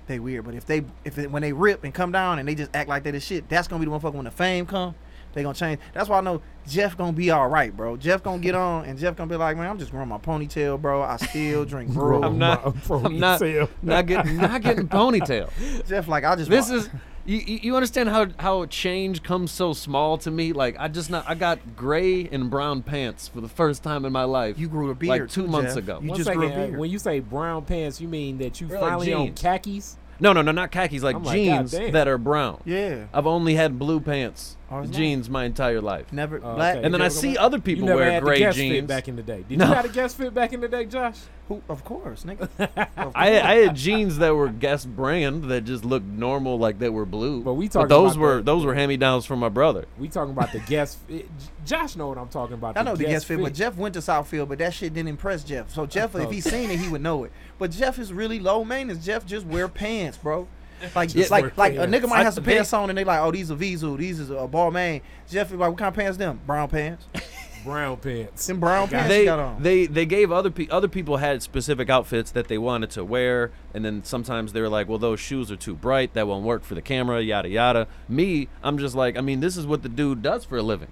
they 0.06 0.18
weird. 0.18 0.44
But 0.44 0.54
if 0.54 0.66
they, 0.66 0.84
if 1.04 1.18
it, 1.18 1.30
when 1.30 1.42
they 1.42 1.52
rip 1.52 1.82
and 1.82 1.94
come 1.94 2.12
down 2.12 2.38
and 2.38 2.46
they 2.46 2.54
just 2.54 2.70
act 2.74 2.88
like 2.88 3.02
they 3.02 3.10
as 3.10 3.24
shit, 3.24 3.48
that's 3.48 3.68
gonna 3.68 3.84
be 3.84 3.90
the 3.90 3.98
motherfucker 3.98 4.14
when 4.14 4.26
the 4.26 4.30
fame 4.30 4.66
come. 4.66 4.94
They 5.32 5.42
gonna 5.42 5.54
change. 5.54 5.80
That's 5.94 6.08
why 6.08 6.18
I 6.18 6.20
know 6.22 6.42
Jeff 6.66 6.96
gonna 6.96 7.12
be 7.12 7.30
all 7.30 7.48
right, 7.48 7.74
bro. 7.76 7.96
Jeff 7.96 8.22
gonna 8.22 8.40
get 8.42 8.54
on, 8.54 8.84
and 8.84 8.98
Jeff 8.98 9.16
gonna 9.16 9.30
be 9.30 9.36
like, 9.36 9.56
man, 9.56 9.68
I'm 9.70 9.78
just 9.78 9.90
growing 9.92 10.08
my 10.08 10.18
ponytail, 10.18 10.80
bro. 10.80 11.02
I 11.02 11.16
still 11.18 11.64
drink 11.64 11.90
brew. 11.94 12.22
I'm 12.22 12.38
not- 12.38 12.64
I'm 12.90 13.18
not- 13.18 13.38
Not 13.82 14.06
getting 14.06 14.36
not 14.36 14.62
getting 14.62 14.88
ponytail. 14.88 15.50
Jeff 15.86 16.08
like 16.08 16.24
I 16.24 16.36
just. 16.36 16.50
This 16.50 16.68
wa- 16.68 16.76
is 16.76 16.90
you, 17.26 17.36
you 17.38 17.58
you 17.62 17.76
understand 17.76 18.08
how 18.08 18.26
how 18.38 18.64
change 18.66 19.22
comes 19.22 19.50
so 19.52 19.72
small 19.72 20.18
to 20.18 20.30
me? 20.30 20.52
Like 20.52 20.76
I 20.78 20.88
just 20.88 21.10
not 21.10 21.24
I 21.28 21.34
got 21.34 21.76
gray 21.76 22.26
and 22.26 22.50
brown 22.50 22.82
pants 22.82 23.28
for 23.28 23.40
the 23.40 23.48
first 23.48 23.82
time 23.82 24.04
in 24.04 24.12
my 24.12 24.24
life. 24.24 24.58
You 24.58 24.68
grew 24.68 24.90
a 24.90 24.94
beard 24.94 25.20
like 25.22 25.30
two 25.30 25.42
too, 25.42 25.48
months 25.48 25.74
Jeff. 25.74 25.84
ago. 25.84 26.00
You 26.02 26.08
One 26.08 26.16
just 26.16 26.26
second, 26.26 26.40
grew 26.40 26.48
a 26.48 26.52
uh, 26.52 26.66
beard. 26.66 26.78
when 26.78 26.90
you 26.90 26.98
say 26.98 27.20
brown 27.20 27.64
pants, 27.66 28.00
you 28.00 28.08
mean 28.08 28.38
that 28.38 28.60
you 28.60 28.66
They're 28.68 28.80
finally 28.80 29.12
on 29.12 29.26
jeans. 29.26 29.40
khakis? 29.42 29.96
No, 30.18 30.32
no, 30.34 30.42
no, 30.42 30.52
not 30.52 30.70
khakis, 30.70 31.02
like 31.02 31.16
like, 31.22 31.34
jeans 31.34 31.70
that 31.70 32.06
are 32.06 32.18
brown. 32.18 32.60
yeah. 32.66 33.04
I've 33.12 33.26
only 33.26 33.54
had 33.54 33.78
blue 33.78 34.00
pants, 34.00 34.56
it's 34.58 34.59
jeans 34.90 35.28
my 35.28 35.44
entire 35.44 35.80
life. 35.80 36.12
Never 36.12 36.36
Oh, 36.42 36.54
black. 36.54 36.76
okay. 36.76 36.84
And 36.84 36.94
then 36.94 37.02
I 37.02 37.08
see 37.08 37.34
go 37.34 37.40
other 37.42 37.56
You 37.58 37.62
people 37.62 37.86
never 37.86 38.00
wear 38.00 38.10
had 38.12 38.22
the 38.22 38.26
gray 38.26 38.38
Guess 38.38 38.54
jeans. 38.54 38.74
fit 38.76 38.86
back 38.86 39.08
in 39.08 39.16
the 39.16 39.22
day. 39.22 39.44
Did 39.48 39.58
No. 39.58 39.66
you 39.68 39.72
have 39.74 39.84
a 39.84 39.88
Guess 39.88 40.14
fit 40.14 40.32
back 40.32 40.52
in 40.52 40.60
the 40.60 40.68
day, 40.68 40.84
Josh? 40.86 41.16
Who, 41.48 41.60
of 41.68 41.84
course, 41.84 42.22
nigga. 42.24 42.48
Of 42.96 43.12
I, 43.16 43.40
I 43.40 43.54
had 43.62 43.74
jeans 43.74 44.18
that 44.18 44.34
were 44.36 44.48
Guess 44.48 44.84
brand 44.86 45.44
that 45.44 45.64
just 45.64 45.84
looked 45.84 46.06
normal, 46.06 46.58
like 46.58 46.78
they 46.78 46.88
were 46.88 47.04
blue. 47.04 47.42
But 47.42 47.54
we 47.54 47.68
talking 47.68 47.88
those 47.88 48.12
about 48.12 48.20
were 48.22 48.36
the- 48.36 48.42
those 48.42 48.64
were 48.64 48.74
hand 48.74 48.88
me 48.90 48.96
downs 48.96 49.26
from 49.26 49.40
my 49.40 49.48
brother. 49.48 49.86
We 49.98 50.06
talking 50.08 50.32
about 50.32 50.52
the 50.52 50.60
Guess. 50.60 50.94
Fit. 51.08 51.28
Josh 51.66 51.96
know 51.96 52.06
what 52.08 52.18
I'm 52.18 52.28
talking 52.28 52.54
about. 52.54 52.76
I 52.76 52.82
know 52.82 52.94
the 52.94 53.04
Guess 53.04 53.10
Guess 53.12 53.24
fit, 53.24 53.42
but 53.42 53.54
Jeff 53.54 53.76
went 53.76 53.94
to 53.94 54.00
Southfield, 54.00 54.48
but 54.48 54.58
that 54.58 54.72
shit 54.74 54.94
didn't 54.94 55.08
impress 55.08 55.42
Jeff. 55.42 55.70
So 55.70 55.86
Jeff, 55.86 56.14
if 56.14 56.30
he 56.30 56.40
seen 56.40 56.70
it, 56.70 56.78
he 56.78 56.88
would 56.88 57.02
know 57.02 57.24
it. 57.24 57.32
But 57.58 57.72
Jeff 57.72 57.98
is 57.98 58.12
really 58.12 58.38
low 58.38 58.64
maintenance. 58.64 59.04
Jeff 59.04 59.26
just 59.26 59.44
wear 59.46 59.66
pants, 59.68 60.16
bro. 60.16 60.46
Like, 60.94 61.10
Just 61.10 61.30
like, 61.30 61.42
wear 61.44 61.52
like 61.56 61.74
a 61.74 61.86
nigga 61.86 62.08
might 62.08 62.20
I- 62.20 62.24
have 62.24 62.34
some 62.34 62.44
pants 62.44 62.72
on, 62.72 62.88
and 62.90 62.98
they 62.98 63.04
like, 63.04 63.20
oh, 63.20 63.30
these 63.30 63.50
are 63.50 63.56
Vizu, 63.56 63.96
these 63.98 64.18
is 64.20 64.30
a 64.30 64.34
Balmain. 64.48 65.02
Jeff 65.28 65.50
like, 65.50 65.58
what 65.60 65.76
kind 65.78 65.88
of 65.88 65.94
pants 65.94 66.16
them? 66.18 66.40
Brown 66.46 66.68
pants. 66.68 67.06
brown 67.64 67.96
pants. 67.98 68.42
Some 68.44 68.58
brown 68.58 68.88
pants 68.88 69.08
they 69.08 69.26
got 69.26 69.38
on. 69.38 69.62
they 69.62 69.84
they 69.86 70.06
gave 70.06 70.32
other 70.32 70.50
pe- 70.50 70.68
other 70.68 70.88
people 70.88 71.18
had 71.18 71.42
specific 71.42 71.90
outfits 71.90 72.30
that 72.30 72.48
they 72.48 72.56
wanted 72.56 72.88
to 72.92 73.04
wear, 73.04 73.50
and 73.74 73.84
then 73.84 74.02
sometimes 74.04 74.52
they 74.54 74.60
were 74.62 74.68
like, 74.70 74.88
"Well, 74.88 74.96
those 74.98 75.20
shoes 75.20 75.50
are 75.52 75.56
too 75.56 75.74
bright. 75.74 76.14
That 76.14 76.26
won't 76.26 76.44
work 76.44 76.64
for 76.64 76.74
the 76.74 76.80
camera." 76.82 77.20
Yada 77.20 77.48
yada. 77.50 77.86
Me, 78.08 78.48
I'm 78.62 78.78
just 78.78 78.94
like, 78.94 79.18
I 79.18 79.20
mean, 79.20 79.40
this 79.40 79.56
is 79.58 79.66
what 79.66 79.82
the 79.82 79.90
dude 79.90 80.22
does 80.22 80.44
for 80.46 80.56
a 80.56 80.62
living. 80.62 80.88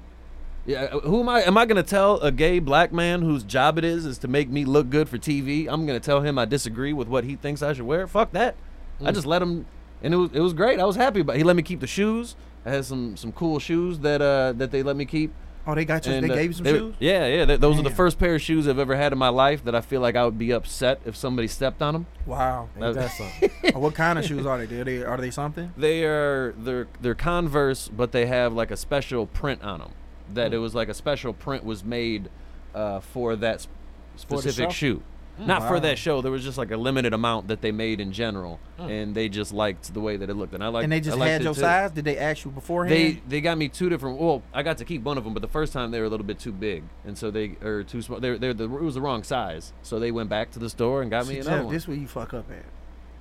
Yeah, 0.66 0.82
uh, 0.92 1.00
who 1.00 1.20
am 1.20 1.30
I? 1.30 1.40
Am 1.44 1.56
I 1.56 1.64
gonna 1.64 1.82
tell 1.82 2.20
a 2.20 2.30
gay 2.30 2.58
black 2.58 2.92
man 2.92 3.22
whose 3.22 3.44
job 3.44 3.78
it 3.78 3.84
is 3.84 4.04
is 4.04 4.18
to 4.18 4.28
make 4.28 4.50
me 4.50 4.66
look 4.66 4.90
good 4.90 5.08
for 5.08 5.16
TV? 5.16 5.66
I'm 5.66 5.86
gonna 5.86 6.00
tell 6.00 6.20
him 6.20 6.38
I 6.38 6.44
disagree 6.44 6.92
with 6.92 7.08
what 7.08 7.24
he 7.24 7.36
thinks 7.36 7.62
I 7.62 7.72
should 7.72 7.86
wear. 7.86 8.06
Fuck 8.06 8.32
that. 8.32 8.56
I 9.02 9.12
just 9.12 9.26
let 9.26 9.40
him, 9.40 9.64
and 10.02 10.14
it 10.14 10.16
was 10.16 10.30
it 10.32 10.40
was 10.40 10.52
great. 10.52 10.80
I 10.80 10.84
was 10.84 10.96
happy, 10.96 11.22
but 11.22 11.36
he 11.36 11.42
let 11.44 11.56
me 11.56 11.62
keep 11.62 11.80
the 11.80 11.86
shoes. 11.86 12.36
I 12.66 12.70
had 12.70 12.84
some 12.84 13.16
some 13.16 13.32
cool 13.32 13.58
shoes 13.58 14.00
that 14.00 14.20
uh 14.22 14.52
that 14.52 14.70
they 14.70 14.82
let 14.82 14.96
me 14.96 15.04
keep. 15.04 15.32
oh, 15.66 15.74
they 15.74 15.84
got 15.84 16.06
you. 16.06 16.12
And, 16.12 16.24
they 16.24 16.30
uh, 16.30 16.34
gave 16.34 16.50
you 16.50 16.52
some 16.54 16.64
they- 16.64 16.72
shoes. 16.78 16.94
Yeah, 16.98 17.26
yeah. 17.26 17.44
th- 17.44 17.60
those 17.60 17.78
are 17.78 17.82
the 17.82 17.90
first 17.90 18.18
pair 18.18 18.34
of 18.34 18.42
shoes 18.42 18.66
I've 18.68 18.78
ever 18.78 18.96
had 18.96 19.12
in 19.12 19.18
my 19.18 19.28
life 19.28 19.64
that 19.64 19.74
I 19.74 19.80
feel 19.80 20.00
like 20.00 20.16
I 20.16 20.24
would 20.24 20.38
be 20.38 20.50
upset 20.50 21.00
if 21.04 21.14
somebody 21.16 21.46
stepped 21.48 21.82
on 21.82 21.92
them. 21.94 22.06
Wow. 22.26 22.68
Ain't 22.80 22.94
that 22.94 23.10
something? 23.10 23.50
Oh, 23.74 23.80
what 23.80 23.94
kind 23.94 24.18
of 24.18 24.24
shoes 24.24 24.46
are 24.46 24.64
they? 24.64 24.80
Are 24.80 24.84
they 24.84 25.02
are 25.02 25.16
they 25.18 25.30
something? 25.30 25.72
They 25.76 26.04
are 26.04 26.54
they're 26.58 26.88
they're 27.00 27.14
Converse, 27.14 27.88
but 27.88 28.12
they 28.12 28.26
have 28.26 28.52
like 28.54 28.70
a 28.70 28.76
special 28.76 29.26
print 29.26 29.62
on 29.62 29.80
them. 29.80 29.90
That 30.34 30.52
it 30.52 30.58
was 30.58 30.74
like 30.74 30.88
a 30.88 30.94
special 30.94 31.32
print 31.32 31.64
was 31.64 31.84
made 31.84 32.28
uh, 32.74 33.00
for 33.00 33.34
that 33.36 33.60
sp- 33.64 33.72
specific 34.16 34.70
show? 34.70 34.98
shoe. 34.98 35.02
Not 35.38 35.68
for 35.68 35.80
that 35.80 35.98
show. 35.98 36.20
There 36.20 36.32
was 36.32 36.42
just 36.42 36.58
like 36.58 36.70
a 36.70 36.76
limited 36.76 37.12
amount 37.12 37.48
that 37.48 37.60
they 37.60 37.72
made 37.72 38.00
in 38.00 38.12
general, 38.12 38.58
hmm. 38.76 38.88
and 38.88 39.14
they 39.14 39.28
just 39.28 39.52
liked 39.52 39.92
the 39.92 40.00
way 40.00 40.16
that 40.16 40.28
it 40.28 40.34
looked. 40.34 40.54
And 40.54 40.62
I 40.62 40.68
like. 40.68 40.84
and 40.84 40.92
they 40.92 41.00
just 41.00 41.18
had 41.18 41.42
your 41.42 41.54
size. 41.54 41.90
Did 41.90 42.04
they 42.04 42.18
ask 42.18 42.44
you 42.44 42.50
beforehand? 42.50 42.96
They 42.96 43.22
they 43.28 43.40
got 43.40 43.58
me 43.58 43.68
two 43.68 43.88
different. 43.88 44.18
Well, 44.18 44.42
I 44.52 44.62
got 44.62 44.78
to 44.78 44.84
keep 44.84 45.02
one 45.02 45.18
of 45.18 45.24
them, 45.24 45.34
but 45.34 45.42
the 45.42 45.48
first 45.48 45.72
time 45.72 45.90
they 45.90 46.00
were 46.00 46.06
a 46.06 46.10
little 46.10 46.26
bit 46.26 46.38
too 46.38 46.52
big, 46.52 46.84
and 47.04 47.16
so 47.16 47.30
they 47.30 47.56
or 47.62 47.84
too 47.84 48.02
small. 48.02 48.20
They're, 48.20 48.38
they're 48.38 48.54
the 48.54 48.64
it 48.64 48.82
was 48.82 48.94
the 48.94 49.00
wrong 49.00 49.22
size, 49.22 49.72
so 49.82 49.98
they 49.98 50.10
went 50.10 50.28
back 50.28 50.50
to 50.52 50.58
the 50.58 50.70
store 50.70 51.02
and 51.02 51.10
got 51.10 51.26
me 51.26 51.34
See, 51.34 51.40
another 51.40 51.56
Jeff, 51.58 51.64
one. 51.64 51.74
this 51.74 51.88
where 51.88 51.96
you 51.96 52.08
fuck 52.08 52.34
up 52.34 52.50
at. 52.50 52.64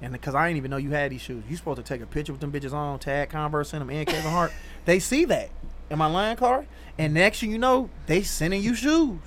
And 0.01 0.13
because 0.13 0.35
I 0.35 0.47
didn't 0.47 0.57
even 0.57 0.71
know 0.71 0.77
you 0.77 0.91
had 0.91 1.11
these 1.11 1.21
shoes. 1.21 1.43
You 1.49 1.57
supposed 1.57 1.77
to 1.77 1.83
take 1.83 2.01
a 2.01 2.05
picture 2.05 2.31
with 2.31 2.41
them 2.41 2.51
bitches 2.51 2.73
on, 2.73 2.99
tag 2.99 3.29
Converse 3.29 3.73
in 3.73 3.79
them, 3.79 3.89
and 3.89 4.07
Kevin 4.07 4.31
Hart. 4.31 4.51
they 4.85 4.99
see 4.99 5.25
that 5.25 5.49
in 5.89 5.97
my 5.97 6.05
line 6.05 6.35
card, 6.35 6.67
and 6.97 7.13
next 7.13 7.39
thing 7.39 7.51
you 7.51 7.57
know, 7.57 7.89
they 8.05 8.21
sending 8.21 8.61
you 8.61 8.75
shoes. 8.75 9.19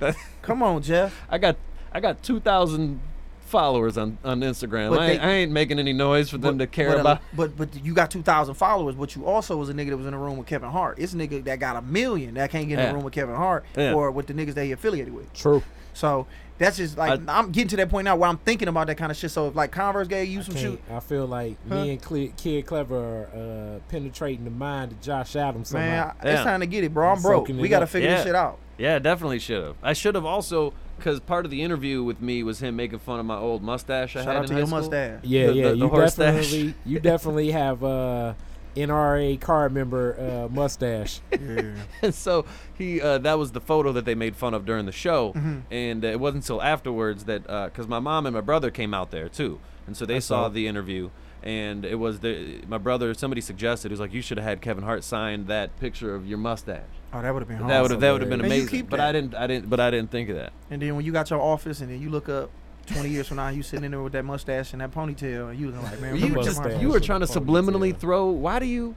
Come 0.42 0.62
on, 0.62 0.82
Jeff. 0.82 1.22
I 1.28 1.38
got 1.38 1.56
I 1.94 2.00
got 2.00 2.22
two 2.22 2.40
thousand 2.40 3.00
followers 3.40 3.96
on 3.96 4.18
on 4.24 4.40
Instagram. 4.40 4.90
But 4.90 5.00
I, 5.00 5.10
ain't, 5.10 5.22
I 5.22 5.30
ain't 5.30 5.52
making 5.52 5.78
any 5.78 5.92
noise 5.92 6.28
for 6.30 6.38
them 6.38 6.58
to 6.58 6.66
care 6.66 6.90
but, 6.92 7.00
about. 7.00 7.20
But 7.34 7.56
but 7.56 7.84
you 7.84 7.94
got 7.94 8.10
two 8.10 8.22
thousand 8.22 8.54
followers, 8.54 8.94
but 8.96 9.14
you 9.14 9.26
also 9.26 9.56
was 9.56 9.68
a 9.68 9.74
nigga 9.74 9.90
that 9.90 9.96
was 9.96 10.06
in 10.06 10.12
the 10.12 10.18
room 10.18 10.36
with 10.36 10.46
Kevin 10.46 10.70
Hart. 10.70 10.98
It's 10.98 11.14
a 11.14 11.16
nigga 11.16 11.44
that 11.44 11.60
got 11.60 11.76
a 11.76 11.82
million 11.82 12.34
that 12.34 12.50
can't 12.50 12.68
get 12.68 12.78
in 12.78 12.84
Yeah. 12.84 12.88
the 12.88 12.94
room 12.94 13.04
with 13.04 13.14
Kevin 13.14 13.36
Hart 13.36 13.64
Yeah. 13.76 13.92
or 13.94 14.10
with 14.10 14.26
the 14.26 14.34
niggas 14.34 14.54
that 14.54 14.64
he 14.64 14.72
affiliated 14.72 15.14
with. 15.14 15.32
True. 15.32 15.62
So 15.92 16.26
that's 16.58 16.76
just 16.76 16.96
like 16.98 17.20
I, 17.28 17.38
am 17.38 17.52
getting 17.52 17.68
to 17.68 17.76
that 17.76 17.88
point 17.90 18.04
now 18.06 18.16
where 18.16 18.28
I'm 18.28 18.38
thinking 18.38 18.66
about 18.68 18.88
that 18.88 18.96
kind 18.96 19.12
of 19.12 19.16
shit. 19.18 19.30
So 19.30 19.48
if 19.48 19.54
like 19.54 19.70
Converse 19.70 20.08
gave 20.08 20.28
you 20.28 20.40
I, 20.40 20.42
some 20.42 20.54
can't- 20.54 20.66
shoes, 20.66 20.78
I 20.90 20.98
feel 21.00 21.26
like 21.26 21.56
Huh? 21.68 21.82
me 21.82 21.90
and 21.92 22.02
Cle- 22.02 22.32
Kid 22.36 22.66
Clever 22.66 22.96
are 22.96 23.76
uh, 23.76 23.78
penetrating 23.88 24.44
the 24.44 24.50
mind 24.50 24.90
of 24.92 25.00
Josh 25.00 25.36
Adams. 25.36 25.72
man, 25.72 26.08
somehow. 26.08 26.28
I- 26.28 26.32
it's 26.34 26.42
time 26.42 26.60
to 26.60 26.66
get 26.66 26.82
it, 26.82 26.92
bro. 26.92 27.10
I'm 27.10 27.22
broke. 27.22 27.46
We 27.48 27.68
got 27.68 27.80
to 27.80 27.86
figure 27.86 28.08
Yeah. 28.08 28.16
this 28.16 28.24
shit 28.26 28.34
out. 28.34 28.58
Yeah, 28.78 28.98
definitely 28.98 29.38
should 29.38 29.62
have. 29.62 29.76
I 29.82 29.92
should 29.92 30.14
have 30.14 30.24
also 30.24 30.72
because 30.98 31.20
part 31.20 31.44
of 31.44 31.50
the 31.50 31.62
interview 31.62 32.02
with 32.02 32.20
me 32.20 32.42
was 32.42 32.60
him 32.60 32.76
making 32.76 32.98
fun 33.00 33.20
of 33.20 33.26
my 33.26 33.36
old 33.36 33.62
mustache. 33.62 34.16
I 34.16 34.20
Shout 34.20 34.26
had 34.26 34.36
out 34.36 34.42
in 34.42 34.48
to 34.48 34.52
high 34.54 34.58
your 34.60 34.66
school. 34.66 34.78
mustache. 34.80 35.20
Yeah, 35.24 35.46
The- 35.46 35.52
yeah. 35.54 35.62
the- 35.64 35.70
the 35.70 35.76
you 35.76 35.88
horse 35.88 36.14
stash. 36.14 36.34
definitely, 36.50 36.74
you 36.84 37.00
definitely 37.00 37.50
have 37.52 37.82
a 37.82 38.36
NRA 38.76 39.40
card 39.40 39.72
member 39.72 40.16
uh, 40.18 40.48
mustache. 40.52 41.20
Yeah. 41.32 41.74
And 42.02 42.14
so 42.14 42.44
he 42.76 43.00
uh, 43.00 43.18
that 43.18 43.38
was 43.38 43.52
the 43.52 43.60
photo 43.60 43.92
that 43.92 44.04
they 44.04 44.14
made 44.14 44.34
fun 44.36 44.54
of 44.54 44.64
during 44.64 44.86
the 44.86 44.92
show, 44.92 45.32
Mhm. 45.34 45.62
and 45.70 46.04
uh, 46.04 46.08
it 46.08 46.18
wasn't 46.20 46.42
until 46.44 46.60
afterwards 46.62 47.24
that 47.24 47.42
because 47.44 47.86
my 47.86 47.98
mom 48.00 48.26
and 48.26 48.34
my 48.34 48.40
brother 48.40 48.70
came 48.70 48.92
out 48.94 49.10
there 49.12 49.28
too, 49.28 49.60
and 49.86 49.96
so 49.96 50.04
they 50.06 50.14
That's 50.14 50.26
saw 50.26 50.48
the 50.48 50.66
interview, 50.66 51.10
and 51.42 51.84
it 51.84 51.96
was 51.96 52.20
the 52.20 52.62
my 52.66 52.78
brother. 52.78 53.14
Somebody 53.14 53.40
suggested 53.40 53.90
it 53.90 53.94
was 53.94 54.00
like 54.00 54.12
you 54.12 54.22
should 54.22 54.38
have 54.38 54.46
had 54.46 54.60
Kevin 54.60 54.82
Hart 54.84 55.04
sign 55.04 55.46
that 55.46 55.78
picture 55.78 56.14
of 56.14 56.26
your 56.26 56.38
mustache. 56.38 56.82
Oh, 57.14 57.22
that 57.22 57.32
would 57.32 57.42
have 57.42 57.48
been 57.48 57.66
that 57.68 57.80
would 57.80 57.90
have 57.92 58.00
that 58.00 58.10
would 58.12 58.20
have 58.22 58.30
been 58.30 58.40
Man, 58.42 58.50
you 58.50 58.56
amazing. 58.56 58.68
keep 58.76 58.90
But 58.90 58.96
that. 58.96 59.08
I 59.10 59.12
didn't 59.12 59.34
I 59.34 59.46
didn't 59.46 59.70
but 59.70 59.78
I 59.80 59.90
didn't 59.90 60.10
think 60.10 60.28
of 60.30 60.36
that. 60.36 60.52
And 60.70 60.82
then 60.82 60.96
when 60.96 61.04
you 61.04 61.12
got 61.12 61.30
your 61.30 61.40
office, 61.40 61.80
and 61.80 61.90
then 61.90 62.00
you 62.00 62.10
look 62.10 62.28
up. 62.28 62.50
20 62.86 63.08
years 63.08 63.26
from 63.28 63.38
now, 63.38 63.48
you 63.48 63.62
sitting 63.62 63.82
in 63.86 63.92
there 63.92 64.02
with 64.02 64.12
that 64.12 64.26
mustache 64.26 64.72
and 64.74 64.82
that 64.82 64.92
ponytail, 64.92 65.48
and 65.48 65.58
you 65.58 65.68
looking 65.68 65.80
like, 65.84 65.98
man, 66.02 66.16
You 66.16 66.20
remember 66.24 66.42
just 66.42 66.58
Kevin 66.58 66.72
Hart? 66.72 66.82
you 66.82 66.90
were 66.90 67.00
trying 67.00 67.20
to 67.20 67.26
subliminally 67.26 67.96
throw. 67.96 68.26
Why 68.26 68.58
do 68.58 68.66
you? 68.66 68.94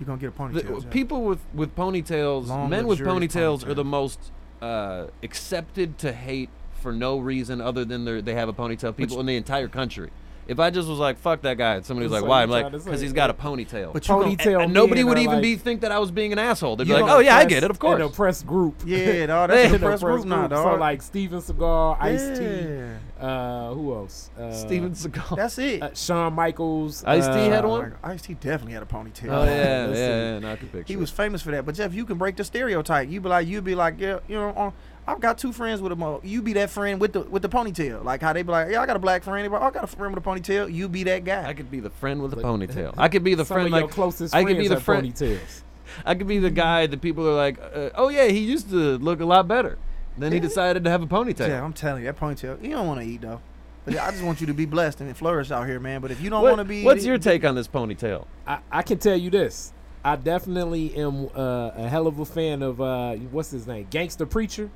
You 0.00 0.06
gonna 0.06 0.18
get 0.20 0.26
a 0.26 0.30
The, 0.32 0.36
ponytail? 0.62 0.82
Jeff. 0.82 0.90
people 0.90 1.22
with 1.22 1.38
with 1.54 1.76
ponytails, 1.76 2.48
Long, 2.48 2.68
men 2.70 2.88
with 2.88 2.98
luxurious 2.98 3.32
ponytails 3.32 3.68
are 3.68 3.74
the 3.74 3.84
most 3.84 4.18
uh, 4.60 5.06
accepted 5.22 5.96
to 5.98 6.12
hate 6.12 6.50
for 6.80 6.90
no 6.92 7.18
reason 7.18 7.60
other 7.60 7.84
than 7.84 8.04
they 8.04 8.20
they 8.20 8.34
have 8.34 8.48
a 8.48 8.52
ponytail. 8.52 8.96
People 8.96 9.20
in 9.20 9.26
the 9.26 9.36
entire 9.36 9.68
country. 9.68 10.10
If 10.46 10.60
I 10.60 10.70
just 10.70 10.88
was 10.88 10.98
like 10.98 11.18
fuck 11.18 11.42
that 11.42 11.56
guy, 11.58 11.76
and 11.76 11.86
somebody 11.86 12.06
was 12.08 12.12
So 12.18 12.20
like, 12.22 12.28
why? 12.28 12.42
I'm 12.42 12.50
like, 12.50 12.62
trying 12.64 12.72
to 12.72 12.80
say- 12.80 12.84
because 12.86 13.00
he's 13.00 13.12
got 13.12 13.30
a 13.30 13.34
ponytail. 13.34 13.92
But 13.92 14.06
you 14.08 14.14
gonna- 14.14 14.36
Ponytail. 14.36 14.64
and 14.64 14.72
nobody 14.74 15.02
would 15.04 15.18
even 15.18 15.34
like- 15.34 15.42
be 15.42 15.56
think 15.56 15.80
that 15.80 15.90
I 15.92 15.98
was 15.98 16.10
being 16.10 16.32
an 16.32 16.38
asshole. 16.38 16.76
They'd 16.76 16.86
be 16.86 16.92
like, 16.92 17.04
oh 17.04 17.18
yeah, 17.20 17.36
I 17.36 17.44
get 17.44 17.62
it, 17.64 17.70
of 17.70 17.76
An 17.76 17.80
course. 17.80 18.02
oppressed 18.02 18.46
group. 18.46 18.82
Yeah, 18.84 19.26
dog, 19.26 19.50
that's 19.50 19.70
An 19.70 19.76
a 19.76 19.78
press 19.78 20.00
oppressed 20.02 20.22
group 20.22 20.26
now, 20.26 20.48
group. 20.48 20.58
So 20.60 20.64
dog. 20.64 20.80
like 20.80 21.02
Steven 21.02 21.40
Seagal, 21.40 21.96
Ice 22.00 22.38
T, 22.38 22.44
Yeah. 22.44 23.26
uh, 23.26 23.72
who 23.74 23.94
else? 23.94 24.30
Uh, 24.38 24.52
Steven 24.52 24.92
Seagal. 24.92 25.36
That's 25.36 25.58
it. 25.58 25.82
uh, 25.82 25.94
Shawn 25.94 26.34
Michaels. 26.34 27.04
Ice-T 27.04 27.30
uh, 27.30 27.50
had 27.50 27.64
one? 27.64 27.94
Ice 28.02 28.22
T 28.22 28.34
definitely 28.34 28.74
had 28.74 28.82
a 28.82 28.86
ponytail. 28.86 29.30
Oh 29.30 29.44
yeah, 29.44 29.86
Let's 29.86 29.88
yeah, 29.88 29.94
see. 29.94 30.00
yeah, 30.34 30.38
not 30.40 30.60
the 30.60 30.66
picture. 30.66 30.84
He 30.92 30.96
was 30.96 31.10
famous 31.10 31.40
for 31.42 31.50
that. 31.52 31.64
But 31.64 31.74
Jeff, 31.74 31.94
you 31.94 32.04
can 32.04 32.18
break 32.18 32.36
the 32.36 32.44
stereotype. 32.44 33.08
You 33.08 33.20
be 33.20 33.28
like, 33.28 33.46
you'd 33.48 33.64
be 33.64 33.74
like, 33.74 33.94
yeah, 33.98 34.18
you 34.28 34.36
know, 34.36 34.50
uh, 34.50 34.70
I've 35.06 35.20
got 35.20 35.36
two 35.36 35.52
friends 35.52 35.82
with 35.82 35.92
a 35.92 35.96
mo. 35.96 36.20
You 36.24 36.40
be 36.40 36.54
that 36.54 36.70
friend 36.70 36.98
with 37.00 37.12
the 37.12 37.20
with 37.20 37.42
the 37.42 37.48
ponytail. 37.48 38.02
Like 38.04 38.22
how 38.22 38.32
they 38.32 38.42
be 38.42 38.50
like, 38.52 38.70
yeah, 38.70 38.80
I 38.80 38.86
got 38.86 38.96
a 38.96 39.00
black 39.00 39.22
friend. 39.22 39.50
Like, 39.52 39.60
"Oh, 39.60 39.64
I 39.66 39.70
got 39.70 39.84
a 39.84 39.86
friend 39.86 40.14
with 40.14 40.24
a 40.24 40.28
ponytail. 40.28 40.72
You 40.72 40.88
be 40.88 41.04
that 41.04 41.24
guy. 41.24 41.46
I 41.46 41.52
could 41.52 41.70
be 41.70 41.80
the 41.80 41.90
friend 41.90 42.22
with 42.22 42.32
a 42.32 42.36
ponytail. 42.36 42.94
I 42.98 43.08
could 43.08 43.22
be 43.22 43.34
the 43.34 43.44
Some 43.44 43.54
friend 43.56 43.66
of 43.68 43.72
your 43.72 43.82
like 43.82 43.90
closest 43.90 44.34
I 44.34 44.42
could 44.42 44.56
friends 44.56 44.68
be 44.68 44.74
the 44.74 44.80
friend- 44.80 45.14
ponytails. 45.14 45.62
I 46.06 46.14
could 46.14 46.26
be 46.26 46.38
the 46.38 46.50
guy 46.50 46.86
that 46.86 47.00
people 47.02 47.28
are 47.28 47.34
like, 47.36 47.58
uh, 47.60 47.90
oh 47.94 48.08
yeah, 48.08 48.26
he 48.28 48.38
used 48.38 48.70
to 48.70 48.96
look 48.98 49.20
a 49.20 49.24
lot 49.26 49.46
better. 49.46 49.76
Then 50.16 50.32
he 50.32 50.40
decided 50.40 50.84
to 50.84 50.90
have 50.90 51.02
a 51.02 51.06
ponytail. 51.06 51.48
yeah, 51.48 51.62
I'm 51.62 51.72
telling 51.74 52.02
you, 52.04 52.06
that 52.10 52.18
ponytail. 52.18 52.62
You 52.62 52.70
don't 52.70 52.86
want 52.86 53.00
to 53.00 53.06
eat 53.06 53.20
though. 53.20 53.40
But 53.84 53.98
I 53.98 54.10
just 54.12 54.22
want 54.24 54.40
you 54.40 54.46
to 54.46 54.54
be 54.54 54.64
blessed 54.64 55.02
and 55.02 55.14
flourish 55.14 55.50
out 55.50 55.66
here, 55.66 55.78
man. 55.78 56.00
But 56.00 56.10
if 56.10 56.20
you 56.22 56.30
don't 56.30 56.42
What- 56.42 56.56
want 56.56 56.60
to 56.60 56.64
be, 56.64 56.82
what's 56.84 57.04
your 57.04 57.18
take 57.18 57.44
on 57.44 57.54
this 57.54 57.68
ponytail? 57.68 58.24
I, 58.46 58.58
I 58.72 58.82
can 58.82 58.98
tell 58.98 59.16
you 59.16 59.28
this. 59.28 59.74
I 60.02 60.16
definitely 60.16 60.94
am 60.96 61.28
uh, 61.36 61.70
a 61.76 61.88
hell 61.88 62.06
of 62.06 62.18
a 62.18 62.24
fan 62.24 62.62
of 62.62 62.80
uh, 62.80 63.14
what's 63.30 63.50
his 63.50 63.66
name, 63.66 63.86
Gangster 63.90 64.24
Preacher, 64.26 64.70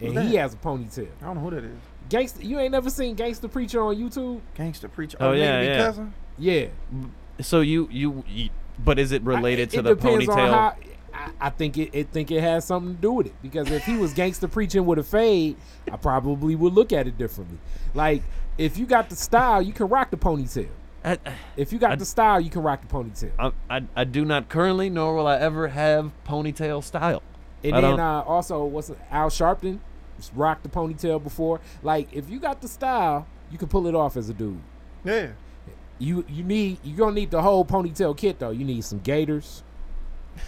and 0.00 0.14
Who's 0.14 0.22
he 0.26 0.32
that? 0.36 0.38
has 0.40 0.54
a 0.54 0.56
ponytail. 0.58 1.08
I 1.22 1.24
don't 1.26 1.34
know 1.36 1.40
who 1.42 1.50
that 1.50 1.64
is. 1.64 1.76
Gangster, 2.08 2.42
you 2.42 2.58
ain't 2.58 2.72
never 2.72 2.88
seen 2.90 3.14
Gangster 3.14 3.48
Preacher 3.48 3.82
on 3.82 3.96
YouTube? 3.96 4.40
Gangster 4.54 4.88
preacher. 4.88 5.18
Oh, 5.20 5.32
nigga 5.32 5.38
yeah, 5.38 5.60
yeah. 5.62 5.76
Cousin? 5.78 6.14
Yeah, 6.38 6.66
So 7.40 7.60
you 7.60 7.88
you, 7.90 8.24
you 8.28 8.48
but 8.82 8.98
is 8.98 9.12
it 9.12 9.22
related 9.22 9.68
I- 9.68 9.72
to 9.72 9.78
it 9.80 9.82
the 9.82 9.94
depends 9.94 10.28
on 10.28 10.36
ponytail? 10.38 10.50
how- 10.50 10.74
I, 11.12 11.30
I 11.40 11.50
think 11.50 11.76
it, 11.78 11.90
it 11.92 12.08
think 12.12 12.30
it 12.30 12.40
has 12.42 12.64
something 12.64 12.94
to 12.94 13.00
do 13.00 13.12
with 13.12 13.26
it 13.26 13.34
because 13.42 13.70
if 13.70 13.84
he 13.84 13.96
was 13.96 14.12
gangster 14.12 14.46
preaching 14.46 14.86
with 14.86 14.98
a 15.00 15.02
fade, 15.02 15.56
I 15.90 15.96
probably 15.96 16.54
would 16.54 16.74
look 16.74 16.92
at 16.92 17.08
it 17.08 17.18
differently. 17.18 17.58
Like 17.92 18.22
if 18.56 18.78
you 18.78 18.86
got 18.86 19.10
the 19.10 19.16
style, 19.16 19.60
you 19.60 19.72
can 19.72 19.88
rock 19.88 20.10
the 20.10 20.16
ponytail. 20.16 20.68
I, 21.04 21.18
If 21.56 21.72
you 21.72 21.78
got 21.78 21.92
I- 21.92 21.96
the 21.96 22.04
style, 22.06 22.40
you 22.40 22.50
can 22.50 22.62
rock 22.62 22.82
the 22.82 22.88
ponytail. 22.88 23.32
I, 23.38 23.52
I, 23.78 23.82
I 23.96 24.04
do 24.04 24.24
not 24.24 24.48
currently, 24.48 24.90
nor 24.90 25.14
will 25.16 25.26
I 25.26 25.38
ever 25.38 25.68
have 25.68 26.12
ponytail 26.26 26.82
style. 26.84 27.22
And 27.64 27.74
I 27.74 27.80
then 27.80 27.90
don't- 27.96 28.00
uh, 28.00 28.22
also, 28.26 28.64
what's 28.64 28.90
it, 28.90 28.98
Al 29.10 29.28
Sharpton 29.30 29.72
just 29.72 29.87
rocked 30.34 30.62
the 30.62 30.68
ponytail 30.68 31.22
before. 31.22 31.60
Like 31.82 32.08
if 32.12 32.28
you 32.30 32.38
got 32.40 32.60
the 32.60 32.68
style, 32.68 33.26
you 33.50 33.58
can 33.58 33.68
pull 33.68 33.86
it 33.86 33.94
off 33.94 34.16
as 34.16 34.28
a 34.28 34.34
dude. 34.34 34.60
Yeah. 35.04 35.28
You 35.98 36.24
you 36.28 36.44
need 36.44 36.78
you 36.84 36.96
gonna 36.96 37.14
need 37.14 37.30
the 37.30 37.42
whole 37.42 37.64
ponytail 37.64 38.16
kit 38.16 38.38
though. 38.38 38.50
You 38.50 38.64
need 38.64 38.84
some 38.84 39.00
gaiters. 39.00 39.62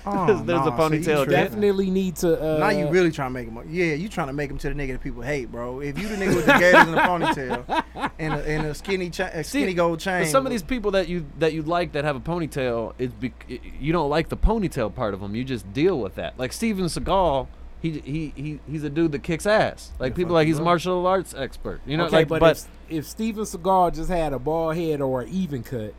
Oh, 0.07 0.25
There's 0.25 0.41
a 0.41 0.45
nah, 0.45 0.89
see, 0.89 0.95
you 0.99 1.01
ponytail 1.03 1.25
tripping. 1.25 1.31
Definitely 1.33 1.91
need 1.91 2.15
to. 2.17 2.41
Uh, 2.41 2.59
Now 2.59 2.69
you 2.69 2.89
really 2.91 3.11
trying 3.11 3.31
to 3.31 3.35
make 3.35 3.49
him. 3.49 3.59
Yeah, 3.75 3.95
you 3.95 4.09
trying 4.09 4.29
to 4.29 4.33
make 4.33 4.49
him 4.49 4.57
to 4.59 4.69
the 4.69 4.75
nigga 4.77 4.93
that 4.93 5.01
people 5.01 5.21
hate, 5.21 5.51
bro. 5.51 5.81
If 5.81 5.99
you 5.99 6.07
the 6.07 6.15
nigga 6.15 6.37
with 6.37 6.47
the 6.47 6.53
gators 6.61 6.87
and 6.87 6.95
the 6.95 6.99
ponytail 7.01 7.85
and 8.21 8.35
a, 8.35 8.49
and 8.49 8.67
a 8.69 8.75
skinny 8.75 9.11
cha- 9.11 9.31
a 9.33 9.43
skinny 9.43 9.67
See, 9.67 9.75
gold 9.75 9.99
chain, 9.99 10.23
But 10.23 10.29
some 10.29 10.47
of 10.47 10.53
these 10.53 10.63
people 10.63 10.93
that 10.93 11.09
you 11.09 11.27
that 11.41 11.55
you 11.55 11.63
like 11.63 11.91
that 11.93 12.05
have 12.05 12.15
a 12.15 12.21
ponytail, 12.21 12.93
it's 12.99 13.13
bec- 13.15 13.47
you 13.81 13.93
don't 13.93 14.09
like 14.09 14.29
the 14.29 14.37
ponytail 14.37 14.95
part 14.95 15.13
of 15.13 15.19
them. 15.21 15.35
You 15.35 15.43
just 15.43 15.71
deal 15.73 15.99
with 15.99 16.15
that. 16.15 16.39
Like 16.39 16.53
Steven 16.53 16.85
Seagal, 16.85 17.49
he 17.81 18.01
he, 18.01 18.33
he 18.37 18.61
he's 18.71 18.85
a 18.85 18.91
dude 18.91 19.13
that 19.13 19.23
kicks 19.23 19.47
ass. 19.47 19.93
Like 19.99 20.13
Yeah, 20.13 20.17
people 20.17 20.35
like 20.35 20.47
he's 20.47 20.59
a 20.59 20.63
martial 20.63 21.07
arts 21.07 21.35
expert. 21.35 21.81
You 21.87 21.97
know, 21.97 22.07
okay, 22.07 22.17
like 22.17 22.29
but, 22.29 22.41
but, 22.41 22.57
if, 22.89 22.99
if 22.99 23.07
Steven 23.07 23.45
Seagal 23.45 23.95
just 23.95 24.11
had 24.11 24.33
a 24.33 24.39
bald 24.39 24.77
head 24.77 25.01
or 25.01 25.23
an 25.23 25.29
even 25.29 25.63
cut 25.63 25.95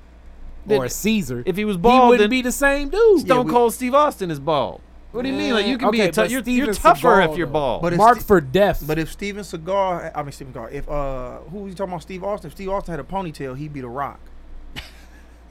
or 0.69 0.86
a 0.86 0.89
Caesar, 0.89 1.43
if 1.45 1.57
he 1.57 1.65
was 1.65 1.77
bald, 1.77 1.93
he 1.93 1.97
bald, 1.99 2.09
wouldn't 2.11 2.23
then 2.23 2.29
be 2.29 2.41
the 2.41 2.51
same 2.51 2.89
dude. 2.89 3.21
Stone 3.21 3.47
we- 3.47 3.51
Cold 3.51 3.73
Steve 3.73 3.95
Austin 3.95 4.29
is 4.32 4.39
bald. 4.39 4.82
What 5.11 5.23
do 5.23 5.29
you 5.29 5.36
mean? 5.36 5.53
Like 5.53 5.65
you 5.65 5.77
can 5.77 5.89
Okay, 5.89 5.97
be 5.97 6.01
a 6.03 6.11
tou- 6.11 6.27
you're, 6.27 6.41
you're 6.41 6.73
tougher 6.73 7.07
Seagal, 7.09 7.32
if 7.34 7.38
you're 7.38 7.47
bald. 7.47 7.82
But 7.82 7.95
Mark 7.95 8.21
Ste- 8.21 8.27
for 8.27 8.39
death. 8.39 8.82
But 8.88 8.97
if 8.97 9.11
Steven 9.11 9.43
Seagal, 9.43 10.11
I 10.15 10.23
mean 10.23 10.32
Steven 10.32 10.53
Seagal, 10.53 10.71
if 10.71 10.88
uh, 10.88 11.39
who 11.49 11.65
are 11.65 11.67
you 11.67 11.73
talking 11.73 11.91
about? 11.91 12.01
Steve 12.03 12.23
Austin. 12.23 12.47
If 12.47 12.53
Steve 12.53 12.69
Austin 12.69 12.91
had 12.93 12.99
a 13.01 13.03
ponytail, 13.03 13.57
he'd 13.57 13.73
be 13.73 13.82
the 13.82 13.89
Rock. 13.89 14.21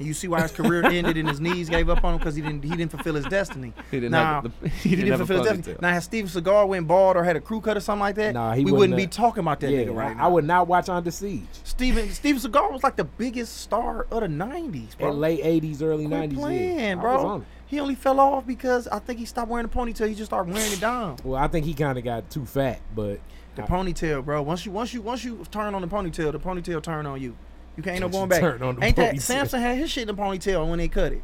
And 0.00 0.06
you 0.08 0.14
see 0.14 0.28
why 0.28 0.40
his 0.40 0.50
career 0.50 0.82
ended 0.86 1.18
and 1.18 1.28
his 1.28 1.40
knees 1.40 1.68
gave 1.68 1.90
up 1.90 2.02
on 2.04 2.14
him 2.14 2.18
because 2.18 2.34
he 2.34 2.40
didn't 2.40 2.64
he 2.64 2.70
didn't 2.70 2.90
fulfill 2.90 3.14
his 3.16 3.26
destiny. 3.26 3.74
he 3.90 3.98
didn't 3.98 4.12
now, 4.12 4.40
have 4.40 4.52
the, 4.62 4.68
he, 4.70 4.88
He 4.88 4.96
didn't, 4.96 5.04
didn't 5.10 5.18
fulfill 5.18 5.44
his 5.44 5.56
destiny. 5.58 5.76
Now, 5.82 5.90
had 5.90 6.02
Steven 6.02 6.30
Seagal 6.30 6.68
went 6.68 6.88
bald 6.88 7.16
or 7.18 7.22
had 7.22 7.36
a 7.36 7.40
crew 7.40 7.60
cut 7.60 7.76
or 7.76 7.80
something 7.80 8.00
like 8.00 8.14
that, 8.16 8.32
Nah, 8.32 8.54
he 8.54 8.64
we 8.64 8.72
wouldn't 8.72 8.78
wouldn't 8.92 8.96
be 8.96 9.06
talking 9.06 9.40
about 9.42 9.60
that 9.60 9.70
yeah, 9.70 9.80
nigga 9.84 9.94
right 9.94 10.10
I, 10.12 10.14
now. 10.14 10.24
I 10.24 10.28
would 10.28 10.46
not 10.46 10.66
watch 10.68 10.88
Under 10.88 11.10
Siege. 11.10 11.44
Steven 11.64 12.08
Steven 12.10 12.40
Seagal 12.40 12.72
was 12.72 12.82
like 12.82 12.96
the 12.96 13.04
biggest 13.04 13.58
star 13.58 14.06
of 14.10 14.20
the 14.22 14.26
'90s, 14.26 14.96
bro. 14.98 15.10
In 15.10 15.20
late 15.20 15.42
'80s, 15.44 15.82
early 15.82 16.06
Quit 16.06 16.30
'90s. 16.30 16.34
playing, 16.34 16.78
yeah. 16.78 16.92
I 16.92 16.94
was 16.94 17.02
bro. 17.02 17.26
on. 17.26 17.46
He 17.66 17.78
only 17.78 17.94
fell 17.94 18.18
off 18.18 18.46
because 18.46 18.88
I 18.88 18.98
think 19.00 19.18
he 19.18 19.26
stopped 19.26 19.48
wearing 19.50 19.66
the 19.66 19.72
ponytail. 19.72 20.08
He 20.08 20.14
just 20.14 20.30
started 20.30 20.52
wearing 20.52 20.72
it 20.72 20.80
down. 20.80 21.18
Well, 21.22 21.40
I 21.40 21.46
think 21.46 21.66
he 21.66 21.74
kind 21.74 21.98
of 21.98 22.04
got 22.04 22.28
too 22.30 22.46
fat, 22.46 22.80
but 22.96 23.20
The 23.54 23.62
I- 23.64 23.66
ponytail, 23.66 24.24
bro. 24.24 24.40
Once 24.40 24.64
you 24.64 24.72
once 24.72 24.94
you 24.94 25.02
once 25.02 25.24
you 25.24 25.44
turn 25.50 25.74
on 25.74 25.82
the 25.82 25.88
ponytail, 25.88 26.32
the 26.32 26.40
ponytail 26.40 26.82
turn 26.82 27.04
on 27.06 27.20
you. 27.20 27.36
You 27.76 27.82
can't 27.82 28.00
no 28.00 28.06
Once 28.06 28.16
going 28.16 28.28
back. 28.28 28.40
turn 28.40 28.62
on 28.62 28.82
Ain't 28.82 28.96
that 28.96 29.14
ponytail. 29.14 29.20
Samson 29.22 29.60
had 29.60 29.76
his 29.78 29.90
shit 29.90 30.08
in 30.08 30.14
the 30.14 30.22
ponytail 30.22 30.68
when 30.68 30.78
they 30.78 30.88
cut 30.88 31.12
it? 31.12 31.22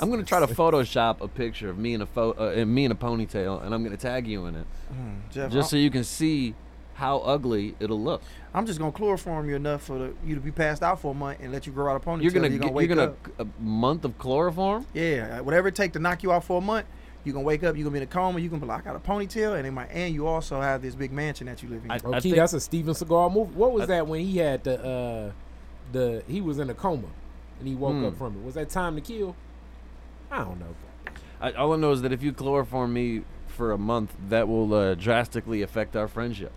I'm 0.00 0.10
gonna 0.10 0.22
try 0.24 0.40
to 0.40 0.46
Photoshop 0.46 1.20
a 1.20 1.28
picture 1.28 1.68
of 1.68 1.76
me 1.78 1.92
in 1.94 2.00
a 2.00 2.06
pho- 2.06 2.34
uh, 2.38 2.52
and 2.56 2.74
me 2.74 2.86
in 2.86 2.90
a 2.92 2.94
ponytail, 2.94 3.62
and 3.62 3.74
I'm 3.74 3.84
gonna 3.84 3.98
tag 3.98 4.26
you 4.26 4.46
in 4.46 4.54
it, 4.56 4.66
Jeff, 5.30 5.52
just 5.52 5.68
so 5.70 5.76
I'm, 5.76 5.82
you 5.82 5.90
can 5.90 6.04
see 6.04 6.54
how 6.94 7.18
ugly 7.18 7.74
it'll 7.78 8.00
look. 8.00 8.22
I'm 8.54 8.64
just 8.64 8.78
gonna 8.78 8.92
chloroform 8.92 9.48
you 9.50 9.56
enough 9.56 9.82
for 9.82 9.98
the, 9.98 10.14
you 10.24 10.34
to 10.36 10.40
be 10.40 10.50
passed 10.52 10.82
out 10.82 11.00
for 11.02 11.10
a 11.10 11.14
month 11.14 11.40
and 11.42 11.52
let 11.52 11.66
you 11.66 11.72
grow 11.72 11.92
out 11.92 12.02
a 12.02 12.04
ponytail. 12.04 12.22
You're 12.22 12.32
gonna 12.32 12.48
you're 12.48 12.58
get, 12.58 12.60
gonna 12.62 12.72
wake 12.72 12.88
you're 12.88 12.96
gonna 12.96 13.10
up. 13.10 13.28
a 13.40 13.46
month 13.62 14.06
of 14.06 14.16
chloroform. 14.18 14.86
Yeah, 14.94 15.40
whatever 15.40 15.68
it 15.68 15.74
take 15.74 15.92
to 15.94 15.98
knock 15.98 16.22
you 16.22 16.32
out 16.32 16.44
for 16.44 16.56
a 16.56 16.60
month, 16.62 16.86
you 17.24 17.34
gonna 17.34 17.44
wake 17.44 17.62
up. 17.62 17.76
You 17.76 17.82
are 17.82 17.84
gonna 17.84 17.92
be 17.92 17.98
in 17.98 18.04
a 18.04 18.06
coma. 18.06 18.40
You 18.40 18.48
gonna 18.48 18.60
be 18.62 18.66
like, 18.66 18.80
I 18.80 18.84
got 18.84 18.96
a 18.96 19.00
ponytail, 19.00 19.58
and 19.58 19.66
it 19.66 19.70
might, 19.70 19.90
and 19.90 20.14
you 20.14 20.26
also 20.26 20.62
have 20.62 20.80
this 20.80 20.94
big 20.94 21.12
mansion 21.12 21.46
that 21.48 21.62
you 21.62 21.68
live 21.68 21.84
in. 21.84 21.90
I- 21.90 21.96
okay, 22.02 22.20
think- 22.20 22.36
that's 22.36 22.54
a 22.54 22.60
Steven 22.60 22.94
Seagal 22.94 23.34
movie. 23.34 23.52
What 23.54 23.72
was 23.72 23.82
I- 23.82 23.86
that 23.86 24.06
when 24.06 24.20
he 24.24 24.38
had 24.38 24.64
the 24.64 24.82
uh, 24.82 25.32
the 25.92 26.22
he 26.26 26.40
was 26.40 26.58
in 26.58 26.68
a 26.70 26.74
coma 26.74 27.08
and 27.58 27.68
he 27.68 27.74
woke 27.74 27.92
Hmm. 27.94 28.04
up 28.06 28.16
from 28.18 28.36
it? 28.36 28.44
Was 28.44 28.54
that 28.54 28.68
Time 28.70 28.94
to 28.96 29.00
Kill? 29.00 29.36
I 30.30 30.38
don't 30.38 30.58
know. 30.60 30.74
I, 31.40 31.52
all 31.52 31.72
I 31.72 31.76
know 31.76 31.92
is 31.92 32.02
that 32.02 32.12
if 32.12 32.22
you 32.22 32.32
chloroform 32.32 32.92
me 32.92 33.22
for 33.48 33.72
a 33.72 33.78
month, 33.78 34.14
that 34.28 34.48
will 34.48 34.72
uh, 34.74 34.94
drastically 34.94 35.60
affect 35.62 35.94
our 35.96 36.08
friendship. 36.08 36.52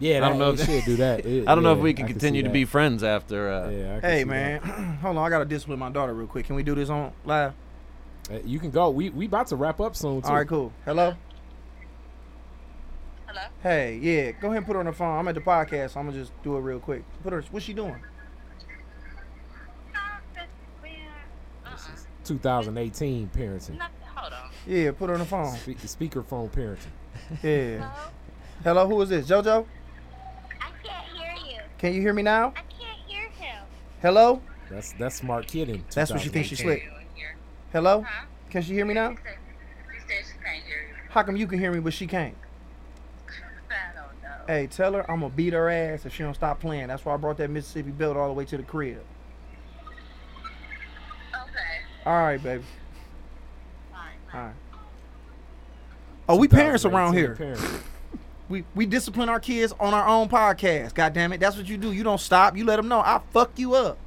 Yeah, 0.00 0.18
I 0.24 0.28
don't 0.28 0.38
know 0.38 0.50
it 0.50 0.60
if- 0.60 0.66
should 0.66 0.84
do 0.84 0.96
that. 0.96 1.24
It- 1.26 1.48
I 1.48 1.54
don't 1.54 1.64
know 1.64 1.72
if 1.72 1.80
we 1.80 1.92
can 1.92 2.04
I 2.04 2.08
continue 2.08 2.42
to 2.44 2.50
be 2.50 2.64
friends 2.64 3.02
after. 3.02 3.50
Uh, 3.50 3.70
Yeah, 3.70 3.96
I 3.96 4.00
can 4.00 4.10
hey 4.10 4.24
man, 4.24 4.60
hold 5.02 5.16
on. 5.16 5.26
I 5.26 5.28
gotta 5.30 5.44
discipline 5.44 5.78
my 5.80 5.90
daughter 5.90 6.14
real 6.14 6.26
quick. 6.28 6.46
Can 6.46 6.54
we 6.56 6.62
do 6.62 6.74
this 6.74 6.88
on 6.90 7.12
live? 7.24 7.52
Uh, 8.30 8.38
you 8.44 8.60
can 8.60 8.70
go. 8.70 8.90
We 8.90 9.10
we 9.10 9.26
about 9.26 9.46
to 9.48 9.56
wrap 9.56 9.80
up 9.80 9.96
soon 9.96 10.22
too. 10.22 10.28
All 10.28 10.34
right, 10.36 10.46
cool. 10.46 10.72
Hello. 10.84 11.14
Hello? 13.26 13.40
Hey, 13.62 13.98
yeah. 14.00 14.30
Go 14.32 14.48
ahead 14.48 14.58
and 14.58 14.66
put 14.66 14.74
her 14.74 14.80
on 14.80 14.86
the 14.86 14.92
phone. 14.92 15.18
I'm 15.18 15.28
at 15.28 15.34
the 15.34 15.40
podcast, 15.40 15.90
so 15.92 16.00
I'm 16.00 16.06
gonna 16.06 16.18
just 16.18 16.32
do 16.42 16.56
it 16.56 16.60
real 16.60 16.78
quick. 16.78 17.02
Put 17.22 17.32
her. 17.32 17.42
What's 17.50 17.66
she 17.66 17.72
doing? 17.74 17.96
2018 22.28 23.30
parenting. 23.34 23.78
Nothing. 23.78 23.94
Hold 24.14 24.32
on. 24.32 24.50
Yeah, 24.66 24.90
put 24.92 25.08
her 25.08 25.14
on 25.14 25.20
the 25.20 25.26
phone. 25.26 25.56
Spe- 25.56 25.70
speakerphone 25.86 26.50
parenting. 26.50 26.92
Yeah. 27.42 27.90
Hello? 28.62 28.84
Hello. 28.84 28.88
Who 28.88 29.02
is 29.02 29.08
this? 29.08 29.26
JoJo. 29.26 29.66
I 30.60 30.70
can't 30.86 31.06
hear 31.16 31.34
you. 31.50 31.60
Can 31.78 31.94
you 31.94 32.00
hear 32.00 32.12
me 32.12 32.22
now? 32.22 32.48
I 32.56 32.60
can't 32.62 32.98
hear 33.06 33.28
him. 33.30 33.64
Hello. 34.02 34.40
That's 34.70 34.92
that's 34.92 35.16
smart 35.16 35.46
kidding. 35.46 35.84
That's 35.94 36.10
what 36.10 36.20
she 36.20 36.28
thinks 36.28 36.48
she's 36.48 36.58
2018. 36.58 36.88
slick. 36.88 36.92
You 36.92 37.00
in 37.10 37.16
here? 37.16 37.36
Hello. 37.72 38.02
Huh? 38.06 38.26
Can 38.50 38.62
she 38.62 38.74
hear 38.74 38.84
me 38.84 38.94
now? 38.94 39.10
She 39.10 39.16
said, 39.16 39.36
she 39.92 40.00
said 40.00 40.24
she 40.26 40.44
can't 40.44 40.64
hear 40.64 40.76
you. 40.88 40.94
How 41.10 41.22
come 41.22 41.36
you 41.36 41.46
can 41.46 41.58
hear 41.58 41.72
me 41.72 41.80
but 41.80 41.92
she 41.94 42.06
can't? 42.06 42.34
I 43.70 43.94
don't 43.94 44.22
know. 44.22 44.44
Hey, 44.46 44.66
tell 44.66 44.92
her 44.94 45.10
I'm 45.10 45.20
gonna 45.20 45.32
beat 45.34 45.52
her 45.54 45.68
ass 45.70 46.04
if 46.06 46.14
she 46.14 46.22
don't 46.22 46.34
stop 46.34 46.60
playing. 46.60 46.88
That's 46.88 47.04
why 47.04 47.14
I 47.14 47.16
brought 47.16 47.38
that 47.38 47.50
Mississippi 47.50 47.90
belt 47.90 48.16
all 48.16 48.28
the 48.28 48.34
way 48.34 48.44
to 48.46 48.56
the 48.56 48.62
crib. 48.62 49.02
Okay. 52.08 52.16
All 52.16 52.22
right, 52.22 52.42
baby. 52.42 52.64
Fine. 53.92 54.00
All 54.32 54.40
right. 54.46 54.54
Oh, 56.28 56.36
we 56.36 56.48
parents 56.48 56.84
around 56.84 57.14
here. 57.14 57.36
parenting. 57.38 57.80
We 58.50 58.64
we 58.74 58.86
discipline 58.86 59.28
our 59.28 59.40
kids 59.40 59.74
on 59.78 59.92
our 59.92 60.08
own 60.08 60.30
podcast. 60.30 60.94
God 60.94 61.12
damn 61.12 61.34
it, 61.34 61.38
that's 61.38 61.58
what 61.58 61.68
you 61.68 61.76
do. 61.76 61.92
You 61.92 62.02
don't 62.02 62.18
stop. 62.18 62.56
You 62.56 62.64
let 62.64 62.76
them 62.76 62.88
know 62.88 63.00
I'll 63.00 63.22
fuck 63.30 63.50
you 63.58 63.74
up. 63.74 63.98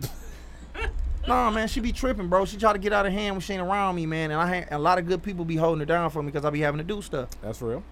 nah, 1.28 1.50
man, 1.50 1.68
she 1.68 1.80
be 1.80 1.92
tripping, 1.92 2.28
bro. 2.28 2.46
She 2.46 2.56
try 2.56 2.72
to 2.72 2.78
get 2.78 2.94
out 2.94 3.04
of 3.04 3.12
hand 3.12 3.34
when 3.34 3.42
she 3.42 3.52
ain't 3.52 3.60
around 3.60 3.96
me, 3.96 4.06
man. 4.06 4.30
And 4.30 4.40
I 4.40 4.60
ha- 4.60 4.68
a 4.70 4.78
lot 4.78 4.98
of 4.98 5.06
good 5.06 5.22
people 5.22 5.44
be 5.44 5.56
holding 5.56 5.80
her 5.80 5.84
down 5.84 6.08
for 6.08 6.22
me 6.22 6.30
because 6.30 6.46
I 6.46 6.48
be 6.48 6.60
having 6.60 6.78
to 6.78 6.84
do 6.84 7.02
stuff. 7.02 7.28
That's 7.42 7.60
real. 7.60 7.84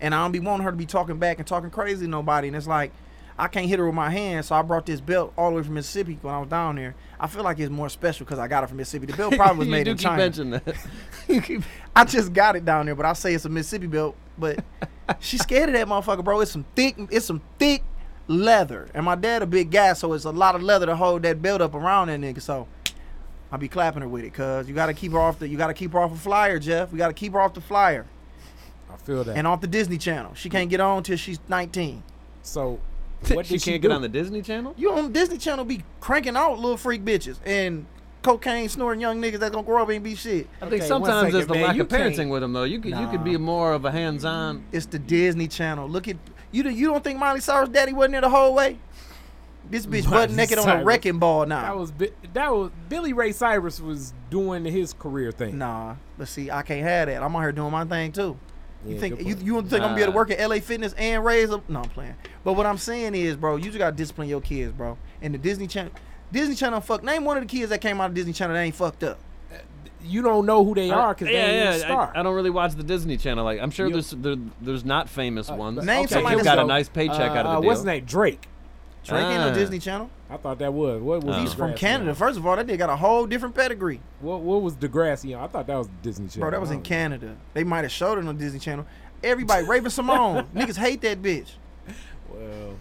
And 0.00 0.14
I 0.14 0.22
don't 0.22 0.32
be 0.32 0.40
wanting 0.40 0.64
her 0.64 0.70
to 0.70 0.76
be 0.78 0.86
talking 0.86 1.18
back 1.18 1.36
and 1.36 1.46
talking 1.46 1.68
crazy 1.68 2.06
to 2.06 2.10
nobody. 2.10 2.48
And 2.48 2.56
it's 2.56 2.66
like, 2.66 2.90
I 3.38 3.48
can't 3.48 3.66
hit 3.66 3.78
her 3.78 3.84
with 3.84 3.94
my 3.94 4.08
hand, 4.08 4.46
so 4.46 4.54
I 4.54 4.62
brought 4.62 4.86
this 4.86 5.02
belt 5.02 5.34
all 5.36 5.50
the 5.50 5.56
way 5.56 5.62
from 5.64 5.74
Mississippi 5.74 6.18
when 6.22 6.32
I 6.34 6.38
was 6.38 6.48
down 6.48 6.76
there. 6.76 6.94
I 7.22 7.26
feel 7.26 7.42
like 7.44 7.58
it's 7.58 7.70
more 7.70 7.88
special 7.90 8.24
because 8.24 8.38
I 8.38 8.48
got 8.48 8.64
it 8.64 8.68
from 8.68 8.78
Mississippi. 8.78 9.06
The 9.06 9.16
belt 9.16 9.34
probably 9.36 9.58
was 9.58 9.66
you 9.66 9.72
made 9.72 9.84
do 9.84 9.90
in 9.92 9.96
keep 9.98 10.04
China. 10.04 10.16
mentioning 10.16 10.50
that. 10.64 10.76
You 11.28 11.40
keep- 11.42 11.62
I 11.94 12.04
just 12.04 12.32
got 12.32 12.56
it 12.56 12.64
down 12.64 12.86
there, 12.86 12.94
but 12.94 13.04
I 13.06 13.12
say 13.12 13.34
it's 13.34 13.44
a 13.44 13.48
Mississippi 13.50 13.86
belt. 13.86 14.16
But 14.38 14.64
she's 15.20 15.40
scared 15.42 15.68
of 15.68 15.74
that 15.74 15.86
motherfucker, 15.86 16.24
bro. 16.24 16.40
It's 16.40 16.50
some 16.50 16.64
thick, 16.74 16.96
it's 17.10 17.26
some 17.26 17.42
thick 17.58 17.82
leather. 18.26 18.88
And 18.94 19.04
my 19.04 19.16
dad 19.16 19.42
a 19.42 19.46
big 19.46 19.70
guy, 19.70 19.92
so 19.92 20.12
it's 20.14 20.24
a 20.24 20.30
lot 20.30 20.54
of 20.54 20.62
leather 20.62 20.86
to 20.86 20.96
hold 20.96 21.22
that 21.24 21.42
belt 21.42 21.60
up 21.60 21.74
around 21.74 22.08
that 22.08 22.20
nigga. 22.20 22.40
So 22.40 22.66
I'll 23.52 23.58
be 23.58 23.68
clapping 23.68 24.02
her 24.02 24.08
with 24.08 24.24
it, 24.24 24.32
cause 24.32 24.68
you 24.68 24.74
gotta 24.74 24.94
keep 24.94 25.12
her 25.12 25.18
off 25.18 25.40
the, 25.40 25.48
you 25.48 25.58
gotta 25.58 25.74
keep 25.74 25.92
her 25.92 25.98
off 25.98 26.12
the 26.12 26.18
flyer, 26.18 26.58
Jeff. 26.58 26.90
We 26.92 26.98
gotta 26.98 27.12
keep 27.12 27.32
her 27.32 27.40
off 27.40 27.52
the 27.54 27.60
flyer 27.60 28.06
I 28.90 28.96
feel 28.96 29.24
that. 29.24 29.36
and 29.36 29.46
off 29.46 29.60
the 29.60 29.66
Disney 29.66 29.98
Channel. 29.98 30.34
She 30.34 30.48
can't 30.48 30.70
get 30.70 30.80
on 30.80 31.02
till 31.02 31.16
she's 31.16 31.38
19. 31.48 32.02
so 32.42 32.78
what 33.28 33.46
she 33.46 33.58
she 33.58 33.70
can't 33.72 33.82
do? 33.82 33.88
get 33.88 33.94
on 33.94 34.02
the 34.02 34.08
Disney 34.08 34.42
Channel. 34.42 34.74
You 34.76 34.92
on 34.92 35.12
Disney 35.12 35.38
Channel 35.38 35.64
be 35.64 35.82
cranking 36.00 36.36
out 36.36 36.58
little 36.58 36.76
freak 36.76 37.04
bitches 37.04 37.38
and 37.44 37.86
cocaine 38.22 38.68
snorting 38.68 39.00
young 39.00 39.20
niggas 39.20 39.38
that 39.38 39.50
gonna 39.52 39.62
grow 39.64 39.82
up 39.82 39.88
and 39.88 40.04
be 40.04 40.14
shit. 40.14 40.46
I 40.60 40.68
think 40.68 40.82
Okay, 40.82 40.86
sometimes 40.88 41.28
second, 41.28 41.38
it's 41.38 41.48
the 41.48 41.54
man. 41.54 41.62
lack 41.64 41.78
of 41.78 41.88
parenting 41.88 42.30
with 42.30 42.42
them 42.42 42.52
though. 42.52 42.64
You 42.64 42.80
could 42.80 42.92
you 42.98 43.06
could 43.08 43.24
be 43.24 43.36
more 43.36 43.72
of 43.72 43.84
a 43.84 43.90
hands-on. 43.90 44.64
It's 44.72 44.86
the 44.86 44.98
Disney 44.98 45.48
Channel. 45.48 45.88
Look 45.88 46.08
at 46.08 46.16
you. 46.52 46.62
do- 46.62 46.70
You 46.70 46.88
don't 46.88 47.02
think 47.04 47.18
Miley 47.18 47.40
Cyrus' 47.40 47.68
daddy 47.68 47.92
wasn't 47.92 48.12
there 48.12 48.20
the 48.22 48.28
whole 48.30 48.54
way? 48.54 48.78
This 49.70 49.86
bitch 49.86 50.04
Miley 50.10 50.26
butt 50.26 50.30
naked 50.32 50.58
on 50.58 50.68
a 50.80 50.84
wrecking 50.84 51.18
ball 51.18 51.46
now. 51.46 51.62
That 51.62 51.68
now. 51.68 51.76
was 51.76 51.92
that 52.32 52.52
was 52.52 52.70
Billy 52.88 53.12
Ray 53.12 53.30
Cyrus 53.32 53.80
was 53.80 54.12
doing 54.28 54.64
his 54.64 54.92
career 54.94 55.30
thing. 55.32 55.58
Nah, 55.58 55.94
but 56.18 56.28
see, 56.28 56.50
I 56.50 56.62
can't 56.62 56.82
have 56.82 57.06
that. 57.08 57.22
I'm 57.22 57.34
out 57.36 57.40
here 57.40 57.52
doing 57.52 57.70
my 57.70 57.84
thing 57.84 58.10
too. 58.10 58.36
You 58.86 58.98
think 58.98 59.18
you 59.20 59.34
point. 59.34 59.46
you 59.46 59.62
think 59.62 59.72
I'm 59.74 59.80
gonna 59.80 59.96
be 59.96 60.02
able 60.02 60.12
to 60.12 60.16
work 60.16 60.30
at 60.30 60.48
LA 60.48 60.56
Fitness 60.56 60.94
and 60.94 61.24
raise 61.24 61.50
up? 61.50 61.68
No, 61.68 61.80
I'm 61.80 61.88
playing. 61.90 62.14
But 62.44 62.54
what 62.54 62.66
I'm 62.66 62.78
saying 62.78 63.14
is, 63.14 63.36
bro, 63.36 63.56
you 63.56 63.64
just 63.64 63.78
gotta 63.78 63.94
discipline 63.94 64.28
your 64.28 64.40
kids, 64.40 64.72
bro. 64.72 64.96
And 65.20 65.34
the 65.34 65.38
Disney 65.38 65.66
Channel, 65.66 65.92
Disney 66.32 66.54
Channel, 66.54 66.80
fuck. 66.80 67.02
Name 67.02 67.24
one 67.24 67.36
of 67.36 67.42
the 67.42 67.48
kids 67.48 67.70
that 67.70 67.80
came 67.80 68.00
out 68.00 68.06
of 68.10 68.14
Disney 68.14 68.32
Channel 68.32 68.54
that 68.54 68.62
ain't 68.62 68.74
fucked 68.74 69.04
up. 69.04 69.18
You 70.02 70.22
don't 70.22 70.46
know 70.46 70.64
who 70.64 70.74
they 70.74 70.90
are 70.90 71.12
because 71.12 71.28
yeah, 71.28 71.46
they 71.46 71.60
ain't 71.60 71.78
yeah. 71.80 71.84
star. 71.86 72.12
I, 72.14 72.20
I 72.20 72.22
don't 72.22 72.34
really 72.34 72.48
watch 72.48 72.74
the 72.74 72.82
Disney 72.82 73.18
Channel. 73.18 73.44
Like 73.44 73.60
I'm 73.60 73.70
sure 73.70 73.86
You- 73.86 73.92
there's 73.92 74.10
there, 74.12 74.36
there's 74.60 74.84
not 74.84 75.10
famous 75.10 75.50
Uh, 75.50 75.56
ones. 75.56 75.84
Name 75.84 76.04
okay, 76.04 76.14
somebody 76.14 76.42
got 76.42 76.58
a 76.58 76.64
nice 76.64 76.88
paycheck 76.88 77.18
uh, 77.18 77.34
out 77.34 77.36
of 77.36 77.46
uh, 77.46 77.54
the 77.56 77.60
deal. 77.60 77.66
What's 77.66 77.80
his 77.80 77.84
name? 77.86 78.04
Drake. 78.06 78.48
Drake 79.04 79.24
ain't 79.24 79.40
no 79.40 79.48
Ah. 79.50 79.54
Disney 79.54 79.78
Channel. 79.78 80.10
I 80.28 80.36
thought 80.36 80.58
that 80.58 80.72
was. 80.72 81.00
What 81.00 81.24
was 81.24 81.36
Oh. 81.36 81.40
He's 81.40 81.52
from 81.54 81.74
Canada. 81.74 82.10
on? 82.10 82.16
First 82.16 82.38
of 82.38 82.46
all, 82.46 82.54
that 82.56 82.66
nigga 82.66 82.78
got 82.78 82.90
a 82.90 82.96
whole 82.96 83.26
different 83.26 83.54
pedigree, 83.54 84.00
What 84.20 84.40
what 84.42 84.62
was 84.62 84.74
Degrassi 84.74 85.36
on? 85.36 85.42
I 85.42 85.46
thought 85.46 85.66
that 85.66 85.76
was 85.76 85.88
Disney 86.02 86.28
Channel. 86.28 86.40
bro. 86.42 86.50
That 86.50 86.60
was 86.60 86.70
in 86.70 86.76
don't 86.76 86.82
know. 86.84 86.88
Canada. 86.88 87.36
They 87.54 87.64
might 87.64 87.82
have 87.82 87.90
showed 87.92 88.18
it 88.18 88.26
on 88.26 88.36
Disney 88.36 88.58
Channel. 88.60 88.86
Everybody, 89.24 89.66
Raven-Symoné, 89.66 90.46
niggas 90.54 90.76
hate 90.76 91.00
that 91.02 91.20
bitch. 91.22 91.52
Well, 92.30 92.74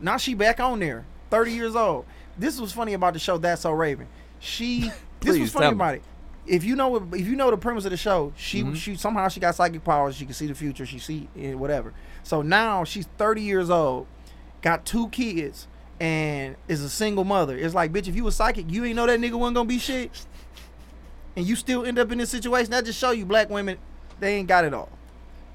Now 0.00 0.16
she 0.16 0.34
back 0.34 0.60
on 0.60 0.78
there, 0.80 1.04
30 1.30 1.52
years 1.52 1.76
old. 1.76 2.04
This 2.38 2.60
was 2.60 2.72
funny 2.72 2.94
about 2.94 3.12
the 3.12 3.18
show. 3.18 3.38
That's 3.38 3.62
so 3.62 3.70
Raven. 3.72 4.06
She. 4.38 4.90
this 5.20 5.38
was 5.38 5.50
funny 5.52 5.64
tell 5.64 5.70
me. 5.72 5.76
about 5.76 5.94
it. 5.96 6.02
If 6.46 6.64
you 6.64 6.74
know, 6.74 6.96
if 7.12 7.26
you 7.26 7.36
know 7.36 7.50
the 7.50 7.56
premise 7.56 7.84
of 7.84 7.90
the 7.90 7.96
show, 7.96 8.32
she 8.36 8.62
Mhm. 8.64 8.74
she 8.76 8.96
somehow 8.96 9.28
she 9.28 9.40
got 9.40 9.54
psychic 9.54 9.84
powers. 9.84 10.16
She 10.16 10.24
can 10.24 10.34
see 10.34 10.46
the 10.46 10.54
future. 10.54 10.84
She 10.86 10.98
see 10.98 11.28
whatever. 11.54 11.92
So 12.22 12.42
now 12.42 12.82
she's 12.84 13.06
30 13.18 13.42
years 13.42 13.70
old, 13.70 14.06
got 14.62 14.84
two 14.84 15.08
kids, 15.08 15.66
and 16.00 16.56
is 16.68 16.82
a 16.82 16.88
single 16.88 17.24
mother. 17.24 17.56
It's 17.56 17.74
like, 17.74 17.92
bitch, 17.92 18.08
if 18.08 18.16
you 18.16 18.24
was 18.24 18.36
psychic, 18.36 18.70
you 18.70 18.84
ain't 18.84 18.96
know 18.96 19.06
that 19.06 19.20
nigga 19.20 19.34
wasn't 19.34 19.56
gonna 19.56 19.68
be 19.68 19.78
shit, 19.78 20.10
and 21.36 21.46
you 21.46 21.56
still 21.56 21.84
end 21.84 21.98
up 21.98 22.10
in 22.12 22.18
this 22.18 22.30
situation. 22.30 22.70
That 22.70 22.84
just 22.84 22.98
show 22.98 23.10
you 23.10 23.24
black 23.26 23.50
women, 23.50 23.78
they 24.18 24.34
ain't 24.36 24.48
got 24.48 24.64
it 24.64 24.74
all. 24.74 24.88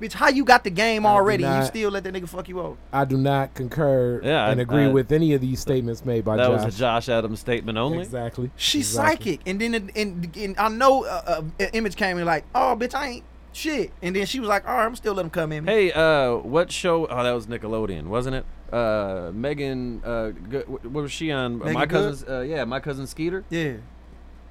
Bitch, 0.01 0.11
how 0.11 0.27
you 0.27 0.43
got 0.43 0.65
the 0.65 0.69
game 0.69 1.05
I 1.05 1.09
already? 1.11 1.45
and 1.45 1.61
You 1.61 1.65
still 1.65 1.89
let 1.89 2.03
that 2.03 2.13
nigga 2.13 2.27
fuck 2.27 2.49
you 2.49 2.59
over? 2.59 2.75
I 2.91 3.05
do 3.05 3.17
not 3.17 3.53
concur 3.53 4.19
Yeah, 4.21 4.49
and 4.49 4.59
I- 4.59 4.63
agree 4.63 4.83
I- 4.85 4.87
with 4.89 5.09
any 5.13 5.33
of 5.33 5.39
these 5.39 5.61
statements 5.61 6.03
made 6.03 6.25
by 6.25 6.35
that 6.35 6.47
Josh. 6.47 6.65
was 6.65 6.75
a 6.75 6.77
Josh 6.77 7.07
Adams 7.07 7.39
statement 7.39 7.77
only. 7.77 7.99
Exactly. 7.99 8.51
She's 8.57 8.89
Exactly. 8.89 9.31
psychic, 9.37 9.47
and 9.47 9.61
then 9.61 9.73
it- 9.73 9.95
and, 9.95 10.35
and 10.35 10.57
I 10.57 10.67
know 10.67 11.05
uh, 11.05 11.41
uh, 11.61 11.65
image 11.71 11.95
came 11.95 12.17
in 12.17 12.25
like, 12.25 12.43
oh 12.53 12.75
bitch, 12.77 12.93
I 12.93 13.07
ain't 13.07 13.23
shit, 13.53 13.93
and 14.01 14.13
then 14.13 14.25
she 14.25 14.41
was 14.41 14.49
like, 14.49 14.67
all 14.67 14.75
right, 14.75 14.85
I'm 14.85 14.97
still 14.97 15.13
letting 15.13 15.27
him 15.27 15.31
come 15.31 15.53
in. 15.53 15.65
Hey, 15.65 15.93
uh, 15.93 16.35
what 16.39 16.73
show? 16.73 17.05
Oh, 17.07 17.23
that 17.23 17.31
was 17.31 17.47
Nickelodeon, 17.47 18.07
wasn't 18.07 18.35
it? 18.35 18.45
Uh, 18.71 19.31
Meagan. 19.33 20.01
Uh, 20.03 20.31
Go- 20.31 20.61
what 20.67 21.03
was 21.03 21.11
she 21.11 21.31
on? 21.31 21.59
Meagan 21.59 21.73
my 21.73 21.85
Good? 21.85 21.89
cousin's. 21.89 22.29
Uh, 22.29 22.41
yeah, 22.41 22.63
my 22.65 22.79
cousin 22.79 23.05
Skeeter. 23.07 23.43
Yeah, 23.49 23.73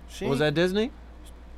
she 0.08 0.26
Was 0.26 0.40
ain't- 0.40 0.54
that 0.54 0.60
Disney? 0.60 0.90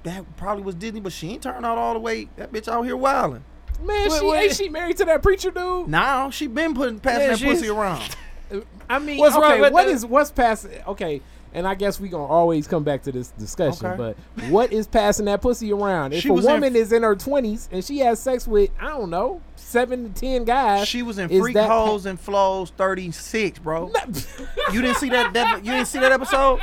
that 0.05 0.37
probably 0.37 0.63
was 0.63 0.75
Disney, 0.77 1.01
but 1.01 1.13
she 1.13 1.31
ain't 1.31 1.43
turned 1.43 1.67
out 1.67 1.79
all 1.79 1.93
the 1.93 1.99
way. 2.01 2.29
That 2.37 2.53
bitch 2.53 2.69
out 2.69 2.83
here 2.83 2.97
wilding. 2.97 3.45
Man, 3.83 4.09
Wait, 4.09 4.19
she 4.21 4.27
wait. 4.27 4.43
ain't 4.45 4.55
she 4.55 4.69
married 4.69 4.97
to 4.99 5.05
that 5.07 5.23
preacher 5.23 5.51
dude? 5.51 5.89
Now 5.89 6.31
she 6.31 6.47
been 6.47 6.75
putting 6.75 6.99
passing 7.01 7.23
Yeah, 7.23 7.29
that 7.31 7.39
she's- 7.39 7.59
pussy 7.59 7.69
around. 7.71 8.17
I 8.89 9.01
mean, 9.01 9.19
What's 9.19 9.35
okay, 9.37 9.43
wrong 9.51 9.61
with 9.61 9.73
what 9.73 9.87
that? 9.87 9.93
is 9.93 10.07
what's 10.07 10.31
past? 10.31 10.67
Okay, 10.87 11.21
and 11.57 11.67
I 11.67 11.75
guess 11.75 11.99
we 11.99 12.11
gonna 12.11 12.27
always 12.27 12.69
come 12.69 12.85
back 12.85 13.03
to 13.05 13.13
this 13.13 13.29
discussion. 13.29 13.87
Okay. 13.87 14.15
But 14.37 14.45
what 14.51 14.73
is 14.75 14.87
passing 14.87 15.25
that 15.25 15.41
pussy 15.41 15.73
around? 15.73 16.13
If 16.13 16.23
She 16.23 16.29
a 16.29 16.33
was 16.35 16.45
in- 16.45 16.53
woman 16.53 16.77
is 16.77 16.93
in 16.93 17.03
her 17.03 17.17
twenties 17.17 17.69
and 17.73 17.83
she 17.83 17.99
has 18.01 18.21
sex 18.21 18.47
with 18.47 18.71
I 18.79 18.89
don't 18.91 19.09
know 19.09 19.41
seven 19.57 20.13
to 20.13 20.21
ten 20.21 20.45
guys, 20.45 20.87
She 20.87 21.03
was 21.03 21.19
in 21.19 21.29
Freak 21.31 21.57
pa- 21.57 21.97
and 22.05 22.21
Flows 22.21 22.71
36, 22.77 23.59
bro. 23.61 23.91
you 24.73 24.83
didn't 24.83 24.99
see 24.99 25.09
that, 25.09 25.33
that? 25.33 25.65
You 25.65 25.73
didn't 25.73 25.89
see 25.89 25.99
that 25.99 26.13
episode? 26.13 26.61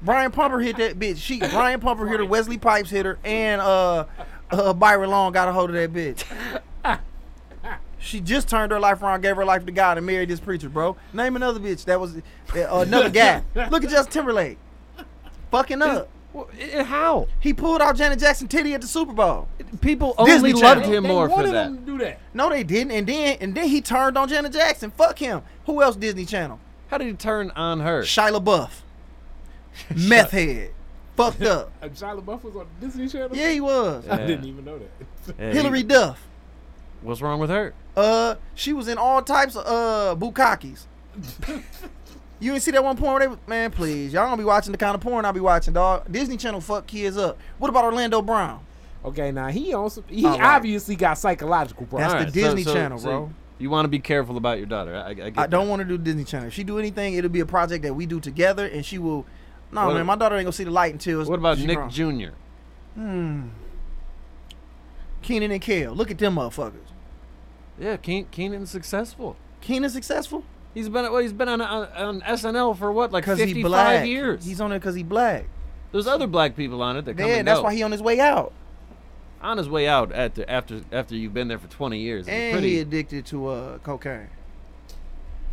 Brian 0.00 0.30
Pumper 0.30 0.60
hit 0.60 0.76
that 0.78 0.98
bitch. 0.98 1.18
She 1.18 1.38
Brian 1.38 1.78
Pumper 1.80 2.06
hit 2.08 2.20
her, 2.20 2.26
Wesley 2.26 2.58
Pipes 2.58 2.88
hit 2.90 3.04
her, 3.04 3.18
and 3.22 3.60
uh, 3.60 4.06
uh 4.50 4.72
Byron 4.72 5.10
Long 5.10 5.32
got 5.32 5.48
a 5.48 5.52
hold 5.52 5.70
of 5.70 5.76
that 5.76 5.92
bitch. 5.92 6.24
She 8.04 8.20
just 8.20 8.48
turned 8.48 8.70
her 8.70 8.78
life 8.78 9.02
around, 9.02 9.22
gave 9.22 9.34
her 9.36 9.44
life 9.44 9.64
to 9.66 9.72
God, 9.72 9.96
and 9.96 10.06
married 10.06 10.28
this 10.28 10.40
preacher, 10.40 10.68
bro. 10.68 10.96
Name 11.12 11.36
another 11.36 11.58
bitch 11.58 11.84
that 11.86 11.98
was 11.98 12.16
uh, 12.16 12.20
another 12.70 13.08
guy. 13.10 13.42
Look 13.70 13.82
at 13.84 13.90
Justin 13.90 14.12
Timberlake, 14.12 14.58
fucking 15.50 15.80
up. 15.82 16.08
Well, 16.32 16.48
i- 16.60 16.82
how? 16.82 17.28
He 17.40 17.54
pulled 17.54 17.80
out 17.80 17.96
Janet 17.96 18.18
Jackson 18.18 18.48
titty 18.48 18.74
at 18.74 18.80
the 18.80 18.86
Super 18.86 19.12
Bowl. 19.12 19.48
People 19.80 20.14
Disney 20.24 20.50
only 20.50 20.52
Channel. 20.60 20.82
loved 20.82 20.86
him 20.94 21.02
They 21.04 21.08
more 21.08 21.28
for 21.28 21.34
wanted 21.36 21.54
that. 21.54 21.66
him 21.68 21.84
do 21.84 21.98
that. 21.98 22.20
No, 22.34 22.48
they 22.50 22.62
didn't. 22.64 22.90
And 22.90 23.06
then 23.06 23.38
and 23.40 23.54
then 23.54 23.68
he 23.68 23.80
turned 23.80 24.18
on 24.18 24.28
Janet 24.28 24.52
Jackson. 24.52 24.90
Fuck 24.90 25.18
him. 25.18 25.42
Who 25.66 25.80
else? 25.82 25.96
Disney 25.96 26.24
Channel. 26.24 26.58
How 26.88 26.98
did 26.98 27.06
he 27.06 27.12
turn 27.14 27.50
on 27.52 27.80
her? 27.80 28.02
Shia 28.02 28.38
LaBeouf. 28.38 28.70
Meth 30.08 30.30
head. 30.32 30.70
Fucked 31.16 31.42
up. 31.42 31.72
Shia 31.82 32.20
LaBeouf 32.20 32.42
was 32.42 32.56
on 32.56 32.66
Disney 32.80 33.08
Channel. 33.08 33.36
Yeah, 33.36 33.50
he 33.50 33.60
was. 33.60 34.06
I 34.08 34.26
didn't 34.26 34.44
even 34.46 34.64
know 34.64 34.78
that. 34.78 35.54
Hilary 35.54 35.82
Duff. 35.84 36.20
What's 37.04 37.20
wrong 37.22 37.38
with 37.38 37.50
her? 37.50 37.72
Uh, 37.96 38.34
she 38.54 38.72
was 38.72 38.88
in 38.88 38.98
all 38.98 39.22
types 39.22 39.54
of 39.56 39.64
uh 39.66 40.16
bukakis. 40.18 40.86
you 42.40 42.50
didn't 42.52 42.62
see 42.62 42.70
that 42.72 42.82
one 42.82 42.96
porn? 42.96 43.20
They, 43.20 43.28
was- 43.28 43.38
man, 43.46 43.70
please, 43.70 44.12
y'all 44.12 44.28
don't 44.28 44.38
be 44.38 44.44
watching 44.44 44.72
the 44.72 44.78
kind 44.78 44.94
of 44.94 45.00
porn 45.00 45.24
I 45.24 45.30
be 45.32 45.38
watching, 45.40 45.74
dog. 45.74 46.10
Disney 46.10 46.36
Channel 46.36 46.60
fuck 46.60 46.86
kids 46.86 47.16
up. 47.16 47.38
What 47.58 47.68
about 47.68 47.84
Orlando 47.84 48.20
Brown? 48.22 48.64
Okay, 49.04 49.30
now 49.32 49.48
he 49.48 49.74
also 49.74 50.02
he 50.08 50.24
All 50.24 50.32
right. 50.32 50.40
obviously 50.56 50.96
got 50.96 51.14
psychological 51.18 51.86
problems. 51.86 52.12
That's 52.12 52.14
All 52.26 52.32
the 52.32 52.42
right, 52.42 52.54
Disney 52.56 52.72
Channel, 52.72 52.98
bro. 53.00 53.30
You 53.58 53.70
want 53.70 53.84
to 53.84 53.88
be 53.90 54.00
careful 54.00 54.36
about 54.36 54.56
your 54.58 54.66
daughter. 54.66 54.96
I, 54.96 55.10
I, 55.10 55.14
get 55.14 55.38
I 55.38 55.46
don't 55.46 55.68
want 55.68 55.80
to 55.80 55.84
do 55.86 55.96
Disney 55.98 56.24
Channel. 56.24 56.48
If 56.48 56.54
she 56.54 56.64
do 56.64 56.78
anything, 56.78 57.14
it'll 57.14 57.30
be 57.30 57.40
a 57.40 57.46
project 57.46 57.84
that 57.84 57.94
we 57.94 58.06
do 58.06 58.18
together, 58.18 58.66
and 58.66 58.84
she 58.84 58.98
will. 58.98 59.26
No, 59.70 59.86
What- 59.86 59.94
man, 59.94 60.06
my 60.06 60.16
daughter 60.16 60.36
ain't 60.36 60.44
gonna 60.46 60.52
see 60.52 60.64
the 60.64 60.70
light 60.70 60.92
until. 60.94 61.22
What 61.24 61.38
about 61.38 61.58
she 61.58 61.66
Nick 61.66 61.76
grown. 61.76 61.90
Jr.? 61.90 62.28
Hmm. 62.94 63.48
Kenan 65.22 65.50
and 65.50 65.60
Kel. 65.60 65.94
Look 65.94 66.10
at 66.10 66.18
them 66.18 66.36
motherfuckers. 66.36 66.72
Yeah, 67.78 67.96
Keen, 67.96 68.26
Kenan's 68.26 68.70
successful. 68.70 69.36
Kenan 69.60 69.90
successful 69.90 70.44
He's 70.74 70.88
been 70.88 71.04
well, 71.04 71.22
he's 71.22 71.32
been 71.32 71.48
on, 71.48 71.60
on, 71.60 71.86
on 71.86 72.20
SNL 72.22 72.76
for 72.76 72.90
what, 72.90 73.12
like 73.12 73.24
55 73.24 74.06
years. 74.06 74.44
He's 74.44 74.60
on 74.60 74.70
there 74.70 74.78
because 74.80 74.96
he 74.96 75.04
black. 75.04 75.46
There's 75.92 76.08
other 76.08 76.26
black 76.26 76.56
people 76.56 76.82
on 76.82 76.96
it 76.96 77.04
that 77.04 77.16
come 77.16 77.28
Yeah, 77.28 77.42
that's 77.42 77.60
why 77.60 77.72
he 77.72 77.84
on 77.84 77.92
his 77.92 78.02
way 78.02 78.18
out. 78.18 78.52
on 79.40 79.56
his 79.58 79.68
way 79.68 79.86
out 79.86 80.12
after 80.12 80.44
after 80.48 80.80
after 80.90 81.14
you've 81.14 81.32
been 81.32 81.46
there 81.46 81.60
for 81.60 81.68
20 81.68 82.00
years. 82.00 82.26
And 82.26 82.52
pretty, 82.52 82.70
he 82.70 82.78
addicted 82.80 83.24
to 83.26 83.46
uh 83.46 83.78
cocaine. 83.78 84.28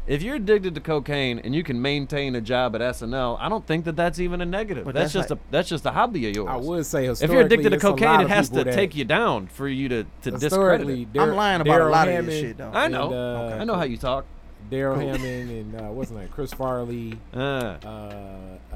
If 0.08 0.24
you're 0.24 0.36
addicted 0.38 0.74
to 0.76 0.82
cocaine 0.82 1.40
and 1.40 1.54
you 1.54 1.64
can 1.64 1.80
maintain 1.82 2.36
a 2.36 2.42
job 2.42 2.76
at 2.76 2.82
SNL, 2.82 3.38
I 3.40 3.50
don't 3.50 3.66
think 3.66 3.86
that 3.86 3.96
that's 3.96 4.20
even 4.20 4.42
a 4.42 4.46
negative. 4.46 4.84
But 4.84 4.96
that's, 4.96 5.14
that's 5.14 5.28
just 5.30 5.32
a 5.40 5.52
that's 5.52 5.70
just 5.70 5.86
a 5.86 5.92
hobby 5.92 6.28
of 6.28 6.36
yours. 6.36 6.48
I 6.50 6.56
would 6.58 6.86
say 6.86 7.06
if 7.06 7.22
you're 7.22 7.42
addicted 7.42 7.70
to 7.70 7.76
historically, 7.76 7.76
it's 7.76 7.84
a 7.84 7.88
lot 7.88 7.98
cocaine, 8.18 8.22
it 8.26 8.30
has 8.30 8.50
to 8.50 8.64
take 8.64 8.96
you 8.96 9.06
down 9.06 9.48
for 9.48 9.68
you 9.68 9.90
to, 9.90 10.04
to 10.04 10.32
discredit 10.32 10.42
historically, 10.42 11.02
it. 11.04 11.14
Dar- 11.14 11.30
I'm 11.30 11.36
lying 11.36 11.62
about 11.62 11.74
a 11.74 11.78
Darrell 11.78 11.92
lot 11.92 12.08
of 12.08 12.14
Hammond, 12.16 12.30
this 12.32 12.40
shit, 12.42 12.58
though. 12.58 12.72
I 12.74 12.88
know. 12.88 13.06
and, 13.06 13.54
uh, 13.54 13.62
I 13.62 13.64
know 13.64 13.76
how 13.76 13.84
you 13.84 13.98
talk. 13.98 14.26
Darrell 14.70 14.96
Cool. 14.98 15.08
Hammond 15.10 15.52
and 15.52 15.76
uh, 15.76 15.84
what's 15.92 16.10
his 16.10 16.18
name, 16.18 16.30
Chris 16.30 16.54
Farley, 16.54 17.20
Uh, 17.34 17.38
uh, 17.38 18.58
uh, 18.74 18.76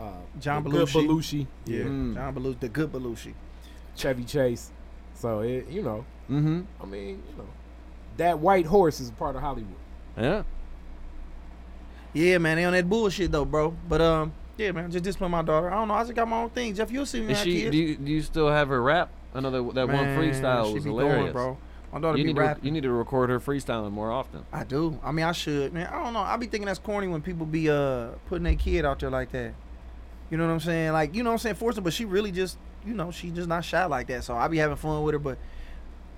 uh, 0.00 0.12
John 0.40 0.64
the 0.64 0.70
good 0.70 0.88
Belushi. 0.88 1.06
Belushi, 1.06 1.46
yeah, 1.64 1.80
Mm. 1.84 2.14
John 2.14 2.34
Belushi, 2.34 2.60
the 2.60 2.68
good 2.68 2.92
Belushi. 2.92 3.34
Chevy 3.96 4.24
Chase. 4.24 4.70
So 5.14 5.40
it, 5.40 5.68
you 5.68 5.82
know, 5.82 6.04
mm-hmm. 6.30 6.62
I 6.80 6.86
mean, 6.86 7.22
you 7.30 7.36
know, 7.38 7.46
that 8.16 8.38
white 8.38 8.66
horse 8.66 9.00
is 9.00 9.08
a 9.10 9.12
part 9.12 9.36
of 9.36 9.42
Hollywood. 9.42 9.76
Yeah. 10.16 10.42
Yeah, 12.12 12.38
man, 12.38 12.56
they 12.56 12.64
on 12.64 12.72
that 12.72 12.88
bullshit 12.88 13.32
though, 13.32 13.44
bro. 13.44 13.74
But 13.88 14.00
um, 14.00 14.32
yeah, 14.58 14.72
man, 14.72 14.90
just 14.90 15.04
discipline 15.04 15.30
my 15.30 15.42
daughter. 15.42 15.70
I 15.70 15.74
don't 15.74 15.88
know. 15.88 15.94
I 15.94 16.02
just 16.02 16.14
got 16.14 16.28
my 16.28 16.42
own 16.42 16.50
thing. 16.50 16.74
Jeff, 16.74 16.90
you'll 16.90 17.06
see 17.06 17.20
me 17.20 17.32
Is 17.32 17.40
she? 17.40 17.60
kids. 17.62 17.70
Do 17.70 17.78
you, 17.78 17.96
do 17.96 18.12
you 18.12 18.22
still 18.22 18.48
have 18.48 18.68
her 18.68 18.82
rap? 18.82 19.10
I 19.34 19.40
know 19.40 19.50
that 19.50 19.74
that 19.74 19.88
one 19.88 20.06
freestyle 20.08 20.74
was 20.74 20.84
hilarious, 20.84 21.16
going, 21.20 21.32
bro. 21.32 21.58
My 21.92 22.00
daughter 22.00 22.18
You 22.18 22.24
be 22.24 22.32
need 22.32 22.38
to 22.38 22.56
you 22.62 22.70
need 22.70 22.82
to 22.82 22.92
record 22.92 23.30
her 23.30 23.40
freestyling 23.40 23.92
more 23.92 24.10
often. 24.10 24.44
I 24.52 24.64
do. 24.64 24.98
I 25.02 25.12
mean, 25.12 25.24
I 25.24 25.32
should, 25.32 25.72
man. 25.72 25.86
I 25.86 26.02
don't 26.02 26.12
know. 26.12 26.20
I 26.20 26.36
be 26.36 26.46
thinking 26.46 26.66
that's 26.66 26.78
corny 26.78 27.06
when 27.06 27.22
people 27.22 27.46
be 27.46 27.70
uh 27.70 28.08
putting 28.28 28.44
their 28.44 28.54
kid 28.54 28.84
out 28.84 29.00
there 29.00 29.10
like 29.10 29.32
that. 29.32 29.54
You 30.30 30.38
know 30.38 30.46
what 30.46 30.52
I'm 30.52 30.60
saying? 30.60 30.92
Like, 30.92 31.14
you 31.14 31.22
know 31.22 31.30
what 31.30 31.34
I'm 31.34 31.38
saying? 31.40 31.56
Forcing, 31.56 31.84
but 31.84 31.92
she 31.92 32.06
really 32.06 32.32
just, 32.32 32.56
you 32.86 32.94
know, 32.94 33.10
she 33.10 33.30
just 33.30 33.48
not 33.48 33.64
shy 33.64 33.84
like 33.84 34.06
that. 34.06 34.24
So 34.24 34.34
I 34.34 34.48
be 34.48 34.56
having 34.56 34.76
fun 34.78 35.02
with 35.02 35.12
her, 35.12 35.18
but 35.18 35.36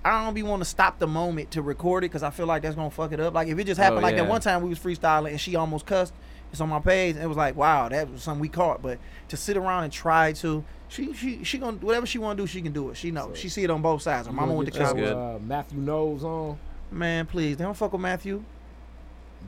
I 0.05 0.23
don't 0.23 0.33
be 0.35 0.43
wanting 0.43 0.61
to 0.63 0.69
stop 0.69 0.99
the 0.99 1.07
moment 1.07 1.51
to 1.51 1.61
record 1.61 2.03
it 2.03 2.07
because 2.09 2.21
I 2.23 2.29
feel 2.29 2.45
like 2.45 2.61
that's 2.61 2.75
gonna 2.75 2.89
fuck 2.91 3.11
it 3.11 3.19
up. 3.19 3.33
Like 3.33 3.47
if 3.47 3.57
it 3.57 3.63
just 3.65 3.79
happened 3.79 3.99
Oh, 3.99 4.03
like 4.03 4.15
that 4.17 4.27
one 4.27 4.39
time 4.39 4.61
we 4.61 4.69
was 4.69 4.79
freestyling 4.79 5.31
and 5.31 5.41
she 5.41 5.55
almost 5.55 5.85
cussed. 5.85 6.13
It's 6.51 6.61
on 6.61 6.69
my 6.69 6.79
page 6.79 7.15
and 7.15 7.23
it 7.23 7.27
was 7.27 7.35
like, 7.37 7.55
wow, 7.55 7.89
that 7.89 8.09
was 8.09 8.21
something 8.23 8.39
we 8.39 8.47
caught. 8.47 8.81
But 8.81 8.99
to 9.29 9.35
sit 9.35 9.57
around 9.57 9.85
and 9.85 9.91
try 9.91 10.31
to, 10.33 10.63
she 10.89 11.11
she 11.13 11.43
she 11.43 11.57
gonna 11.57 11.77
whatever 11.77 12.05
she 12.05 12.19
want 12.19 12.37
to 12.37 12.43
do, 12.43 12.47
she 12.47 12.61
can 12.61 12.71
do 12.71 12.91
it. 12.91 12.97
She 12.97 13.09
knows. 13.11 13.29
So- 13.29 13.35
she 13.35 13.49
see 13.49 13.63
it 13.63 13.69
on 13.71 13.81
both 13.81 14.03
sides. 14.03 14.27
Her 14.27 14.33
mama 14.33 14.47
gonna 14.49 14.57
went 14.59 14.67
to 14.67 14.71
get 14.71 14.79
That's 14.79 14.91
college. 14.93 15.05
good. 15.09 15.17
Uh, 15.17 15.39
Mathew 15.39 15.79
Knowles 15.79 16.23
on, 16.23 16.57
Man, 16.91 17.25
please, 17.25 17.57
they 17.57 17.63
don't 17.63 17.73
fuck 17.75 17.91
with 17.91 18.01
Mathew. 18.01 18.43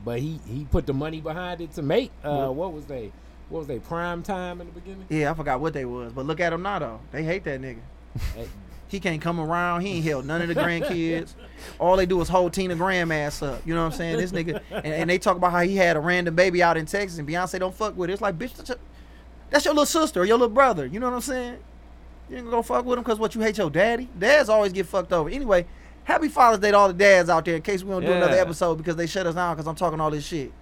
but 0.04 0.18
he 0.18 0.40
he 0.46 0.64
put 0.64 0.86
the 0.86 0.92
money 0.92 1.20
behind 1.20 1.60
it 1.60 1.72
to 1.74 1.82
make. 1.82 2.10
Uh, 2.24 2.46
What? 2.48 2.54
what 2.56 2.72
was 2.72 2.84
they? 2.86 3.12
What 3.48 3.60
was 3.60 3.68
they? 3.68 3.78
Prime 3.78 4.22
time 4.24 4.60
in 4.60 4.66
the 4.66 4.72
beginning. 4.72 5.06
Yeah, 5.08 5.30
I 5.30 5.34
forgot 5.34 5.60
what 5.60 5.72
they 5.72 5.84
was, 5.84 6.12
but 6.12 6.26
look 6.26 6.40
at 6.40 6.52
him 6.52 6.62
now 6.62 6.80
though. 6.80 7.00
They 7.12 7.22
hate 7.22 7.44
that 7.44 7.60
nigga. 7.62 7.78
He 8.88 9.00
can't 9.00 9.20
come 9.20 9.38
around. 9.38 9.82
He 9.82 9.92
ain't 9.96 10.04
held 10.04 10.24
none 10.26 10.40
of 10.42 10.48
the 10.48 10.54
grandkids. 10.54 11.34
All 11.78 11.96
they 11.96 12.06
do 12.06 12.20
is 12.20 12.28
hold 12.28 12.52
Tina 12.54 12.74
Graham 12.74 13.12
ass 13.12 13.42
up. 13.42 13.60
You 13.66 13.74
know 13.74 13.84
what 13.84 13.92
I'm 13.92 13.98
saying? 13.98 14.16
This 14.16 14.32
nigga, 14.32 14.62
and, 14.70 14.86
and 14.86 15.10
they 15.10 15.18
talk 15.18 15.36
about 15.36 15.52
how 15.52 15.60
he 15.60 15.76
had 15.76 15.96
a 15.96 16.00
random 16.00 16.34
baby 16.34 16.62
out 16.62 16.76
in 16.78 16.86
Texas, 16.86 17.18
and 17.18 17.28
Beyonce 17.28 17.58
don't 17.58 17.74
fuck 17.74 17.96
with 17.96 18.08
it. 18.08 18.14
It's 18.14 18.22
like, 18.22 18.38
bitch, 18.38 18.54
that's 18.56 18.68
your, 18.70 18.78
that's 19.50 19.64
your 19.66 19.74
little 19.74 19.86
sister 19.86 20.22
or 20.22 20.24
your 20.24 20.38
little 20.38 20.54
brother. 20.54 20.86
You 20.86 21.00
know 21.00 21.08
what 21.08 21.16
I'm 21.16 21.20
saying? 21.20 21.58
You 22.30 22.36
ain't 22.36 22.46
gonna 22.46 22.56
go 22.58 22.62
fuck 22.62 22.84
with 22.84 22.98
him 22.98 23.04
because 23.04 23.18
what 23.18 23.34
you 23.34 23.40
hate 23.42 23.58
your 23.58 23.70
daddy? 23.70 24.08
Dads 24.18 24.48
always 24.48 24.72
get 24.72 24.86
fucked 24.86 25.12
over. 25.12 25.28
Anyway, 25.28 25.66
happy 26.04 26.28
Father's 26.28 26.60
Day 26.60 26.70
to 26.70 26.76
all 26.76 26.88
the 26.88 26.94
dads 26.94 27.28
out 27.28 27.44
there. 27.44 27.56
In 27.56 27.62
case 27.62 27.82
we 27.82 27.90
don't 27.90 28.04
do 28.04 28.12
another 28.12 28.36
episode 28.38 28.76
because 28.76 28.96
they 28.96 29.06
shut 29.06 29.26
us 29.26 29.34
down 29.34 29.54
because 29.56 29.66
I'm 29.66 29.74
talking 29.74 30.00
all 30.00 30.10
this 30.10 30.26
shit. 30.26 30.52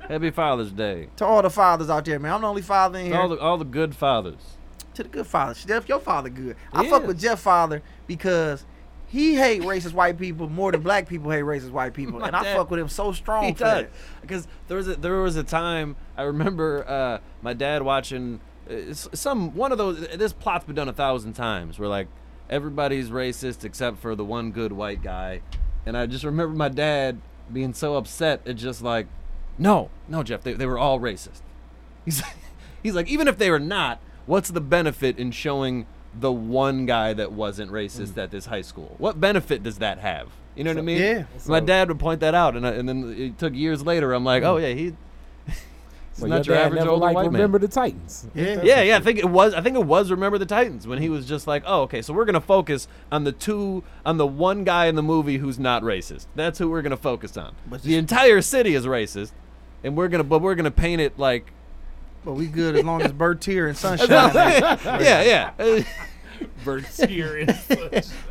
Happy 0.00 0.30
Father's 0.30 0.72
Day. 0.72 1.08
To 1.16 1.24
all 1.24 1.40
the 1.42 1.50
fathers 1.50 1.88
out 1.88 2.04
there, 2.04 2.18
man. 2.18 2.32
I'm 2.34 2.40
the 2.40 2.48
only 2.48 2.62
father 2.62 2.98
in 2.98 3.06
here. 3.06 3.16
all 3.16 3.28
the 3.28 3.38
all 3.38 3.56
the 3.58 3.64
good 3.64 3.94
fathers. 3.94 4.56
To 4.94 5.02
the 5.02 5.08
good 5.08 5.26
father. 5.26 5.54
Jeff, 5.66 5.88
your 5.88 6.00
father 6.00 6.28
good. 6.28 6.56
I 6.72 6.84
He 6.84 6.90
fuck 6.90 7.06
with 7.06 7.20
Jeff 7.20 7.40
father 7.40 7.82
because 8.06 8.64
he 9.06 9.34
hate 9.34 9.62
racist 9.62 9.92
white 9.92 10.18
people 10.18 10.48
more 10.48 10.70
than 10.70 10.82
black 10.82 11.08
people 11.08 11.30
hate 11.30 11.44
racist 11.44 11.70
white 11.70 11.94
people, 11.94 12.18
My 12.20 12.28
and 12.28 12.36
I 12.36 12.54
fuck 12.54 12.70
with 12.70 12.80
him 12.80 12.88
so 12.88 13.12
strong 13.12 13.44
He 13.44 13.52
does 13.52 13.86
because 14.20 14.46
there 14.68 14.76
was 14.76 14.88
a, 14.88 14.96
there 14.96 15.20
was 15.20 15.36
a 15.36 15.42
time 15.42 15.96
I 16.16 16.22
remember 16.22 16.88
uh, 16.88 17.18
my 17.42 17.52
dad 17.52 17.82
watching 17.82 18.40
uh, 18.70 18.92
some 18.92 19.54
one 19.54 19.72
of 19.72 19.78
those. 19.78 20.06
This 20.16 20.32
plot's 20.32 20.64
been 20.64 20.76
done 20.76 20.88
a 20.88 20.92
thousand 20.92 21.32
times. 21.32 21.78
Where 21.78 21.88
like 21.88 22.08
everybody's 22.48 23.10
racist 23.10 23.64
except 23.64 23.98
for 23.98 24.14
the 24.14 24.24
one 24.24 24.52
good 24.52 24.72
white 24.72 25.02
guy, 25.02 25.42
and 25.84 25.96
I 25.96 26.06
just 26.06 26.24
remember 26.24 26.54
my 26.54 26.68
dad 26.68 27.20
being 27.52 27.74
so 27.74 27.96
upset. 27.96 28.42
It's 28.44 28.62
just 28.62 28.80
like, 28.80 29.08
no, 29.58 29.90
no, 30.08 30.22
Jeff, 30.22 30.42
they, 30.42 30.52
they 30.52 30.66
were 30.66 30.78
all 30.78 31.00
racist. 31.00 31.42
He's 32.04 32.22
he's 32.82 32.94
like, 32.94 33.08
even 33.08 33.26
if 33.26 33.38
they 33.38 33.50
were 33.50 33.58
not, 33.58 34.00
what's 34.30 34.48
the 34.50 34.60
benefit 34.60 35.18
in 35.18 35.32
showing 35.32 35.86
the 36.18 36.30
one 36.32 36.86
guy 36.86 37.12
that 37.12 37.32
wasn't 37.32 37.70
racist 37.70 38.16
at 38.16 38.30
this 38.30 38.46
high 38.46 38.62
school? 38.62 38.94
What 38.98 39.20
benefit 39.20 39.62
does 39.62 39.78
that 39.78 39.98
have? 39.98 40.28
You 40.54 40.64
know 40.64 40.70
what 40.70 40.78
I 40.78 40.82
mean? 40.82 41.00
Yeah. 41.00 41.24
My 41.46 41.60
dad 41.60 41.88
would 41.88 41.98
point 41.98 42.20
that 42.20 42.34
out, 42.34 42.56
and, 42.56 42.66
I, 42.66 42.70
and 42.72 42.88
then 42.88 43.14
it 43.16 43.38
took 43.38 43.54
years 43.54 43.84
later. 43.84 44.12
I'm 44.12 44.24
like, 44.24 44.42
oh 44.42 44.56
yeah, 44.56 44.72
he. 44.72 44.94
He's 45.46 46.22
Well, 46.22 46.28
not 46.28 46.46
your 46.46 46.56
dad 46.56 46.66
average 46.66 46.78
never 46.80 46.90
older 46.90 47.06
like 47.06 47.14
white 47.14 47.26
remember 47.26 47.58
man. 47.58 47.68
the 47.68 47.72
Titans. 47.72 48.28
Yeah. 48.34 48.60
Yeah, 48.62 48.82
yeah. 48.82 48.96
I 48.96 49.00
think 49.00 49.18
it 49.18 49.28
was. 49.28 49.54
I 49.54 49.60
think 49.60 49.76
it 49.76 49.84
was. 49.84 50.10
Remember 50.10 50.38
the 50.38 50.46
Titans 50.46 50.86
when 50.86 50.98
he 51.00 51.08
was 51.08 51.26
just 51.26 51.46
like, 51.46 51.62
oh, 51.66 51.82
okay. 51.82 52.02
So 52.02 52.12
we're 52.12 52.24
gonna 52.24 52.40
focus 52.40 52.88
on 53.12 53.24
the 53.24 53.32
two, 53.32 53.84
on 54.04 54.16
the 54.16 54.26
one 54.26 54.64
guy 54.64 54.86
in 54.86 54.96
the 54.96 55.02
movie 55.02 55.38
who's 55.38 55.58
not 55.58 55.82
racist. 55.82 56.26
That's 56.34 56.58
who 56.58 56.68
we're 56.68 56.82
gonna 56.82 56.96
focus 56.96 57.36
on. 57.36 57.54
But 57.68 57.82
the 57.82 57.96
entire 57.96 58.42
city 58.42 58.74
is 58.74 58.86
racist, 58.86 59.32
and 59.84 59.96
we're 59.96 60.08
gonna, 60.08 60.24
but 60.24 60.40
we're 60.40 60.56
gonna 60.56 60.70
paint 60.72 61.00
it 61.00 61.16
like, 61.18 61.52
But 62.24 62.32
we 62.34 62.46
good 62.46 62.76
as 62.76 62.84
long 62.84 63.02
as 63.02 63.12
Bertier 63.12 63.68
and 63.68 63.76
Sunshine. 63.76 64.08
man. 64.08 64.78
yeah, 65.00 65.22
yeah. 65.58 65.82
Sunshine. 66.64 67.46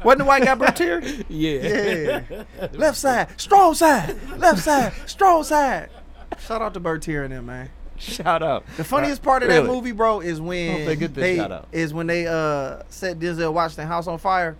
Wasn't 0.04 0.20
the 0.20 0.26
white 0.26 0.44
guy 0.44 0.56
Bertier? 0.56 1.00
yeah. 1.28 2.22
Yeah. 2.32 2.68
left 2.74 2.98
side, 2.98 3.40
strong 3.40 3.74
side, 3.74 4.16
left 4.38 4.60
side, 4.64 4.94
strong 5.06 5.44
side. 5.44 5.90
Shout 6.40 6.62
out 6.62 6.74
to 6.76 6.80
Bertier 6.80 7.24
and 7.24 7.34
them, 7.34 7.48
man. 7.48 7.70
Shout 7.98 8.42
out. 8.42 8.66
The 8.78 8.84
funniest 8.84 9.22
part 9.22 9.44
of 9.44 9.50
that 9.50 9.66
movie, 9.66 9.92
bro, 9.92 10.22
is 10.22 10.40
when 10.40 10.78
Hope 10.78 10.86
they 10.86 10.96
get 10.96 11.14
this 11.14 11.38
shout 11.38 11.52
out. 11.52 11.68
is 11.72 11.94
when 11.94 12.08
they 12.08 12.28
uh 12.28 12.84
set 12.90 13.20
Denzel 13.20 13.52
Washington 13.54 13.88
house 13.88 14.08
on 14.08 14.18
fire, 14.20 14.56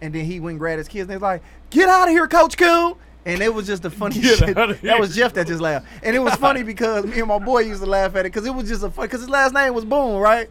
and 0.00 0.14
then 0.14 0.24
he 0.24 0.38
went 0.38 0.52
and 0.52 0.58
grabbed 0.60 0.78
his 0.78 0.88
kids, 0.88 1.02
and 1.02 1.10
they 1.10 1.16
was 1.16 1.22
like, 1.22 1.42
"Get 1.70 1.88
out 1.88 2.04
of 2.08 2.10
here, 2.10 2.28
Coach 2.28 2.56
Coon!" 2.56 2.94
And 3.26 3.40
it 3.40 3.52
was 3.54 3.66
just 3.66 3.82
the 3.82 3.90
funniest 3.90 4.40
Get 4.40 4.48
shit. 4.56 4.82
That 4.82 5.00
was 5.00 5.16
Jeff 5.16 5.32
that 5.32 5.46
just 5.46 5.60
laughed, 5.62 5.86
and 6.02 6.14
it 6.14 6.18
was 6.18 6.34
funny 6.34 6.62
because 6.72 7.06
me 7.06 7.18
and 7.20 7.28
my 7.28 7.38
boy 7.38 7.60
used 7.60 7.80
to 7.82 7.88
laugh 7.88 8.14
at 8.16 8.20
it 8.26 8.32
because 8.32 8.46
it 8.46 8.54
was 8.54 8.68
just 8.68 8.82
a 8.82 8.90
fun. 8.90 9.06
Because 9.06 9.20
his 9.20 9.30
last 9.30 9.54
name 9.54 9.72
was 9.72 9.84
Boone, 9.86 10.20
right? 10.20 10.50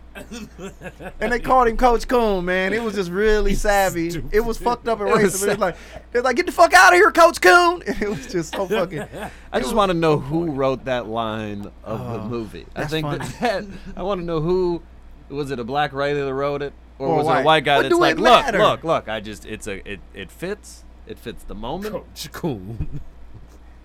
and 1.20 1.32
they 1.32 1.40
called 1.40 1.68
him 1.68 1.78
Coach 1.78 2.08
Coon, 2.08 2.46
man. 2.46 2.74
It 2.74 2.82
was 2.82 2.96
just 2.96 3.12
really 3.12 3.54
savvy. 3.68 4.08
It 4.32 4.40
was 4.40 4.58
fucked 4.58 4.88
up 4.88 5.00
and 5.02 5.10
It 5.14 5.14
was 5.24 5.36
racist. 5.36 5.44
It 5.44 5.50
was 5.50 5.58
like, 5.60 5.76
they 6.12 6.20
was 6.20 6.24
like, 6.26 6.36
"Get 6.36 6.46
the 6.48 6.52
fuck 6.52 6.74
out 6.74 6.94
of 6.94 6.98
here, 6.98 7.12
Coach 7.12 7.40
Coon!" 7.42 7.84
And 7.86 8.02
it 8.02 8.10
was 8.10 8.26
just 8.28 8.54
so 8.56 8.68
fucking. 8.68 9.06
I 9.52 9.60
just 9.60 9.76
want 9.76 9.92
to 9.92 9.94
know 9.98 10.18
who 10.18 10.52
wrote 10.52 10.86
that 10.86 11.08
line 11.08 11.70
of 11.84 12.00
the 12.00 12.22
Oh, 12.22 12.28
movie. 12.28 12.66
I 12.76 12.86
think 12.86 13.06
funny. 13.06 13.26
that, 13.40 13.66
I 13.96 14.02
want 14.04 14.20
to 14.22 14.26
know 14.26 14.42
who 14.42 14.82
was 15.30 15.52
it 15.52 15.60
a 15.60 15.64
black 15.64 15.94
writer 15.94 16.26
that 16.26 16.34
wrote 16.34 16.62
it, 16.64 16.74
or, 16.98 17.08
Or 17.08 17.18
was 17.18 17.28
it 17.28 17.42
a 17.42 17.44
white 17.44 17.64
guy 17.66 17.78
What 17.78 17.84
that's 17.84 17.96
like, 17.96 18.18
it 18.18 18.22
look, 18.22 18.54
look, 18.54 18.84
look. 18.84 19.10
I 19.10 19.20
just 19.20 19.46
it's 19.46 19.68
a 19.68 19.88
it 19.90 20.00
it 20.14 20.32
fits. 20.32 20.84
It 21.08 21.18
fits 21.20 21.44
the 21.44 21.56
moment. 21.56 21.94
Coach 21.94 22.30
Coon. 22.32 23.00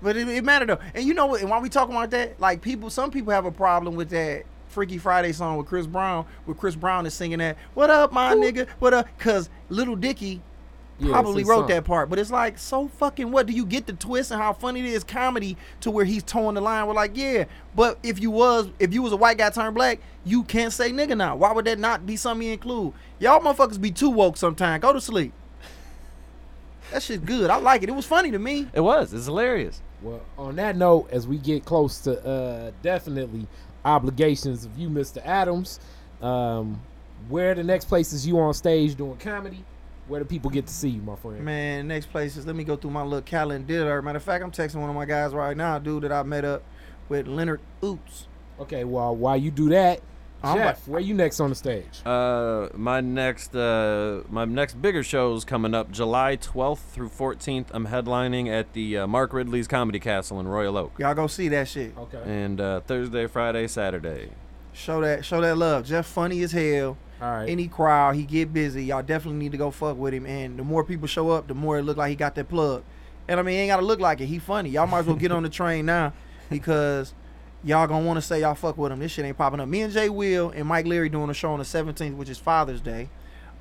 But 0.00 0.16
it, 0.16 0.28
it 0.28 0.44
mattered 0.44 0.68
though. 0.68 0.78
And 0.94 1.04
you 1.04 1.14
know 1.14 1.26
what? 1.26 1.40
And 1.40 1.50
while 1.50 1.60
we 1.60 1.68
talking 1.68 1.94
about 1.94 2.10
that, 2.10 2.40
like 2.40 2.62
people, 2.62 2.90
some 2.90 3.10
people 3.10 3.32
have 3.32 3.44
a 3.46 3.50
problem 3.52 3.96
with 3.96 4.10
that 4.10 4.44
Freaky 4.68 4.98
Friday 4.98 5.32
song 5.32 5.56
with 5.56 5.66
Chris 5.66 5.86
Brown, 5.86 6.24
where 6.44 6.54
Chris 6.54 6.76
Brown 6.76 7.06
is 7.06 7.14
singing 7.14 7.38
that 7.38 7.56
"What 7.74 7.90
up, 7.90 8.12
my 8.12 8.34
nigga? 8.34 8.68
What 8.78 8.94
up?" 8.94 9.08
Because 9.18 9.48
Little 9.70 9.96
Dicky 9.96 10.40
Yeah, 11.00 11.10
probably 11.10 11.42
wrote 11.42 11.62
song. 11.62 11.68
that 11.70 11.84
part. 11.84 12.10
But 12.10 12.20
it's 12.20 12.30
like 12.30 12.58
so 12.58 12.86
fucking 12.86 13.32
what? 13.32 13.46
Do 13.46 13.52
you 13.54 13.64
get 13.66 13.86
the 13.86 13.94
twist 13.94 14.30
and 14.30 14.40
how 14.40 14.52
funny 14.52 14.80
it 14.80 14.86
is 14.86 15.02
comedy 15.02 15.56
to 15.80 15.90
where 15.90 16.04
he's 16.04 16.22
toeing 16.22 16.54
the 16.54 16.60
line? 16.60 16.86
We're 16.86 16.92
like, 16.94 17.16
yeah. 17.16 17.46
But 17.74 17.98
if 18.04 18.20
you 18.20 18.30
was 18.30 18.70
if 18.78 18.92
you 18.94 19.02
was 19.02 19.12
a 19.12 19.16
white 19.16 19.38
guy 19.38 19.50
turned 19.50 19.74
black, 19.74 19.98
you 20.24 20.44
can't 20.44 20.72
say 20.72 20.92
nigga 20.92 21.16
now. 21.16 21.34
Why 21.34 21.50
would 21.50 21.64
that 21.64 21.78
not 21.80 22.06
be 22.06 22.14
something 22.16 22.46
you 22.46 22.52
include? 22.52 22.92
Y'all 23.18 23.40
motherfuckers 23.40 23.80
be 23.80 23.90
too 23.90 24.10
woke 24.10 24.36
sometimes. 24.36 24.80
Go 24.82 24.92
to 24.92 25.00
sleep. 25.00 25.32
That 26.92 27.02
shit's 27.02 27.24
good. 27.24 27.50
I 27.50 27.56
like 27.56 27.82
it. 27.82 27.88
It 27.88 27.94
was 27.94 28.06
funny 28.06 28.30
to 28.30 28.38
me. 28.38 28.68
It 28.72 28.80
was. 28.80 29.12
It's 29.12 29.26
hilarious. 29.26 29.82
Well, 30.02 30.22
on 30.36 30.56
that 30.56 30.76
note, 30.76 31.08
as 31.10 31.26
we 31.26 31.38
get 31.38 31.64
close 31.64 32.00
to 32.02 32.24
uh, 32.24 32.70
definitely 32.82 33.46
obligations 33.84 34.64
of 34.64 34.78
you, 34.78 34.88
Mr. 34.88 35.24
Adams, 35.24 35.80
um, 36.22 36.80
where 37.28 37.54
the 37.54 37.64
next 37.64 37.86
places 37.86 38.26
you 38.26 38.38
on 38.38 38.54
stage 38.54 38.94
doing 38.94 39.16
comedy? 39.16 39.64
Where 40.06 40.20
do 40.20 40.24
people 40.24 40.50
get 40.50 40.66
to 40.66 40.72
see 40.72 40.88
you, 40.88 41.02
my 41.02 41.16
friend? 41.16 41.44
Man, 41.44 41.88
next 41.88 42.06
place 42.10 42.36
is 42.38 42.46
let 42.46 42.56
me 42.56 42.64
go 42.64 42.76
through 42.76 42.92
my 42.92 43.02
little 43.02 43.20
calendar. 43.20 44.00
Matter 44.00 44.16
of 44.16 44.22
fact, 44.22 44.42
I'm 44.42 44.50
texting 44.50 44.76
one 44.76 44.88
of 44.88 44.96
my 44.96 45.04
guys 45.04 45.34
right 45.34 45.54
now, 45.54 45.78
dude, 45.78 46.04
that 46.04 46.12
I 46.12 46.22
met 46.22 46.46
up 46.46 46.62
with 47.10 47.26
Leonard 47.26 47.60
Ouzts. 47.82 48.26
Okay, 48.58 48.84
well, 48.84 49.14
while 49.14 49.36
you 49.36 49.50
do 49.50 49.68
that, 49.68 50.00
I'm 50.42 50.56
Jeff, 50.58 50.86
where 50.86 51.00
you 51.00 51.14
next 51.14 51.40
on 51.40 51.50
the 51.50 51.56
stage? 51.56 52.00
Uh, 52.06 52.68
my 52.74 53.00
next 53.00 53.56
uh 53.56 54.22
my 54.30 54.44
next 54.44 54.80
bigger 54.80 55.02
shows 55.02 55.44
coming 55.44 55.74
up 55.74 55.90
July 55.90 56.36
12th 56.36 56.78
through 56.78 57.08
14th. 57.08 57.66
I'm 57.70 57.88
headlining 57.88 58.48
at 58.48 58.72
the 58.72 58.98
uh, 58.98 59.06
Mark 59.08 59.32
Ridley's 59.32 59.66
Comedy 59.66 59.98
Castle 59.98 60.38
in 60.38 60.46
Royal 60.46 60.76
Oak, 60.78 60.92
Y'all 60.98 61.14
go 61.14 61.26
see 61.26 61.48
that 61.48 61.66
shit. 61.66 61.96
Okay. 61.98 62.22
and 62.24 62.60
uh, 62.60 62.80
Thursday, 62.80 63.26
Friday, 63.26 63.66
Saturday. 63.66 64.30
Show 64.72 65.00
that, 65.00 65.24
show 65.24 65.40
that 65.40 65.58
love. 65.58 65.86
Jeff 65.86 66.06
funny 66.06 66.40
as 66.42 66.52
hell. 66.52 66.96
All 67.20 67.32
right. 67.32 67.48
Any 67.48 67.66
crowd, 67.66 68.14
he 68.14 68.22
get 68.22 68.52
busy. 68.52 68.84
Y'all 68.84 69.02
definitely 69.02 69.40
need 69.40 69.50
to 69.50 69.58
go 69.58 69.72
fuck 69.72 69.96
with 69.96 70.14
him. 70.14 70.24
And 70.24 70.56
the 70.56 70.62
more 70.62 70.84
people 70.84 71.08
show 71.08 71.30
up, 71.30 71.48
the 71.48 71.54
more 71.54 71.78
it 71.78 71.82
look 71.82 71.96
like 71.96 72.10
he 72.10 72.14
got 72.16 72.36
that 72.36 72.48
plug. 72.48 72.84
And 73.26 73.40
I 73.40 73.42
mean, 73.42 73.56
he 73.56 73.60
ain't 73.62 73.70
gotta 73.70 73.84
look 73.84 73.98
like 73.98 74.20
it. 74.20 74.26
He 74.26 74.38
funny. 74.38 74.70
Y'all 74.70 74.86
might 74.86 75.00
as 75.00 75.06
well 75.06 75.16
get 75.16 75.32
on 75.32 75.42
the 75.42 75.48
train 75.48 75.84
now 75.84 76.12
because 76.48 77.12
y'all 77.64 77.86
gonna 77.86 78.04
want 78.06 78.16
to 78.18 78.22
say 78.22 78.40
y'all 78.40 78.54
fuck 78.54 78.76
with 78.78 78.92
him. 78.92 78.98
This 79.00 79.12
shit 79.12 79.24
ain't 79.24 79.36
popping 79.38 79.60
up. 79.60 79.68
Me 79.68 79.82
and 79.82 79.92
Jay 79.92 80.08
Will 80.08 80.50
and 80.50 80.66
Mike 80.66 80.86
Leary 80.86 81.08
doing 81.08 81.30
a 81.30 81.34
show 81.34 81.52
on 81.52 81.58
the 81.58 81.64
17th, 81.64 82.16
which 82.16 82.28
is 82.28 82.38
Father's 82.38 82.80
Day. 82.80 83.08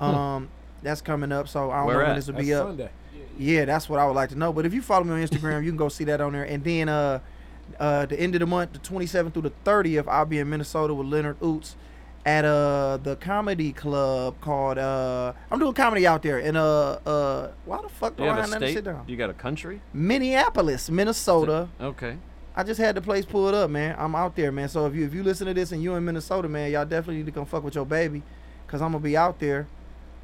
Um, 0.00 0.48
that's 0.82 1.00
coming 1.00 1.32
up. 1.32 1.48
So 1.48 1.70
I 1.70 1.78
don't 1.78 1.86
Where 1.86 1.98
know 2.00 2.04
when 2.06 2.16
this 2.16 2.26
will 2.26 2.34
That's 2.34 2.46
be 2.46 2.54
up. 2.54 2.66
Sunday. 2.68 2.90
Yeah, 3.36 3.64
that's 3.66 3.88
what 3.88 3.98
I 4.00 4.06
would 4.06 4.14
like 4.16 4.30
to 4.30 4.36
know. 4.38 4.52
But 4.52 4.66
if 4.66 4.74
you 4.74 4.82
follow 4.82 5.04
me 5.04 5.12
on 5.12 5.20
Instagram, 5.26 5.64
you 5.64 5.70
can 5.70 5.76
go 5.76 5.88
see 5.88 6.04
that 6.04 6.20
on 6.20 6.32
there. 6.32 6.44
And 6.44 6.62
then 6.64 6.88
uh 6.88 7.20
uh 7.78 8.06
the 8.06 8.18
end 8.18 8.34
of 8.34 8.40
the 8.40 8.46
month, 8.46 8.72
the 8.72 8.78
27th 8.78 9.32
through 9.32 9.42
the 9.42 9.52
30th, 9.64 10.08
I'll 10.08 10.24
be 10.24 10.38
in 10.38 10.48
Minnesota 10.48 10.94
with 10.94 11.06
Leonard 11.06 11.38
Ouzts 11.40 11.74
at 12.26 12.44
uh 12.44 12.98
the 13.02 13.14
comedy 13.16 13.72
club 13.72 14.40
called 14.40 14.76
uh 14.78 15.32
I'm 15.52 15.58
doing 15.60 15.72
comedy 15.74 16.04
out 16.06 16.22
there 16.22 16.38
in 16.40 16.56
uh 16.56 16.62
uh 17.06 17.50
why 17.64 17.80
the 17.80 17.88
fuck 17.88 18.16
do 18.16 18.24
You 18.24 18.30
I 18.30 18.36
have 18.36 18.50
have 18.50 18.62
a 18.62 18.66
state? 18.66 18.74
sit 18.74 18.84
down? 18.84 19.04
You 19.06 19.16
got 19.16 19.30
a 19.30 19.34
country? 19.34 19.80
Minneapolis, 19.92 20.90
Minnesota. 20.90 21.68
Okay. 21.80 22.16
I 22.58 22.64
just 22.64 22.80
had 22.80 22.96
the 22.96 23.00
place 23.00 23.24
pulled 23.24 23.54
up, 23.54 23.70
man. 23.70 23.94
I'm 23.96 24.16
out 24.16 24.34
there, 24.34 24.50
man. 24.50 24.68
So 24.68 24.86
if 24.86 24.94
you 24.96 25.04
if 25.06 25.14
you 25.14 25.22
listen 25.22 25.46
to 25.46 25.54
this 25.54 25.70
and 25.70 25.80
you 25.80 25.94
in 25.94 26.04
Minnesota, 26.04 26.48
man, 26.48 26.72
y'all 26.72 26.84
definitely 26.84 27.18
need 27.18 27.26
to 27.26 27.32
come 27.32 27.46
fuck 27.46 27.62
with 27.62 27.76
your 27.76 27.86
baby, 27.86 28.22
cause 28.66 28.82
I'm 28.82 28.90
gonna 28.92 28.98
be 29.04 29.16
out 29.16 29.38
there. 29.38 29.68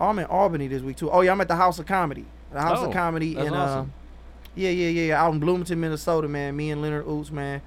Oh, 0.00 0.06
I'm 0.06 0.18
in 0.18 0.24
Albany 0.26 0.66
this 0.66 0.82
week 0.82 0.96
too. 0.96 1.10
Oh 1.12 1.20
yeah, 1.20 1.30
I'm 1.30 1.40
at 1.40 1.46
the 1.46 1.54
House 1.54 1.78
of 1.78 1.86
Comedy. 1.86 2.24
The 2.52 2.60
House 2.60 2.78
Oh, 2.80 2.86
of 2.86 2.92
Comedy 2.92 3.36
in 3.36 3.54
awesome. 3.54 3.80
uh, 3.80 4.48
yeah, 4.56 4.70
yeah, 4.70 4.88
yeah, 4.88 5.02
yeah, 5.06 5.22
out 5.24 5.32
in 5.32 5.38
Bloomington, 5.38 5.80
Minnesota, 5.80 6.26
man. 6.26 6.56
Me 6.56 6.72
and 6.72 6.82
Leonard 6.82 7.06
Ouzts, 7.06 7.30
man. 7.30 7.62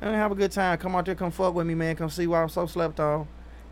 And 0.00 0.14
have 0.14 0.30
a 0.30 0.36
good 0.36 0.52
time. 0.52 0.78
Come 0.78 0.94
out 0.94 1.04
there, 1.04 1.14
come 1.16 1.32
fuck 1.32 1.54
with 1.54 1.66
me, 1.66 1.74
man. 1.74 1.96
Come 1.96 2.08
see 2.08 2.26
why 2.28 2.42
I'm 2.42 2.48
so 2.48 2.66
slept 2.66 3.00
on. 3.00 3.26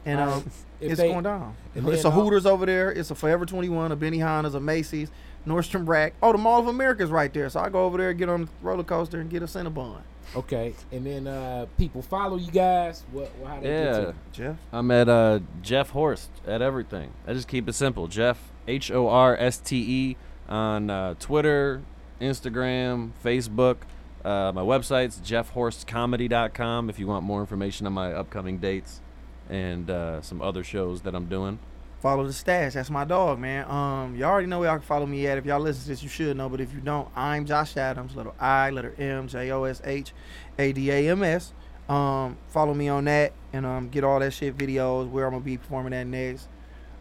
And 0.05 0.19
um, 0.21 0.51
If 0.81 0.93
it's 0.93 1.01
they- 1.01 1.09
going 1.09 1.23
down. 1.25 1.55
It's 1.77 2.05
a 2.05 2.09
uh, 2.09 2.11
Hooters 2.11 2.47
over 2.47 2.67
there. 2.67 2.91
It's 2.91 3.11
a 3.13 3.15
Forever 3.15 3.47
21, 3.47 3.93
a 3.93 3.97
Benihana's, 3.97 4.55
a 4.57 4.61
Macy's, 4.61 5.11
Nordstrom 5.47 5.87
Rack. 5.87 6.15
Oh, 6.23 6.33
the 6.33 6.39
Mall 6.39 6.59
of 6.61 6.67
America's 6.67 7.11
right 7.11 7.33
there. 7.33 7.49
So 7.51 7.61
I 7.61 7.69
go 7.69 7.85
over 7.85 7.99
there, 7.99 8.13
get 8.15 8.29
on 8.29 8.43
the 8.47 8.49
roller 8.63 8.83
coaster, 8.85 9.21
and 9.21 9.31
get 9.31 9.43
a 9.43 9.47
Cinnabon. 9.47 10.03
Okay, 10.37 10.75
and 10.93 11.05
then 11.05 11.27
uh, 11.27 11.67
people 11.77 12.03
follow 12.03 12.37
you 12.37 12.53
guys. 12.53 13.03
What? 13.11 13.31
what 13.39 13.49
how 13.51 13.57
they 13.61 13.63
get 13.69 13.93
to 13.95 14.01
Yeah. 14.01 14.07
you? 14.07 14.15
Jeff. 14.33 14.57
I'm 14.73 14.91
at 14.93 15.09
uh, 15.09 15.41
Jeff 15.61 15.91
Horst 15.91 16.31
at 16.47 16.63
everything. 16.63 17.13
I 17.27 17.33
just 17.33 17.49
keep 17.49 17.69
it 17.69 17.73
simple. 17.73 18.07
Jeff 18.07 18.39
H 18.69 18.93
O 18.93 19.09
R 19.09 19.37
S 19.37 19.59
T 19.59 19.77
E 20.11 20.17
on 20.49 20.89
uh, 20.89 21.15
Twitter, 21.19 21.83
Instagram, 22.21 23.11
Facebook. 23.25 23.79
Uh, 24.25 24.53
my 24.55 24.61
website's 24.61 25.19
jeffhorstcomedy.com 25.21 26.91
if 26.91 26.99
you 26.99 27.07
want 27.07 27.25
more 27.25 27.41
information 27.41 27.87
on 27.87 27.93
my 27.93 28.13
upcoming 28.13 28.59
dates 28.59 29.01
and 29.49 29.91
uh, 29.91 30.21
some 30.23 30.41
other 30.43 30.63
shows 30.63 31.01
that 31.03 31.15
I'm 31.15 31.27
doing. 31.27 31.59
Follow 32.01 32.27
the 32.27 32.33
stash. 32.33 32.73
That's 32.73 32.89
my 32.89 33.05
dog, 33.05 33.39
man. 33.39 33.71
Um, 33.71 34.17
y'all 34.17 34.31
already 34.31 34.47
know 34.47 34.61
where 34.61 34.71
y'all 34.71 34.79
can 34.79 34.87
follow 34.87 35.05
me 35.05 35.27
at. 35.27 35.37
If 35.37 35.45
y'all 35.45 35.61
listen 35.61 35.83
to 35.83 35.89
this, 35.91 36.03
you 36.03 36.09
should 36.09 36.35
know. 36.35 36.49
But 36.49 36.63
if 36.63 36.73
you 36.73 36.81
don't, 36.81 37.09
I'm 37.15 37.45
Josh 37.45 37.77
Adams. 37.77 38.17
Little 38.17 38.35
I, 38.41 38.71
letter 38.71 38.95
M, 38.99 39.29
J 39.29 39.51
O 39.51 39.65
S 39.65 39.83
H, 39.85 40.13
A 40.59 40.73
D 40.73 40.91
A 40.91 41.11
M 41.11 41.23
S. 41.23 41.53
Um, 41.91 42.39
follow 42.49 42.73
me 42.73 42.89
on 42.89 43.05
that 43.07 43.33
and 43.53 43.67
um, 43.67 43.89
get 43.89 44.05
all 44.05 44.21
that 44.21 44.33
shit 44.33 44.57
videos 44.57 45.11
where 45.11 45.27
I'm 45.27 45.33
gonna 45.33 45.45
be 45.45 45.59
performing 45.59 45.93
at 45.93 46.07
next. 46.07 46.49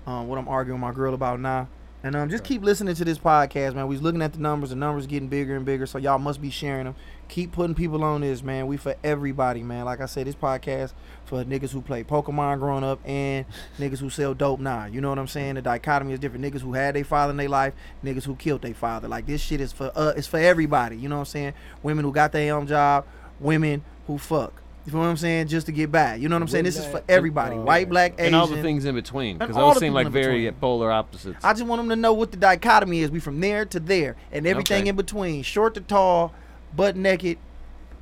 Um, 0.06 0.28
what 0.28 0.38
I'm 0.38 0.48
arguing 0.48 0.82
with 0.82 0.90
my 0.90 0.94
girl 0.94 1.14
about 1.14 1.40
now. 1.40 1.70
And 2.02 2.16
um, 2.16 2.30
just 2.30 2.46
keep 2.46 2.64
listening 2.64 2.96
to 2.96 3.04
this 3.04 3.18
podcast, 3.18 3.76
man. 3.76 3.88
We 3.88 3.96
was 3.96 4.02
looking 4.02 4.22
at 4.22 4.32
the 4.32 4.40
numbers. 4.40 4.70
The 4.70 4.78
numbers 4.78 5.06
getting 5.06 5.28
bigger 5.28 5.58
and 5.58 5.66
bigger, 5.66 5.86
so 5.86 5.98
y'all 5.98 6.18
must 6.18 6.42
be 6.42 6.50
sharing 6.50 6.86
them. 6.86 6.96
Keep 7.28 7.52
putting 7.52 7.76
people 7.76 8.06
on 8.06 8.22
this, 8.22 8.42
man. 8.42 8.68
We 8.68 8.78
for 8.78 8.96
everybody, 9.04 9.64
man. 9.64 9.84
Like 9.84 10.00
I 10.00 10.06
said, 10.06 10.26
this 10.26 10.36
podcast 10.36 10.94
for 11.26 11.44
niggas 11.44 11.72
who 11.72 11.82
play 11.82 12.06
Pokemon 12.06 12.60
growing 12.60 12.86
up 12.86 13.02
and 13.06 13.46
niggas 13.80 14.00
who 14.00 14.10
sell 14.10 14.34
dope 14.34 14.62
now. 14.62 14.86
You 14.86 15.02
know 15.02 15.10
what 15.10 15.20
I'm 15.20 15.28
saying? 15.28 15.56
The 15.56 15.62
dichotomy 15.62 16.14
is 16.14 16.20
different. 16.20 16.46
Niggas 16.46 16.62
who 16.62 16.74
had 16.74 16.96
their 16.96 17.04
father 17.04 17.32
in 17.32 17.38
their 17.38 17.50
life, 17.50 17.74
niggas 18.02 18.24
who 18.24 18.36
killed 18.36 18.62
their 18.62 18.74
father. 18.74 19.10
Like 19.10 19.26
this 19.26 19.42
shit 19.42 19.60
is 19.60 19.74
for 19.74 19.92
uh, 19.94 20.14
it's 20.16 20.28
for 20.28 20.40
everybody. 20.40 20.96
You 20.96 21.10
know 21.10 21.16
what 21.16 21.22
I'm 21.22 21.26
saying? 21.26 21.54
Women 21.84 22.06
who 22.06 22.14
got 22.14 22.32
their 22.32 22.56
own 22.56 22.66
job, 22.66 23.06
women 23.42 23.84
who 24.08 24.18
fuck. 24.18 24.59
You 24.86 24.94
know 24.94 25.00
what 25.00 25.06
I'm 25.06 25.18
saying? 25.18 25.48
Just 25.50 25.66
to 25.68 25.72
get 25.72 25.92
by. 25.92 26.16
You 26.16 26.30
know 26.30 26.36
what 26.36 26.42
I'm 26.42 26.48
saying? 26.48 26.64
This 26.64 26.78
is 26.78 26.86
for 26.86 27.04
everybody. 27.08 27.56
Oh, 27.56 27.62
White, 27.62 27.90
black, 27.90 28.14
Asian. 28.14 28.28
and 28.28 28.36
all 28.36 28.48
the 28.48 28.62
things 28.62 28.86
in 28.86 28.96
between, 28.96 29.38
because 29.38 29.56
all 29.56 29.68
those 29.68 29.76
the 29.76 29.80
seem 29.82 29.94
like 29.94 30.08
very 30.08 30.46
between. 30.46 30.60
polar 30.60 30.92
opposites. 30.92 31.44
I 31.44 31.54
just 31.54 31.66
want 31.66 31.80
them 31.82 31.90
to 31.90 31.96
know 31.96 32.14
what 32.14 32.32
the 32.32 32.38
dichotomy 32.38 33.02
is. 33.02 33.12
We 33.12 33.20
from 33.20 33.40
there 33.40 33.66
to 33.66 33.80
there, 33.80 34.16
and 34.32 34.48
everything 34.48 34.82
Okay. 34.84 34.90
in 34.90 34.96
between, 34.96 35.44
short 35.44 35.76
to 35.76 35.82
tall, 35.82 36.34
butt 36.76 36.96
naked, 36.96 37.38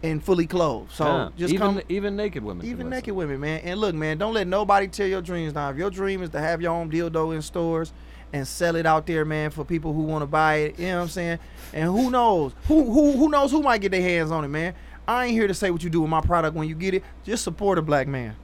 and 0.03 0.23
fully 0.23 0.45
clothed. 0.45 0.91
So 0.91 1.05
Yeah. 1.05 1.29
just 1.35 1.53
even 1.53 1.67
come, 1.67 1.81
even 1.89 2.15
naked 2.15 2.43
women. 2.43 2.65
even 2.65 2.89
naked 2.89 3.15
women, 3.15 3.39
man. 3.39 3.61
And 3.63 3.81
look, 3.81 3.95
man, 3.95 4.17
don't 4.19 4.33
let 4.35 4.47
nobody 4.47 4.87
tear 4.87 5.07
your 5.07 5.21
dreams 5.21 5.53
down. 5.53 5.73
If 5.73 5.77
your 5.79 5.89
dream 5.89 6.21
is 6.21 6.29
to 6.29 6.39
have 6.39 6.61
your 6.61 6.71
own 6.71 6.89
dildo 6.91 7.35
in 7.35 7.41
stores 7.41 7.91
and 8.31 8.47
sell 8.47 8.75
it 8.75 8.85
out 8.85 9.07
there, 9.07 9.25
man, 9.25 9.49
for 9.49 9.65
people 9.65 9.93
who 9.93 10.03
want 10.03 10.21
to 10.21 10.27
buy 10.27 10.55
it, 10.57 10.79
you 10.79 10.85
know 10.87 10.97
what 10.97 11.01
I'm 11.03 11.09
saying? 11.09 11.39
And 11.73 11.85
who 11.89 12.11
knows? 12.11 12.53
Who 12.67 12.83
who 12.91 13.13
who 13.13 13.29
knows 13.29 13.51
who 13.51 13.61
might 13.63 13.81
get 13.81 13.91
their 13.91 14.01
hands 14.01 14.31
on 14.31 14.45
it, 14.45 14.49
man? 14.49 14.73
I 15.07 15.25
ain't 15.25 15.33
here 15.33 15.47
to 15.47 15.53
say 15.53 15.71
what 15.71 15.83
you 15.83 15.89
do 15.89 16.01
with 16.01 16.09
my 16.09 16.21
product 16.21 16.55
when 16.55 16.67
you 16.67 16.75
get 16.75 16.93
it. 16.93 17.03
Just 17.23 17.43
support 17.43 17.77
a 17.77 17.81
black 17.81 18.07
man. 18.07 18.35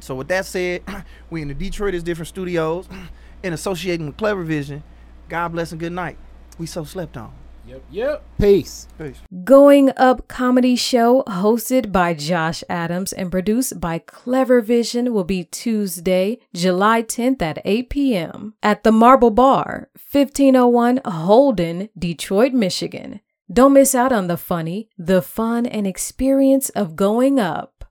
So 0.00 0.14
with 0.14 0.28
that 0.28 0.46
said, 0.46 0.82
we 1.30 1.42
in 1.42 1.48
the 1.48 1.54
Detroit 1.54 1.94
is 1.94 2.02
different 2.02 2.28
studios, 2.28 2.88
and 3.44 3.54
associating 3.54 4.06
with 4.06 4.16
Clever 4.16 4.44
Vision. 4.44 4.82
God 5.28 5.48
bless 5.48 5.72
and 5.72 5.80
good 5.80 5.92
night. 5.92 6.16
We 6.58 6.66
so 6.66 6.84
slept 6.84 7.16
on. 7.16 7.32
Yep, 7.64 7.82
yep. 7.92 8.24
Peace. 8.40 8.88
Peace. 8.98 9.20
Going 9.44 9.92
Up 9.96 10.26
comedy 10.26 10.74
show 10.74 11.22
hosted 11.28 11.92
by 11.92 12.12
Josh 12.12 12.64
Adams 12.68 13.12
and 13.12 13.30
produced 13.30 13.80
by 13.80 14.00
Clever 14.00 14.60
Vision 14.60 15.14
will 15.14 15.24
be 15.24 15.44
Tuesday, 15.44 16.40
July 16.52 17.02
10th 17.02 17.40
at 17.40 17.62
8 17.64 17.88
p.m. 17.88 18.54
at 18.62 18.82
the 18.82 18.90
Marble 18.90 19.30
Bar, 19.30 19.88
1501 20.10 21.00
Holden, 21.04 21.88
Detroit, 21.96 22.52
Michigan. 22.52 23.20
Don't 23.52 23.74
miss 23.74 23.94
out 23.94 24.12
on 24.12 24.28
the 24.28 24.38
funny, 24.38 24.88
the 24.96 25.20
fun, 25.20 25.66
and 25.66 25.86
experience 25.86 26.70
of 26.70 26.96
going 26.96 27.38
up. 27.38 27.74